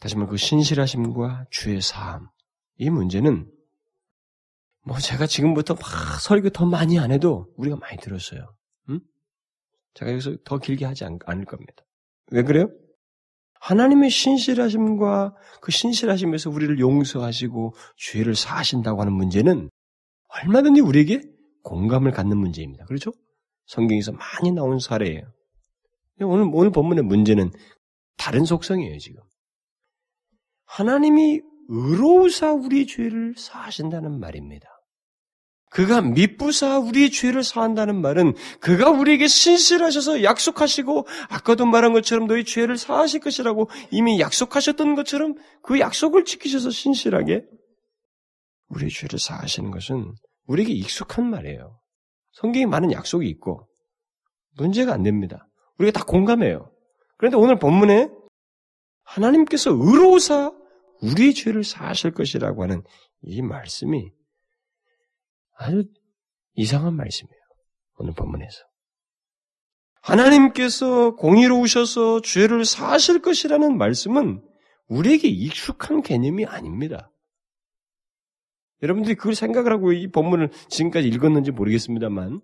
다시 0.00 0.16
말해 0.16 0.30
그 0.30 0.36
신실하심과 0.36 1.46
주의 1.50 1.80
사함 1.80 2.28
이 2.76 2.90
문제는 2.90 3.50
뭐 4.84 4.98
제가 4.98 5.26
지금부터 5.26 5.74
막 5.74 6.20
설교 6.20 6.50
더 6.50 6.66
많이 6.66 6.98
안 6.98 7.10
해도 7.10 7.52
우리가 7.56 7.76
많이 7.76 7.96
들었어요. 7.98 8.54
음? 8.90 9.00
제가 9.94 10.12
여기서 10.12 10.36
더 10.44 10.58
길게 10.58 10.84
하지 10.84 11.04
않, 11.04 11.18
않을 11.24 11.44
겁니다. 11.44 11.84
왜 12.30 12.42
그래요? 12.42 12.70
하나님의 13.60 14.10
신실하심과 14.10 15.34
그 15.60 15.72
신실하심에서 15.72 16.50
우리를 16.50 16.78
용서하시고 16.78 17.74
죄를 17.96 18.34
사하신다고 18.34 19.00
하는 19.00 19.12
문제는 19.12 19.68
얼마든지 20.28 20.80
우리에게 20.80 21.22
공감을 21.64 22.12
갖는 22.12 22.36
문제입니다. 22.36 22.84
그렇죠? 22.84 23.12
성경에서 23.66 24.12
많이 24.12 24.52
나온 24.52 24.78
사례예요. 24.78 25.22
오늘, 26.20 26.48
오늘 26.52 26.70
본문의 26.70 27.04
문제는 27.04 27.50
다른 28.16 28.44
속성이에요, 28.44 28.98
지금. 28.98 29.22
하나님이 30.66 31.40
의로우사 31.68 32.52
우리 32.52 32.86
죄를 32.86 33.34
사하신다는 33.36 34.18
말입니다. 34.18 34.68
그가 35.70 36.00
미쁘사 36.00 36.78
우리 36.78 37.10
죄를 37.10 37.42
사한다는 37.42 38.00
말은 38.00 38.34
그가 38.60 38.90
우리에게 38.90 39.26
신실하셔서 39.26 40.22
약속하시고 40.22 41.06
아까도 41.28 41.66
말한 41.66 41.92
것처럼 41.92 42.26
너희 42.26 42.44
죄를 42.44 42.78
사하실 42.78 43.20
것이라고 43.20 43.68
이미 43.90 44.20
약속하셨던 44.20 44.94
것처럼 44.94 45.34
그 45.62 45.78
약속을 45.78 46.24
지키셔서 46.24 46.70
신실하게 46.70 47.44
우리 48.68 48.88
죄를 48.88 49.18
사하시는 49.18 49.70
것은 49.70 50.14
우리에게 50.46 50.72
익숙한 50.72 51.28
말이에요. 51.28 51.78
성경에 52.32 52.66
많은 52.66 52.92
약속이 52.92 53.28
있고 53.28 53.68
문제가 54.56 54.92
안 54.92 55.02
됩니다. 55.02 55.48
우리가 55.78 55.98
다 55.98 56.04
공감해요. 56.04 56.70
그런데 57.16 57.36
오늘 57.36 57.58
본문에 57.58 58.10
하나님께서 59.04 59.70
의로우사 59.70 60.52
우리의 61.02 61.34
죄를 61.34 61.64
사하실 61.64 62.12
것이라고 62.12 62.62
하는 62.62 62.82
이 63.22 63.42
말씀이 63.42 64.10
아주 65.58 65.84
이상한 66.54 66.94
말씀이에요. 66.94 67.42
오늘 67.96 68.14
본문에서. 68.14 68.64
하나님께서 70.00 71.16
공의로우셔서 71.16 72.22
죄를 72.22 72.64
사하실 72.64 73.20
것이라는 73.20 73.76
말씀은 73.76 74.42
우리에게 74.86 75.28
익숙한 75.28 76.02
개념이 76.02 76.46
아닙니다. 76.46 77.10
여러분들이 78.82 79.16
그걸 79.16 79.34
생각을 79.34 79.72
하고 79.72 79.92
이 79.92 80.08
본문을 80.10 80.50
지금까지 80.68 81.08
읽었는지 81.08 81.50
모르겠습니다만, 81.50 82.40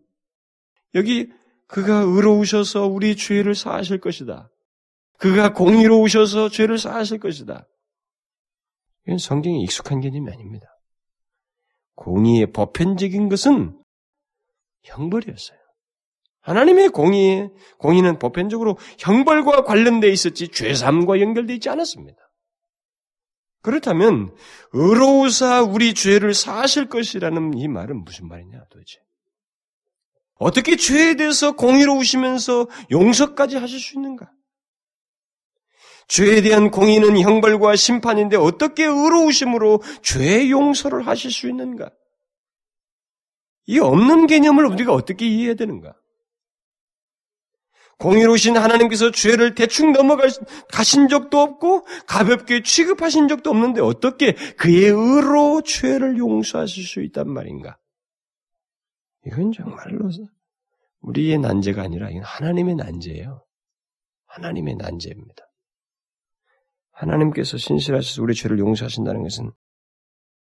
여기 0.96 1.30
그가 1.68 2.00
의로우셔서 2.00 2.86
우리 2.86 3.16
죄를 3.16 3.54
사하실 3.54 4.00
것이다. 4.00 4.50
그가 5.18 5.52
공의로우셔서 5.52 6.48
죄를 6.48 6.76
사하실 6.76 7.20
것이다. 7.20 7.66
이건 9.06 9.18
성경에 9.18 9.60
익숙한 9.62 10.00
개념이 10.00 10.30
아닙니다. 10.30 10.66
공의의 11.94 12.52
보편적인 12.52 13.28
것은 13.28 13.78
형벌이었어요. 14.84 15.58
하나님의 16.40 16.90
공의, 16.90 17.50
공의는 17.78 18.18
보편적으로 18.18 18.76
형벌과 18.98 19.64
관련되어 19.64 20.10
있었지 20.10 20.48
죄삼과 20.48 21.20
연결되어 21.20 21.54
있지 21.54 21.70
않았습니다. 21.70 22.18
그렇다면 23.62 24.36
의로우사 24.72 25.62
우리 25.62 25.94
죄를 25.94 26.34
사하실 26.34 26.90
것이라는 26.90 27.56
이 27.56 27.66
말은 27.66 28.04
무슨 28.04 28.28
말이냐 28.28 28.64
도대체? 28.70 28.98
어떻게 30.34 30.76
죄에 30.76 31.14
대해서 31.16 31.52
공의로우시면서 31.52 32.66
용서까지 32.90 33.56
하실 33.56 33.80
수 33.80 33.94
있는가? 33.94 34.30
죄에 36.08 36.42
대한 36.42 36.70
공의는 36.70 37.18
형벌과 37.18 37.76
심판인데 37.76 38.36
어떻게 38.36 38.84
의로우심으로 38.84 39.82
죄의 40.02 40.50
용서를 40.50 41.06
하실 41.06 41.30
수 41.30 41.48
있는가? 41.48 41.90
이 43.66 43.78
없는 43.78 44.26
개념을 44.26 44.66
우리가 44.66 44.92
어떻게 44.92 45.26
이해해야 45.26 45.54
되는가? 45.54 45.94
공의로우신 47.98 48.56
하나님께서 48.56 49.10
죄를 49.12 49.54
대충 49.54 49.92
넘어가신 49.92 51.08
적도 51.08 51.38
없고 51.40 51.86
가볍게 52.06 52.62
취급하신 52.62 53.28
적도 53.28 53.50
없는데 53.50 53.80
어떻게 53.80 54.32
그의 54.56 54.86
의로 54.86 55.62
죄를 55.62 56.18
용서하실 56.18 56.84
수 56.84 57.02
있단 57.02 57.30
말인가? 57.30 57.78
이건 59.26 59.52
정말로 59.52 60.10
우리의 61.00 61.38
난제가 61.38 61.82
아니라 61.82 62.10
이건 62.10 62.22
하나님의 62.24 62.74
난제예요. 62.74 63.44
하나님의 64.26 64.74
난제입니다. 64.76 65.44
하나님께서 66.94 67.56
신실하셔서 67.56 68.22
우리 68.22 68.34
죄를 68.34 68.58
용서하신다는 68.58 69.22
것은 69.22 69.50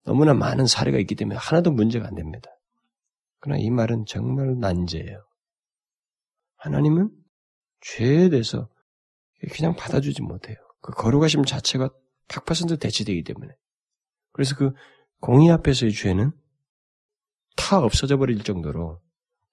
너무나 0.04 0.34
많은 0.34 0.66
사례가 0.66 0.98
있기 0.98 1.14
때문에 1.14 1.38
하나도 1.38 1.70
문제가 1.72 2.06
안 2.06 2.14
됩니다. 2.14 2.50
그러나 3.38 3.60
이 3.60 3.70
말은 3.70 4.04
정말 4.06 4.58
난제예요. 4.58 5.24
하나님은 6.56 7.10
죄에 7.80 8.28
대해서 8.28 8.68
그냥 9.52 9.74
받아주지 9.74 10.22
못해요. 10.22 10.56
그 10.82 10.92
거룩하심 10.92 11.44
자체가 11.44 11.90
100% 12.28 12.80
대치되기 12.80 13.22
때문에. 13.24 13.52
그래서 14.32 14.54
그 14.56 14.72
공의 15.20 15.50
앞에서의 15.50 15.92
죄는 15.92 16.32
다 17.56 17.78
없어져 17.78 18.16
버릴 18.16 18.42
정도로 18.42 19.00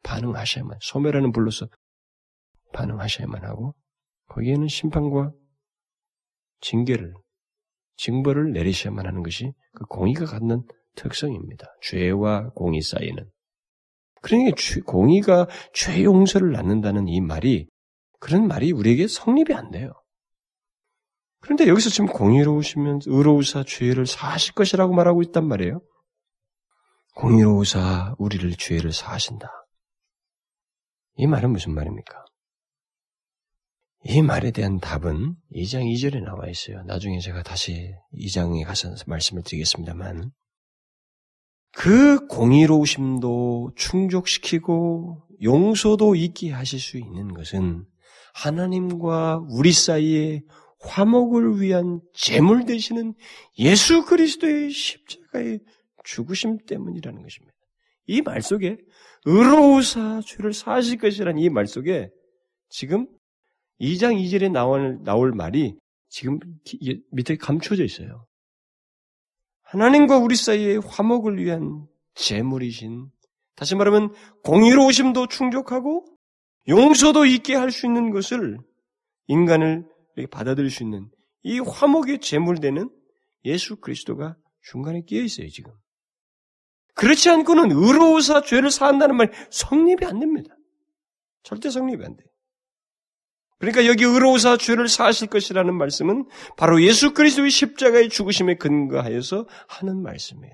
반응하셔야만, 0.04 0.78
소멸하는 0.82 1.32
불로서 1.32 1.68
반응하셔야만 2.74 3.44
하고, 3.44 3.76
거기에는 4.28 4.68
심판과 4.68 5.32
징계를, 6.62 7.14
징벌을 7.98 8.52
내리셔야만 8.54 9.06
하는 9.06 9.24
것이 9.24 9.52
그 9.74 9.86
공의가 9.86 10.26
갖는 10.26 10.64
특성입니다. 10.96 11.68
죄와 11.82 12.50
공의 12.50 12.82
사이는. 12.82 13.30
그러니까 14.22 14.56
공의가 14.86 15.48
죄 15.74 16.04
용서를 16.04 16.52
낳는다는 16.52 17.08
이 17.08 17.22
말이 17.22 17.68
그런 18.20 18.48
말이 18.48 18.72
우리에게 18.72 19.08
성립이 19.08 19.54
안 19.54 19.72
돼요. 19.72 19.92
그런데 21.40 21.68
여기서 21.68 21.90
지금 21.90 22.08
공의로우시면 22.08 23.02
의로우사 23.06 23.64
죄를 23.66 24.06
사하실 24.06 24.54
것이라고 24.54 24.94
말하고 24.94 25.22
있단 25.22 25.48
말이에요. 25.48 25.82
공의로우사 27.16 28.16
우리를 28.18 28.52
죄를 28.58 28.92
사하신다. 28.92 29.50
이 31.16 31.28
말은 31.28 31.52
무슨 31.52 31.74
말입니까? 31.74 32.26
이 34.10 34.22
말에 34.22 34.52
대한 34.52 34.80
답은 34.80 35.36
2장 35.54 35.84
2절에 35.84 36.24
나와 36.24 36.48
있어요. 36.48 36.82
나중에 36.84 37.20
제가 37.20 37.44
다시 37.44 37.94
2장에 38.14 38.64
가서 38.66 38.96
말씀을 39.06 39.44
드리겠습니다만, 39.44 40.32
그 41.74 42.26
공의로우심도 42.28 43.74
충족시키고 43.76 45.24
용서도 45.44 46.16
있게 46.16 46.52
하실 46.52 46.80
수 46.80 46.98
있는 46.98 47.34
것은 47.34 47.86
하나님과 48.34 49.46
우리 49.50 49.74
사이에 49.74 50.42
화목을 50.80 51.60
위한 51.60 52.00
제물 52.14 52.66
되시는 52.66 53.14
예수 53.60 54.06
그리스도의 54.06 54.72
십자가의 54.72 55.60
죽으심 56.06 56.60
때문이라는 56.66 57.22
것입니다. 57.22 57.54
이 58.08 58.22
말 58.22 58.42
속에 58.42 58.78
의로우사 59.26 60.22
죄를 60.26 60.54
사실 60.54 60.98
것이라는 60.98 61.42
이 61.42 61.50
말 61.50 61.68
속에 61.68 62.10
지금 62.70 63.08
2장 63.80 64.22
2절에 64.22 64.52
나올, 64.52 65.00
나올 65.04 65.32
말이 65.32 65.76
지금 66.10 66.40
밑에 67.12 67.36
감춰져 67.38 67.84
있어요. 67.84 68.26
하나님과 69.64 70.18
우리 70.18 70.36
사이의 70.36 70.80
화목을 70.80 71.38
위한 71.44 71.86
재물이신, 72.16 73.10
다시 73.56 73.76
말하면 73.76 74.14
공의로우심도 74.44 75.28
충족하고 75.28 76.06
용서도 76.68 77.26
있게 77.26 77.56
할 77.56 77.72
수 77.72 77.86
있는 77.86 78.12
것을 78.12 78.58
인간을 79.28 79.86
받아들일 80.32 80.70
수 80.70 80.84
있는 80.84 81.10
이 81.44 81.60
화목의 81.60 82.20
재물되는 82.20 82.90
예수 83.46 83.76
그리스도가 83.78 84.36
중간에 84.62 85.02
끼어 85.02 85.22
있어요, 85.22 85.48
지금. 85.50 85.72
그렇지 86.94 87.30
않고는 87.30 87.72
의로우사 87.72 88.42
죄를 88.42 88.72
사한다는 88.72 89.16
말 89.16 89.32
성립이 89.52 90.06
안 90.06 90.20
됩니다. 90.20 90.56
절대 91.44 91.70
성립이 91.70 92.04
안 92.04 92.16
돼요. 92.16 92.28
그러니까 93.60 93.86
여기 93.88 94.04
의로우사 94.04 94.58
죄를 94.58 94.88
사하실 94.88 95.28
것이라는 95.30 95.76
말씀은 95.76 96.26
바로 96.58 96.82
예수 96.84 97.14
그리스도의 97.14 97.50
십자가의 97.50 98.10
죽으심에 98.10 98.56
근거하여서 98.56 99.48
하는 99.68 100.02
말씀이에요. 100.04 100.54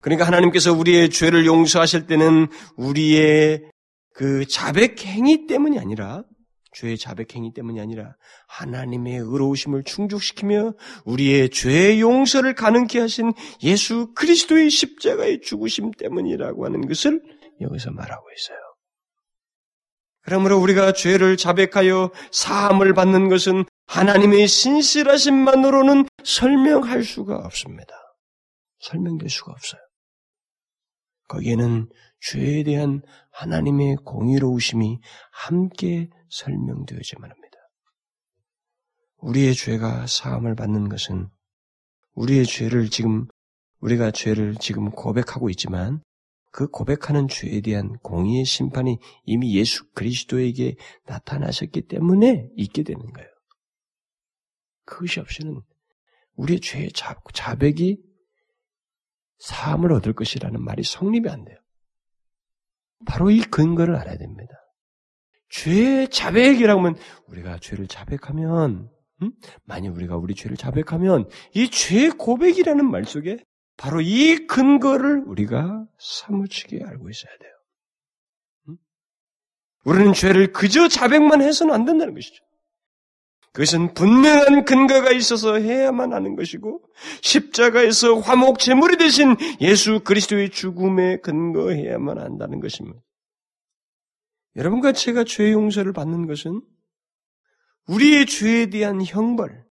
그러니까 0.00 0.26
하나님께서 0.26 0.72
우리의 0.72 1.10
죄를 1.10 1.44
용서하실 1.44 2.06
때는 2.06 2.48
우리의 2.76 3.62
그 4.14 4.46
자백 4.46 5.04
행위 5.04 5.46
때문이 5.46 5.78
아니라 5.78 6.24
죄의 6.72 6.96
자백 6.96 7.34
행위 7.34 7.52
때문이 7.52 7.80
아니라 7.80 8.14
하나님의 8.48 9.18
의로우심을 9.18 9.84
충족시키며 9.84 10.74
우리의 11.04 11.50
죄의 11.50 12.00
용서를 12.00 12.54
가능케 12.54 13.00
하신 13.00 13.32
예수 13.62 14.12
그리스도의 14.14 14.70
십자가의 14.70 15.40
죽으심 15.42 15.90
때문이라고 15.92 16.64
하는 16.64 16.86
것을 16.86 17.20
여기서 17.60 17.90
말하고 17.90 18.24
있어요. 18.36 18.58
그러므로 20.22 20.58
우리가 20.58 20.92
죄를 20.92 21.36
자백하여 21.36 22.10
사함을 22.30 22.94
받는 22.94 23.28
것은 23.28 23.64
하나님의 23.86 24.46
신실하심만으로는 24.46 26.06
설명할 26.24 27.02
수가 27.04 27.36
없습니다. 27.36 27.94
설명될 28.80 29.28
수가 29.28 29.52
없어요. 29.52 29.80
거기에는 31.28 31.88
죄에 32.20 32.64
대한 32.64 33.02
하나님의 33.32 33.96
공의로우심이 34.04 34.98
함께 35.32 36.08
설명되어야만 36.28 37.30
합니다. 37.30 37.58
우리의 39.18 39.54
죄가 39.54 40.06
사함을 40.06 40.54
받는 40.54 40.88
것은 40.88 41.28
우리의 42.14 42.46
죄를 42.46 42.90
지금 42.90 43.26
우리가 43.80 44.10
죄를 44.10 44.56
지금 44.56 44.90
고백하고 44.90 45.50
있지만 45.50 46.02
그 46.50 46.68
고백하는 46.68 47.28
죄에 47.28 47.60
대한 47.60 47.92
공의의 48.02 48.44
심판이 48.44 48.98
이미 49.24 49.56
예수 49.56 49.88
그리스도에게 49.92 50.76
나타나셨기 51.06 51.82
때문에 51.82 52.48
있게 52.56 52.82
되는 52.82 53.00
거예요. 53.12 53.28
그것이 54.84 55.20
없이는 55.20 55.60
우리의 56.34 56.60
죄의 56.60 56.90
자백이 56.92 57.98
사함을 59.38 59.92
얻을 59.92 60.12
것이라는 60.12 60.62
말이 60.62 60.82
성립이 60.82 61.28
안 61.28 61.44
돼요. 61.44 61.56
바로 63.06 63.30
이 63.30 63.40
근거를 63.40 63.94
알아야 63.96 64.18
됩니다. 64.18 64.52
죄의 65.50 66.08
자백이라고 66.08 66.80
하면 66.80 66.96
우리가 67.26 67.58
죄를 67.58 67.86
자백하면 67.86 68.90
음? 69.22 69.32
만약 69.64 69.94
우리가 69.94 70.16
우리 70.16 70.34
죄를 70.34 70.56
자백하면 70.56 71.28
이 71.54 71.68
죄 71.70 72.10
고백이라는 72.10 72.90
말 72.90 73.04
속에 73.04 73.38
바로 73.80 74.02
이 74.02 74.46
근거를 74.46 75.22
우리가 75.24 75.86
사무치게 75.98 76.84
알고 76.84 77.08
있어야 77.08 77.32
돼요. 77.38 77.52
음? 78.68 78.76
우리는 79.86 80.12
죄를 80.12 80.52
그저 80.52 80.86
자백만 80.86 81.40
해서는 81.40 81.72
안 81.72 81.86
된다는 81.86 82.12
것이죠. 82.12 82.44
그것은 83.52 83.94
분명한 83.94 84.66
근거가 84.66 85.12
있어서 85.12 85.58
해야만 85.58 86.12
하는 86.12 86.36
것이고 86.36 86.84
십자가에서 87.22 88.18
화목 88.18 88.58
제물이 88.58 88.98
되신 88.98 89.36
예수 89.62 90.00
그리스도의 90.00 90.50
죽음에 90.50 91.16
근거해야만 91.20 92.18
한다는 92.18 92.60
것입니다. 92.60 93.00
여러분과 94.56 94.92
제가 94.92 95.24
죄 95.24 95.52
용서를 95.52 95.94
받는 95.94 96.26
것은 96.26 96.60
우리의 97.86 98.26
죄에 98.26 98.66
대한 98.66 99.02
형벌, 99.02 99.64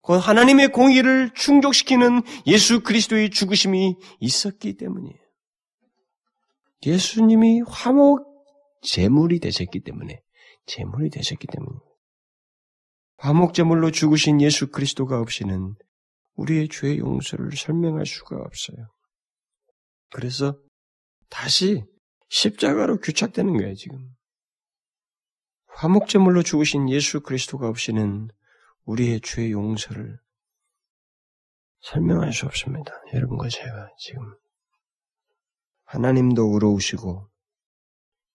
곧 0.00 0.18
하나님의 0.18 0.68
공의를 0.68 1.30
충족시키는 1.34 2.22
예수 2.46 2.82
그리스도의 2.82 3.30
죽으심이 3.30 3.96
있었기 4.20 4.76
때문이에요. 4.76 5.18
예수님이 6.86 7.62
화목 7.66 8.26
제물이 8.82 9.40
되셨기 9.40 9.80
때문에, 9.80 10.20
제물이 10.66 11.10
되셨기 11.10 11.46
때문에. 11.46 11.78
화목 13.18 13.52
제물로 13.52 13.90
죽으신 13.90 14.40
예수 14.40 14.70
그리스도가 14.70 15.20
없이는 15.20 15.74
우리의 16.36 16.68
죄 16.68 16.96
용서를 16.96 17.56
설명할 17.56 18.06
수가 18.06 18.36
없어요. 18.36 18.86
그래서 20.10 20.56
다시 21.28 21.82
십자가로 22.28 23.00
규착되는 23.00 23.56
거예요, 23.56 23.74
지금. 23.74 24.08
화목제물로 25.74 26.42
죽으신 26.42 26.88
예수 26.90 27.20
그리스도가 27.20 27.68
없이는 27.68 28.28
우리의 28.88 29.20
죄 29.20 29.50
용서를 29.50 30.18
설명할 31.80 32.32
수 32.32 32.46
없습니다. 32.46 32.90
여러분과 33.12 33.48
제가 33.50 33.90
지금 33.98 34.22
하나님도 35.84 36.54
의로우시고 36.54 37.28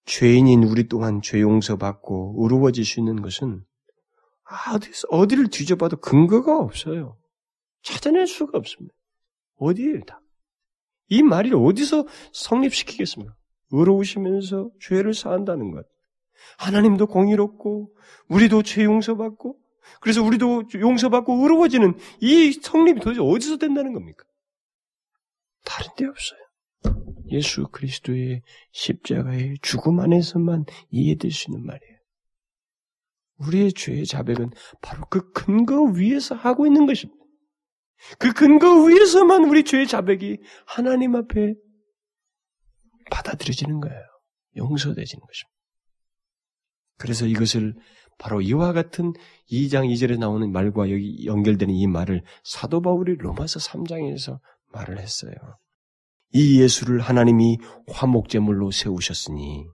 죄인인 0.05 0.63
우리 0.63 0.87
또한 0.87 1.21
죄 1.23 1.41
용서받고 1.41 2.35
의로워질 2.37 2.85
수 2.85 2.99
있는 2.99 3.21
것은 3.21 3.65
어디서 4.75 5.07
어디를 5.09 5.47
뒤져봐도 5.47 5.97
근거가 5.97 6.59
없어요. 6.59 7.17
찾아낼 7.81 8.27
수가 8.27 8.59
없습니다. 8.59 8.93
어디에 9.55 10.01
다. 10.05 10.21
이 11.07 11.23
말이 11.23 11.51
어디서 11.51 12.05
성립시키겠습니까? 12.31 13.35
의로우시면서 13.71 14.69
죄를 14.79 15.15
사한다는 15.15 15.71
것. 15.71 15.87
하나님도 16.59 17.07
공의롭고 17.07 17.95
우리도 18.27 18.61
죄 18.61 18.83
용서받고 18.83 19.62
그래서 20.01 20.23
우리도 20.23 20.63
용서받고 20.75 21.43
의로워지는 21.43 21.97
이 22.21 22.51
성립이 22.53 22.99
도대체 22.99 23.21
어디서 23.21 23.57
된다는 23.57 23.93
겁니까? 23.93 24.25
다른 25.65 25.89
데 25.97 26.05
없어요. 26.05 26.39
예수 27.31 27.67
그리스도의 27.71 28.41
십자가의 28.71 29.57
죽음 29.61 29.99
안에서만 29.99 30.65
이해될 30.91 31.31
수 31.31 31.49
있는 31.49 31.65
말이에요. 31.65 31.93
우리의 33.37 33.73
죄의 33.73 34.05
자백은 34.05 34.51
바로 34.81 35.05
그 35.09 35.31
근거 35.31 35.81
위에서 35.83 36.35
하고 36.35 36.65
있는 36.65 36.85
것입니다. 36.85 37.23
그 38.19 38.33
근거 38.33 38.83
위에서만 38.83 39.45
우리 39.45 39.63
죄의 39.63 39.87
자백이 39.87 40.39
하나님 40.65 41.15
앞에 41.15 41.55
받아들여지는 43.09 43.79
거예요. 43.79 44.01
용서되지는 44.57 45.21
것입니다. 45.21 45.53
그래서 46.97 47.25
이것을 47.25 47.73
바로 48.17 48.41
이와 48.41 48.73
같은 48.73 49.13
2장 49.51 49.91
2절에 49.91 50.17
나오는 50.17 50.51
말과 50.51 50.91
여기 50.91 51.25
연결되는 51.25 51.73
이 51.73 51.87
말을 51.87 52.23
사도 52.43 52.81
바울이 52.81 53.15
로마서 53.17 53.59
3장에서 53.59 54.39
말을 54.71 54.99
했어요. 54.99 55.33
이 56.31 56.61
예수를 56.61 56.99
하나님이 56.99 57.59
화목제물로 57.91 58.71
세우셨으니 58.71 59.67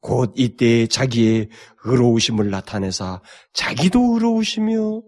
곧 0.00 0.32
이때 0.36 0.86
자기의 0.86 1.48
의로우심을 1.84 2.50
나타내사 2.50 3.20
자기도 3.52 4.14
의로우시며 4.14 5.02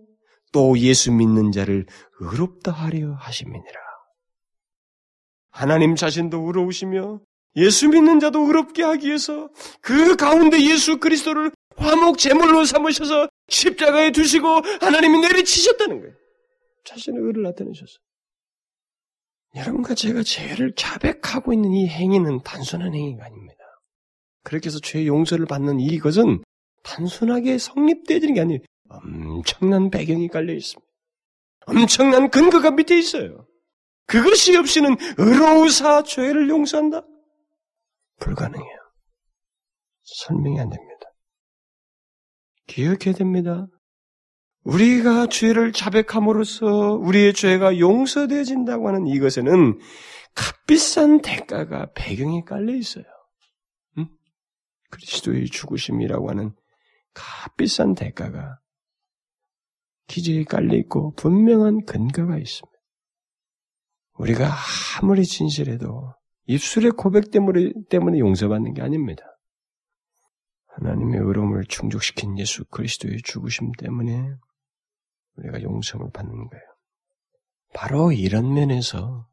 또 0.52 0.78
예수 0.78 1.12
믿는 1.12 1.50
자를 1.50 1.86
의롭다 2.20 2.72
하려 2.72 3.14
하심이니라. 3.14 3.80
하나님 5.50 5.96
자신도 5.96 6.46
의로우시며 6.46 7.20
예수 7.56 7.88
믿는 7.88 8.20
자도 8.20 8.40
의롭게 8.46 8.82
하기 8.82 9.08
위해서 9.08 9.48
그 9.80 10.16
가운데 10.16 10.60
예수 10.62 10.98
그리스도를 10.98 11.52
화목 11.76 12.18
제물로 12.18 12.64
삼으셔서 12.64 13.28
십자가에 13.48 14.12
두시고 14.12 14.48
하나님이 14.80 15.18
내리치셨다는 15.20 16.00
거예요. 16.00 16.14
자신의 16.84 17.20
의를 17.22 17.42
나타내셨어. 17.42 17.98
여러분과 19.54 19.94
제가 19.94 20.22
죄를 20.22 20.74
자백하고 20.74 21.52
있는 21.52 21.72
이 21.72 21.86
행위는 21.86 22.42
단순한 22.42 22.94
행위가 22.94 23.26
아닙니다. 23.26 23.58
그렇게 24.42 24.66
해서 24.68 24.78
죄 24.80 25.06
용서를 25.06 25.46
받는 25.46 25.78
이것은 25.80 26.42
단순하게 26.82 27.58
성립되어지는 27.58 28.34
게 28.34 28.40
아니에요. 28.40 28.60
엄청난 28.88 29.90
배경이 29.90 30.28
깔려 30.28 30.52
있습니다. 30.52 30.90
엄청난 31.66 32.30
근거가 32.30 32.72
밑에 32.72 32.98
있어요. 32.98 33.46
그것이 34.06 34.56
없이는 34.56 34.96
의로우사 35.16 36.02
죄를 36.02 36.48
용서한다? 36.48 37.02
불가능해요. 38.18 38.76
설명이 40.02 40.60
안 40.60 40.70
됩니다. 40.70 40.91
기억해야 42.66 43.14
됩니다. 43.14 43.66
우리가 44.64 45.26
죄를 45.26 45.72
자백함으로써 45.72 46.94
우리의 46.94 47.34
죄가 47.34 47.78
용서되어진다고 47.78 48.88
하는 48.88 49.06
이것에는 49.06 49.78
값비싼 50.34 51.20
대가가 51.20 51.90
배경에 51.94 52.42
깔려 52.44 52.74
있어요. 52.74 53.04
응? 53.98 54.08
그리스도의 54.90 55.46
죽으심이라고 55.46 56.30
하는 56.30 56.54
값비싼 57.12 57.94
대가가 57.94 58.58
기재에 60.06 60.44
깔려 60.44 60.76
있고 60.78 61.14
분명한 61.14 61.84
근거가 61.84 62.38
있습니다. 62.38 62.72
우리가 64.18 64.54
아무리 65.00 65.24
진실해도 65.24 66.14
입술의 66.46 66.92
고백 66.92 67.30
때문에, 67.30 67.72
때문에 67.88 68.18
용서받는 68.18 68.74
게 68.74 68.82
아닙니다. 68.82 69.24
하나님의 70.74 71.20
의로움을 71.20 71.64
충족시킨 71.66 72.38
예수 72.38 72.64
그리스도의 72.64 73.22
죽으심 73.22 73.72
때문에 73.72 74.34
우리가 75.36 75.62
용서를 75.62 76.10
받는 76.12 76.34
거예요. 76.34 76.62
바로 77.74 78.12
이런 78.12 78.52
면에서 78.54 79.28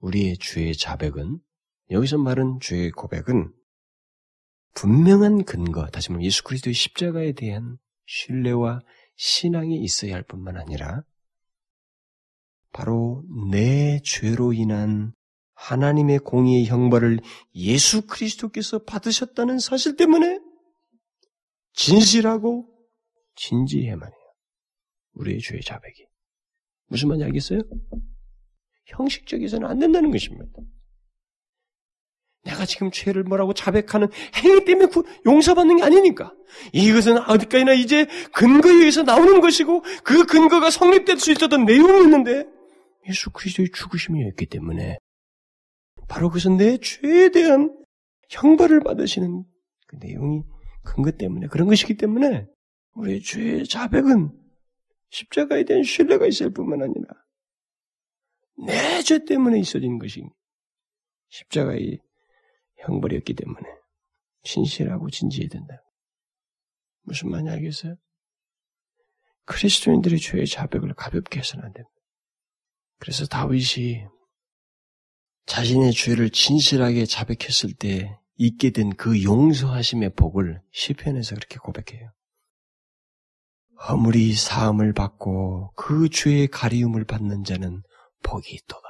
우리의 0.00 0.38
주의 0.38 0.74
자백은 0.74 1.38
여기서 1.90 2.18
말한 2.18 2.58
주의 2.60 2.90
고백은 2.90 3.52
분명한 4.74 5.44
근거, 5.44 5.86
다시 5.86 6.10
말하면 6.10 6.26
예수 6.26 6.44
그리스도의 6.44 6.74
십자가에 6.74 7.32
대한 7.32 7.78
신뢰와 8.06 8.80
신앙이 9.16 9.80
있어야 9.82 10.14
할 10.14 10.22
뿐만 10.22 10.56
아니라 10.56 11.02
바로 12.72 13.24
내 13.50 14.00
죄로 14.04 14.52
인한 14.52 15.14
하나님의 15.54 16.18
공의의 16.18 16.66
형벌을 16.66 17.20
예수 17.54 18.06
그리스도께서 18.06 18.80
받으셨다는 18.80 19.58
사실 19.58 19.96
때문에 19.96 20.38
진실하고 21.76 22.66
진지해만 23.36 24.08
해요. 24.08 24.32
우리의 25.12 25.40
죄의 25.40 25.60
자백이. 25.62 26.06
무슨 26.88 27.08
말인지 27.08 27.24
알겠어요? 27.26 27.60
형식적이서는 28.86 29.68
안 29.68 29.78
된다는 29.78 30.10
것입니다. 30.10 30.46
내가 32.44 32.64
지금 32.64 32.90
죄를 32.92 33.24
뭐라고 33.24 33.54
자백하는 33.54 34.08
행위 34.36 34.64
때문에 34.64 34.88
용서받는 35.26 35.78
게 35.78 35.82
아니니까. 35.82 36.32
이것은 36.72 37.18
어디까지나 37.18 37.72
이제 37.74 38.06
근거에 38.32 38.72
의해서 38.72 39.02
나오는 39.02 39.40
것이고 39.40 39.82
그 40.04 40.24
근거가 40.26 40.70
성립될 40.70 41.18
수 41.18 41.32
있었던 41.32 41.64
내용이 41.64 42.04
있는데 42.04 42.46
예수 43.08 43.30
그리스도의 43.30 43.70
죽으심이었기 43.74 44.46
때문에 44.46 44.98
바로 46.08 46.28
그것은 46.28 46.56
내 46.56 46.78
죄에 46.78 47.30
대한 47.30 47.76
형벌을 48.30 48.80
받으시는 48.80 49.44
그 49.88 49.96
내용이 49.96 50.42
근거 50.86 51.10
때문에 51.10 51.48
그런 51.48 51.68
것이기 51.68 51.96
때문에 51.96 52.46
우리의 52.94 53.20
죄의 53.22 53.66
자백은 53.66 54.30
십자가에 55.10 55.64
대한 55.64 55.82
신뢰가 55.82 56.26
있을 56.26 56.50
뿐만 56.52 56.82
아니라 56.82 57.06
내 58.66 59.02
죄 59.02 59.24
때문에 59.24 59.58
있어진 59.60 59.98
것이 59.98 60.22
십자가의 61.28 62.00
형벌이었기 62.78 63.34
때문에 63.34 63.60
신실하고 64.42 65.10
진지해야 65.10 65.48
된다. 65.48 65.82
무슨 67.02 67.30
말인지 67.30 67.50
알겠어요? 67.52 67.96
그리스도인들의 69.44 70.18
죄의 70.18 70.46
자백을 70.46 70.94
가볍게 70.94 71.38
해서는 71.38 71.66
안 71.66 71.72
됩니다. 71.72 71.94
그래서 72.98 73.26
다윗이 73.26 74.06
자신의 75.46 75.92
죄를 75.92 76.30
진실하게 76.30 77.06
자백했을 77.06 77.74
때 77.74 78.18
있게 78.36 78.70
된 78.70 78.90
그 78.96 79.22
용서하심의 79.22 80.14
복을 80.14 80.60
시편에서 80.72 81.34
그렇게 81.34 81.58
고백해요. 81.58 82.12
허물이 83.88 84.34
사함을 84.34 84.92
받고 84.94 85.72
그 85.76 86.08
죄의 86.08 86.48
가리움을 86.48 87.04
받는 87.04 87.44
자는 87.44 87.82
복이 88.22 88.54
있도다. 88.54 88.82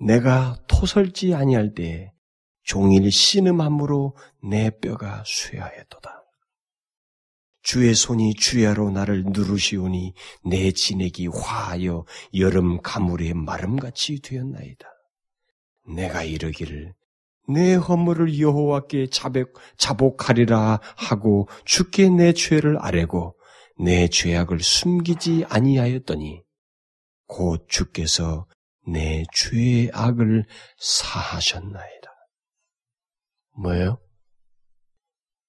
내가 0.00 0.56
토설지 0.66 1.34
아니할 1.34 1.74
때 1.74 2.12
종일 2.62 3.10
신음함으로 3.10 4.16
내 4.42 4.70
뼈가 4.70 5.22
쇠하였도다. 5.26 6.24
주의 7.62 7.94
손이 7.94 8.34
주야로 8.34 8.90
나를 8.90 9.24
누르시오니 9.24 10.14
내 10.44 10.72
진액이 10.72 11.26
화하여 11.26 12.06
여름 12.34 12.80
가물의 12.80 13.34
마름같이 13.34 14.20
되었나이다. 14.22 14.86
내가 15.94 16.22
이르기를 16.22 16.94
내 17.48 17.74
허물을 17.74 18.38
여호와께 18.38 19.08
자복, 19.08 19.58
자복 19.76 20.28
하리라 20.28 20.80
하고 20.96 21.48
주께 21.64 22.10
내 22.10 22.32
죄를 22.32 22.76
아뢰고 22.78 23.36
내 23.80 24.08
죄악을 24.08 24.60
숨기지 24.60 25.46
아니하였더니 25.48 26.42
곧 27.26 27.66
주께서 27.68 28.46
내 28.86 29.24
죄의 29.32 29.90
악을 29.92 30.46
사하셨나이다. 30.78 32.10
뭐예요? 33.56 33.98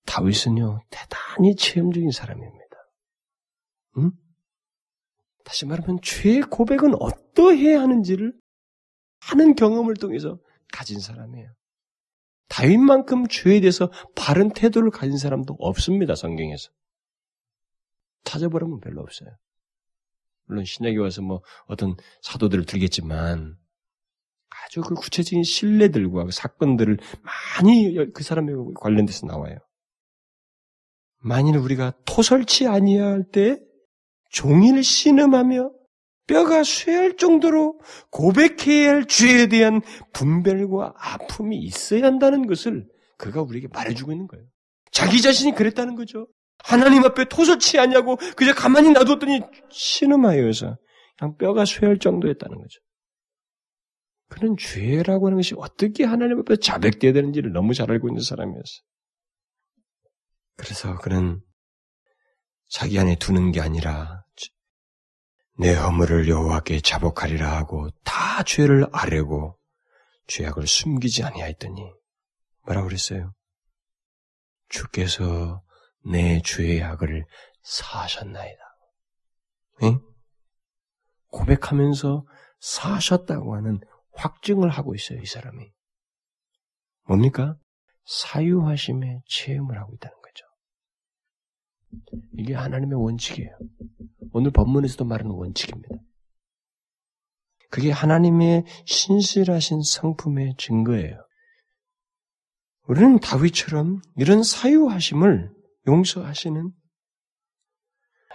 다윗은요 0.05 0.79
대단히 0.89 1.55
체험적인 1.55 2.11
사람입니다. 2.11 2.75
응? 3.97 4.11
다시 5.43 5.65
말하면 5.65 5.99
죄의 6.01 6.41
고백은 6.43 6.95
어떠해야 6.99 7.81
하는지를 7.81 8.33
하는 9.21 9.55
경험을 9.55 9.95
통해서 9.95 10.39
가진 10.71 10.99
사람이에요. 10.99 11.58
다윗만큼 12.49 13.27
죄에 13.27 13.61
대해서 13.61 13.91
바른 14.15 14.49
태도를 14.49 14.91
가진 14.91 15.17
사람도 15.17 15.55
없습니다, 15.59 16.15
성경에서. 16.15 16.71
찾아보라면 18.23 18.79
별로 18.81 19.01
없어요. 19.01 19.29
물론 20.45 20.65
신약에 20.65 20.97
와서 20.97 21.21
뭐 21.21 21.41
어떤 21.67 21.95
사도들을 22.21 22.65
들겠지만 22.65 23.55
아주 24.49 24.81
그 24.81 24.95
구체적인 24.95 25.43
신뢰들과 25.43 26.25
그 26.25 26.31
사건들을 26.31 26.97
많이 27.21 27.95
그 28.13 28.23
사람에 28.23 28.51
관련돼서 28.75 29.27
나와요. 29.27 29.59
만일 31.17 31.57
우리가 31.57 31.93
토설치 32.05 32.67
아니할 32.67 33.25
때 33.31 33.59
종일 34.31 34.83
신음하며 34.83 35.71
뼈가 36.29 36.63
쇠할 36.63 37.17
정도로 37.17 37.79
고백해야 38.11 38.91
할 38.91 39.07
죄에 39.07 39.47
대한 39.47 39.81
분별과 40.13 40.93
아픔이 40.95 41.57
있어야 41.57 42.03
한다는 42.03 42.45
것을 42.45 42.87
그가 43.17 43.41
우리에게 43.41 43.67
말해주고 43.73 44.11
있는 44.11 44.27
거예요. 44.27 44.45
자기 44.91 45.23
자신이 45.23 45.55
그랬다는 45.55 45.95
거죠. 45.95 46.27
하나님 46.59 47.03
앞에 47.03 47.25
토설치 47.25 47.79
않냐고 47.79 48.17
그저 48.35 48.53
가만히 48.53 48.91
놔뒀더니 48.91 49.41
신음하여서 49.71 50.77
그냥 51.17 51.37
뼈가 51.37 51.65
쇠할 51.65 51.97
정도였다는 51.97 52.57
거죠. 52.57 52.79
그는 54.27 54.55
죄라고 54.55 55.25
하는 55.25 55.37
것이 55.37 55.55
어떻게 55.57 56.03
하나님 56.03 56.39
앞에 56.41 56.57
자백되어야 56.57 57.13
되는지를 57.13 57.53
너무 57.53 57.73
잘 57.73 57.89
알고 57.89 58.07
있는 58.07 58.21
사람이었어. 58.21 58.83
그래서 60.57 60.95
그는 60.99 61.41
자기 62.67 62.99
안에 62.99 63.15
두는 63.17 63.51
게 63.51 63.61
아니라 63.61 64.18
내 65.59 65.75
허물을 65.75 66.29
여호와께 66.29 66.79
자복하리라 66.79 67.57
하고 67.57 67.89
다 68.05 68.43
죄를 68.43 68.87
아뢰고 68.93 69.59
죄악을 70.27 70.65
숨기지 70.65 71.23
아니하였더니 71.23 71.91
뭐라 72.65 72.83
그랬어요? 72.83 73.33
주께서 74.69 75.61
내 76.05 76.41
죄의 76.41 76.81
악을 76.81 77.25
사하셨나이다. 77.63 78.61
응? 79.83 79.99
고백하면서 81.27 82.25
사하셨다고 82.61 83.55
하는 83.55 83.81
확증을 84.13 84.69
하고 84.69 84.95
있어요, 84.95 85.19
이 85.19 85.25
사람이. 85.25 85.71
뭡니까? 87.03 87.57
사유하심의 88.05 89.23
체험을 89.27 89.77
하고 89.77 89.93
있다는. 89.93 90.18
이게 92.37 92.53
하나님의 92.53 93.01
원칙이에요. 93.01 93.57
오늘 94.31 94.51
본문에서도 94.51 95.05
말하는 95.05 95.31
원칙입니다. 95.31 95.95
그게 97.69 97.91
하나님의 97.91 98.65
신실하신 98.85 99.81
성품의 99.83 100.55
증거예요. 100.57 101.25
우리는 102.87 103.19
다윗처럼 103.19 104.01
이런 104.17 104.41
사유하심을 104.41 105.53
용서하시는 105.87 106.71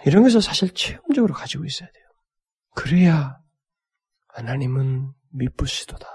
이런 0.05 0.23
것을 0.23 0.41
사실 0.41 0.73
체험적으로 0.73 1.33
가지고 1.33 1.65
있어야 1.65 1.89
돼요. 1.91 2.05
그래야 2.75 3.37
하나님은 4.29 5.11
미쁘시도다. 5.31 6.07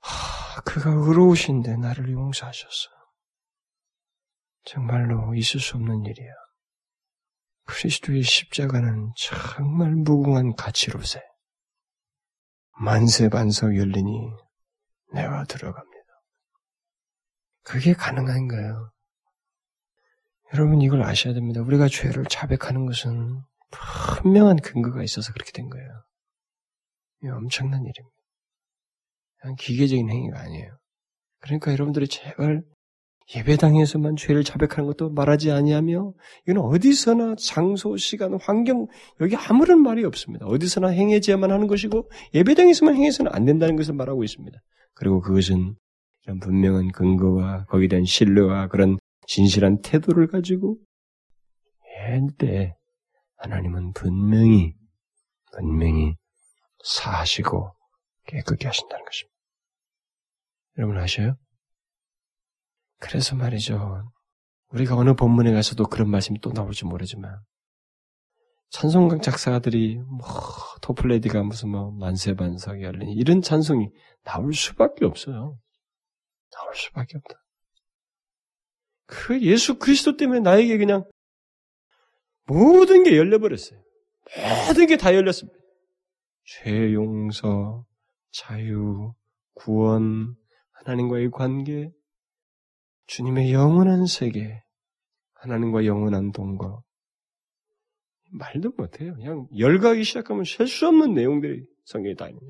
하, 0.00 0.60
그가 0.62 0.90
의로우신데 0.90 1.76
나를 1.76 2.10
용서하셨어. 2.10 2.90
정말로 4.64 5.34
있을 5.34 5.60
수 5.60 5.76
없는 5.76 6.04
일이야. 6.04 6.32
그리스도의 7.64 8.22
십자가는 8.22 9.12
정말 9.16 9.90
무궁한 9.90 10.54
가치로세. 10.54 11.20
만세 12.80 13.28
반석 13.28 13.76
열리니 13.76 14.30
내가 15.12 15.44
들어갑니다. 15.44 16.02
그게 17.62 17.92
가능한 17.92 18.48
거예요. 18.48 18.92
여러분 20.54 20.82
이걸 20.82 21.02
아셔야 21.02 21.32
됩니다. 21.32 21.60
우리가 21.62 21.88
죄를 21.88 22.24
자백하는 22.26 22.86
것은 22.86 23.42
분명한 23.70 24.56
근거가 24.56 25.02
있어서 25.02 25.32
그렇게 25.32 25.52
된 25.52 25.68
거예요. 25.68 26.04
이 27.24 27.28
엄청난 27.28 27.80
일입니다. 27.80 28.16
그냥 29.38 29.56
기계적인 29.56 30.10
행위가 30.10 30.40
아니에요. 30.40 30.78
그러니까 31.40 31.72
여러분들이 31.72 32.08
제발 32.08 32.62
예배당에서만 33.36 34.16
죄를 34.16 34.44
자백하는 34.44 34.86
것도 34.86 35.10
말하지 35.10 35.50
아니하며 35.52 36.12
이건 36.46 36.64
어디서나 36.64 37.36
장소, 37.36 37.96
시간, 37.96 38.38
환경 38.40 38.86
여기 39.20 39.36
아무런 39.36 39.82
말이 39.82 40.04
없습니다. 40.04 40.46
어디서나 40.46 40.88
행해져야만 40.88 41.50
하는 41.50 41.66
것이고 41.66 42.10
예배당에서만 42.34 42.94
행해서는 42.94 43.32
안 43.32 43.44
된다는 43.44 43.76
것을 43.76 43.94
말하고 43.94 44.22
있습니다. 44.24 44.58
그리고 44.94 45.20
그것은 45.20 45.74
이런 46.24 46.38
분명한 46.40 46.92
근거와 46.92 47.64
거기에 47.66 47.88
대한 47.88 48.04
신뢰와 48.04 48.68
그런 48.68 48.98
진실한 49.26 49.80
태도를 49.80 50.26
가지고 50.26 50.78
할때 51.96 52.76
하나님은 53.36 53.92
분명히 53.92 54.74
분명히 55.52 56.16
사하시고 56.84 57.74
깨끗게 58.26 58.66
하신다는 58.66 59.04
것입니다. 59.04 59.32
여러분 60.78 60.98
아셔요? 60.98 61.36
그래서 63.02 63.34
말이죠. 63.34 64.10
우리가 64.68 64.96
어느 64.96 65.14
본문에 65.14 65.52
가서도 65.52 65.86
그런 65.86 66.08
말씀이 66.08 66.38
또 66.40 66.52
나올지 66.52 66.84
모르지만 66.84 67.36
찬송가 68.70 69.18
작사가들이 69.18 69.96
뭐 69.98 70.20
토플레디가 70.80 71.42
무슨 71.42 71.70
뭐 71.70 71.90
만세반석이 71.90 72.82
열린 72.82 73.10
이런 73.10 73.42
찬송이 73.42 73.88
나올 74.24 74.54
수밖에 74.54 75.04
없어요. 75.04 75.58
나올 76.52 76.74
수밖에 76.74 77.18
없다. 77.18 77.34
그 79.06 79.42
예수 79.42 79.78
그리스도 79.78 80.16
때문에 80.16 80.40
나에게 80.40 80.78
그냥 80.78 81.04
모든 82.46 83.02
게 83.02 83.16
열려버렸어요. 83.18 83.82
모든 84.68 84.86
게 84.86 84.96
다 84.96 85.14
열렸습니다. 85.14 85.58
죄 86.44 86.92
용서, 86.94 87.84
자유, 88.30 89.12
구원, 89.54 90.34
하나님과의 90.72 91.30
관계, 91.30 91.90
주님의 93.12 93.52
영원한 93.52 94.06
세계, 94.06 94.62
하나님과 95.34 95.84
영원한 95.84 96.32
동거. 96.32 96.82
말도 98.30 98.72
못해요. 98.78 99.14
그냥 99.14 99.46
열가기 99.58 100.02
시작하면 100.02 100.44
셀 100.44 100.66
수 100.66 100.88
없는 100.88 101.12
내용들이 101.12 101.66
성경에 101.84 102.14
다 102.14 102.30
있는 102.30 102.40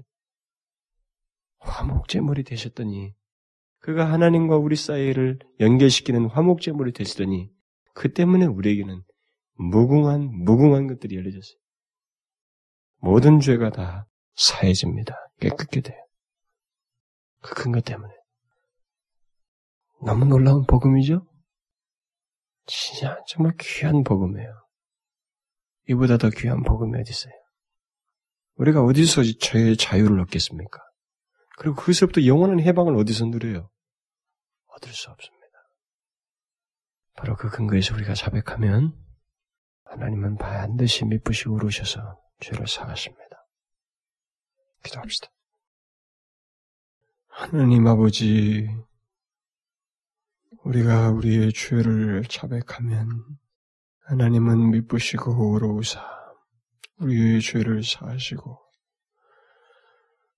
화목제물이 1.59 2.45
되셨더니 2.45 3.13
그가 3.81 4.13
하나님과 4.13 4.57
우리 4.57 4.77
사이를 4.77 5.41
연결시키는 5.59 6.27
화목제물이 6.27 6.93
되시더니 6.93 7.51
그 7.93 8.13
때문에 8.13 8.47
우리에게는 8.47 9.03
무궁한 9.55 10.31
무궁한 10.45 10.87
것들이 10.87 11.17
열려졌어요. 11.17 11.59
모든 12.99 13.41
죄가 13.41 13.71
다 13.71 14.07
사해집니다. 14.37 15.17
깨끗게 15.41 15.81
돼요. 15.81 15.99
그 17.41 17.57
큰 17.57 17.73
것 17.73 17.85
때문에. 17.85 18.15
너무 20.05 20.25
놀라운 20.25 20.65
복음이죠? 20.67 21.27
진짜 22.67 23.19
정말 23.29 23.55
귀한 23.61 24.03
복음이에요. 24.03 24.67
이보다 25.89 26.17
더 26.17 26.31
귀한 26.31 26.63
복음이 26.63 26.99
어디 27.01 27.11
있어요? 27.11 27.33
우리가 28.57 28.83
어디서 28.83 29.23
죄의 29.41 29.77
자유를 29.77 30.21
얻겠습니까? 30.21 30.79
그리고 31.59 31.77
그것부터 31.77 32.27
영원한 32.27 32.61
해방을 32.61 32.97
어디서 32.97 33.27
누려요? 33.27 33.71
얻을 34.69 34.93
수 34.93 35.11
없습니다. 35.11 35.43
바로 37.15 37.37
그 37.37 37.51
근거에서 37.51 37.95
우리가 37.95 38.15
자백하면 38.15 38.97
하나님은 39.85 40.37
반드시 40.37 41.05
미쁘시 41.05 41.49
우르셔서 41.49 42.19
죄를 42.41 42.67
사하십니다. 42.67 43.47
기도합시다. 44.83 45.29
하나님 47.29 47.87
아버지, 47.87 48.69
우리가 50.65 51.11
우리의 51.11 51.53
죄를 51.53 52.25
자백하면 52.29 53.25
하나님은 54.07 54.71
미쁘시고 54.71 55.55
의로우사 55.55 56.01
우리의 56.99 57.41
죄를 57.41 57.83
사하시고 57.83 58.59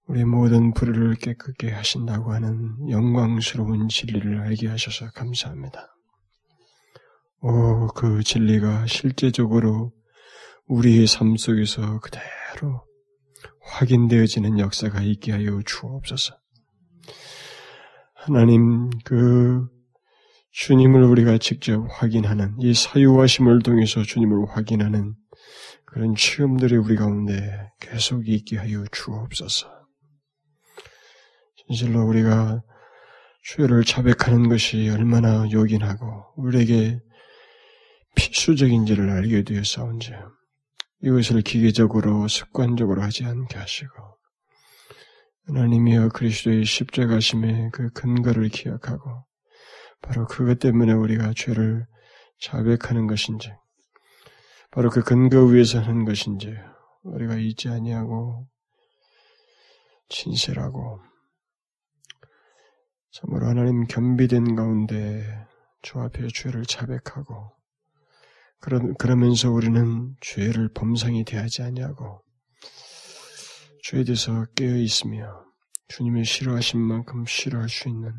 우리 0.07 0.25
모든 0.25 0.73
불의를 0.73 1.15
깨끗게 1.17 1.71
하신다고 1.73 2.33
하는 2.33 2.91
영광스러운 2.91 3.89
진리를 3.89 4.41
알게 4.41 4.69
하셔서 4.69 5.11
감사합니다. 5.13 5.95
오, 7.41 7.89
그 7.89 8.23
진리가 8.23 8.87
실제적으로 8.87 9.93
우리의 10.67 11.07
삶 11.07 11.37
속에서 11.37 12.01
그대로 12.01 12.87
확인되어지는 13.61 14.59
역사가 14.59 15.03
있게 15.03 15.33
하여 15.33 15.61
주옵소서. 15.65 16.35
하나님, 18.15 18.91
그 19.05 19.69
주님을 20.55 21.03
우리가 21.03 21.39
직접 21.39 21.85
확인하는 21.91 22.55
이 22.61 22.75
사유하심을 22.75 23.63
통해서 23.63 24.05
주님을 24.05 24.47
확인하는 24.51 25.15
그런 25.85 26.15
체험들이 26.15 26.77
우리 26.77 26.95
가운데 26.95 27.73
계속 27.81 28.29
있게 28.29 28.59
하여 28.59 28.85
주옵소서. 28.93 29.69
진실로 31.67 32.07
우리가 32.07 32.63
죄를 33.43 33.83
자백하는 33.83 34.49
것이 34.49 34.89
얼마나 34.91 35.45
요긴하고 35.51 36.35
우리에게 36.37 37.01
필수적인지를 38.15 39.11
알게 39.11 39.43
되었사온지 39.43 40.13
이것을 41.03 41.43
기계적으로 41.43 42.29
습관적으로 42.29 43.03
하지 43.03 43.25
않게 43.25 43.59
하시고 43.59 43.93
하나님이여 45.49 46.11
그리스도의 46.11 46.65
십자가심의 46.65 47.71
그 47.73 47.91
근거를 47.91 48.49
기억하고 48.51 49.27
바로 50.05 50.27
그것 50.27 50.59
때문에 50.59 50.93
우리가 50.93 51.33
죄를 51.35 51.87
자백하는 52.39 53.07
것인지 53.07 53.51
바로 54.71 54.91
그 54.91 55.03
근거 55.03 55.45
위에서 55.45 55.81
하는 55.81 56.05
것인지 56.05 56.55
우리가 57.05 57.37
잊지 57.37 57.71
아니하고 57.71 58.47
진실하고 60.11 61.01
참으로 63.13 63.47
하나님 63.47 63.85
겸비된 63.85 64.55
가운데 64.55 65.47
주 65.81 65.99
앞에 66.01 66.29
죄를 66.35 66.65
자백하고 66.65 67.53
그러, 68.61 68.81
그러면서 68.99 69.51
우리는 69.51 70.15
죄를 70.21 70.71
범상이 70.75 71.25
대하지 71.25 71.63
아니하고 71.63 72.23
죄에 73.85 74.05
대해서 74.05 74.45
깨어 74.55 74.77
있으며 74.77 75.45
주님의 75.89 76.25
싫어하신 76.25 76.81
만큼 76.81 77.25
싫어할 77.27 77.71
수 77.71 77.89
있는 77.89 78.13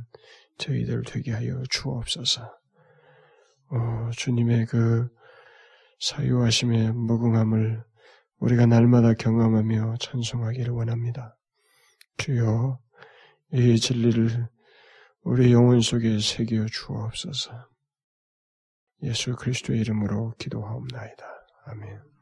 저희들 0.57 1.03
되게 1.03 1.31
하여 1.31 1.61
주옵소서. 1.69 2.43
어, 3.69 4.09
주님의 4.11 4.65
그 4.67 5.09
사유하심의 5.99 6.93
무궁함을 6.93 7.83
우리가 8.39 8.65
날마다 8.65 9.13
경험하며 9.13 9.95
찬송하기를 9.99 10.73
원합니다. 10.73 11.37
주여, 12.17 12.79
이 13.53 13.77
진리를 13.77 14.47
우리 15.21 15.51
영혼 15.51 15.81
속에 15.81 16.19
새겨 16.19 16.65
주옵소서. 16.67 17.51
예수 19.03 19.35
그리스도의 19.35 19.79
이름으로 19.81 20.35
기도하옵나이다. 20.37 21.25
아멘. 21.65 22.14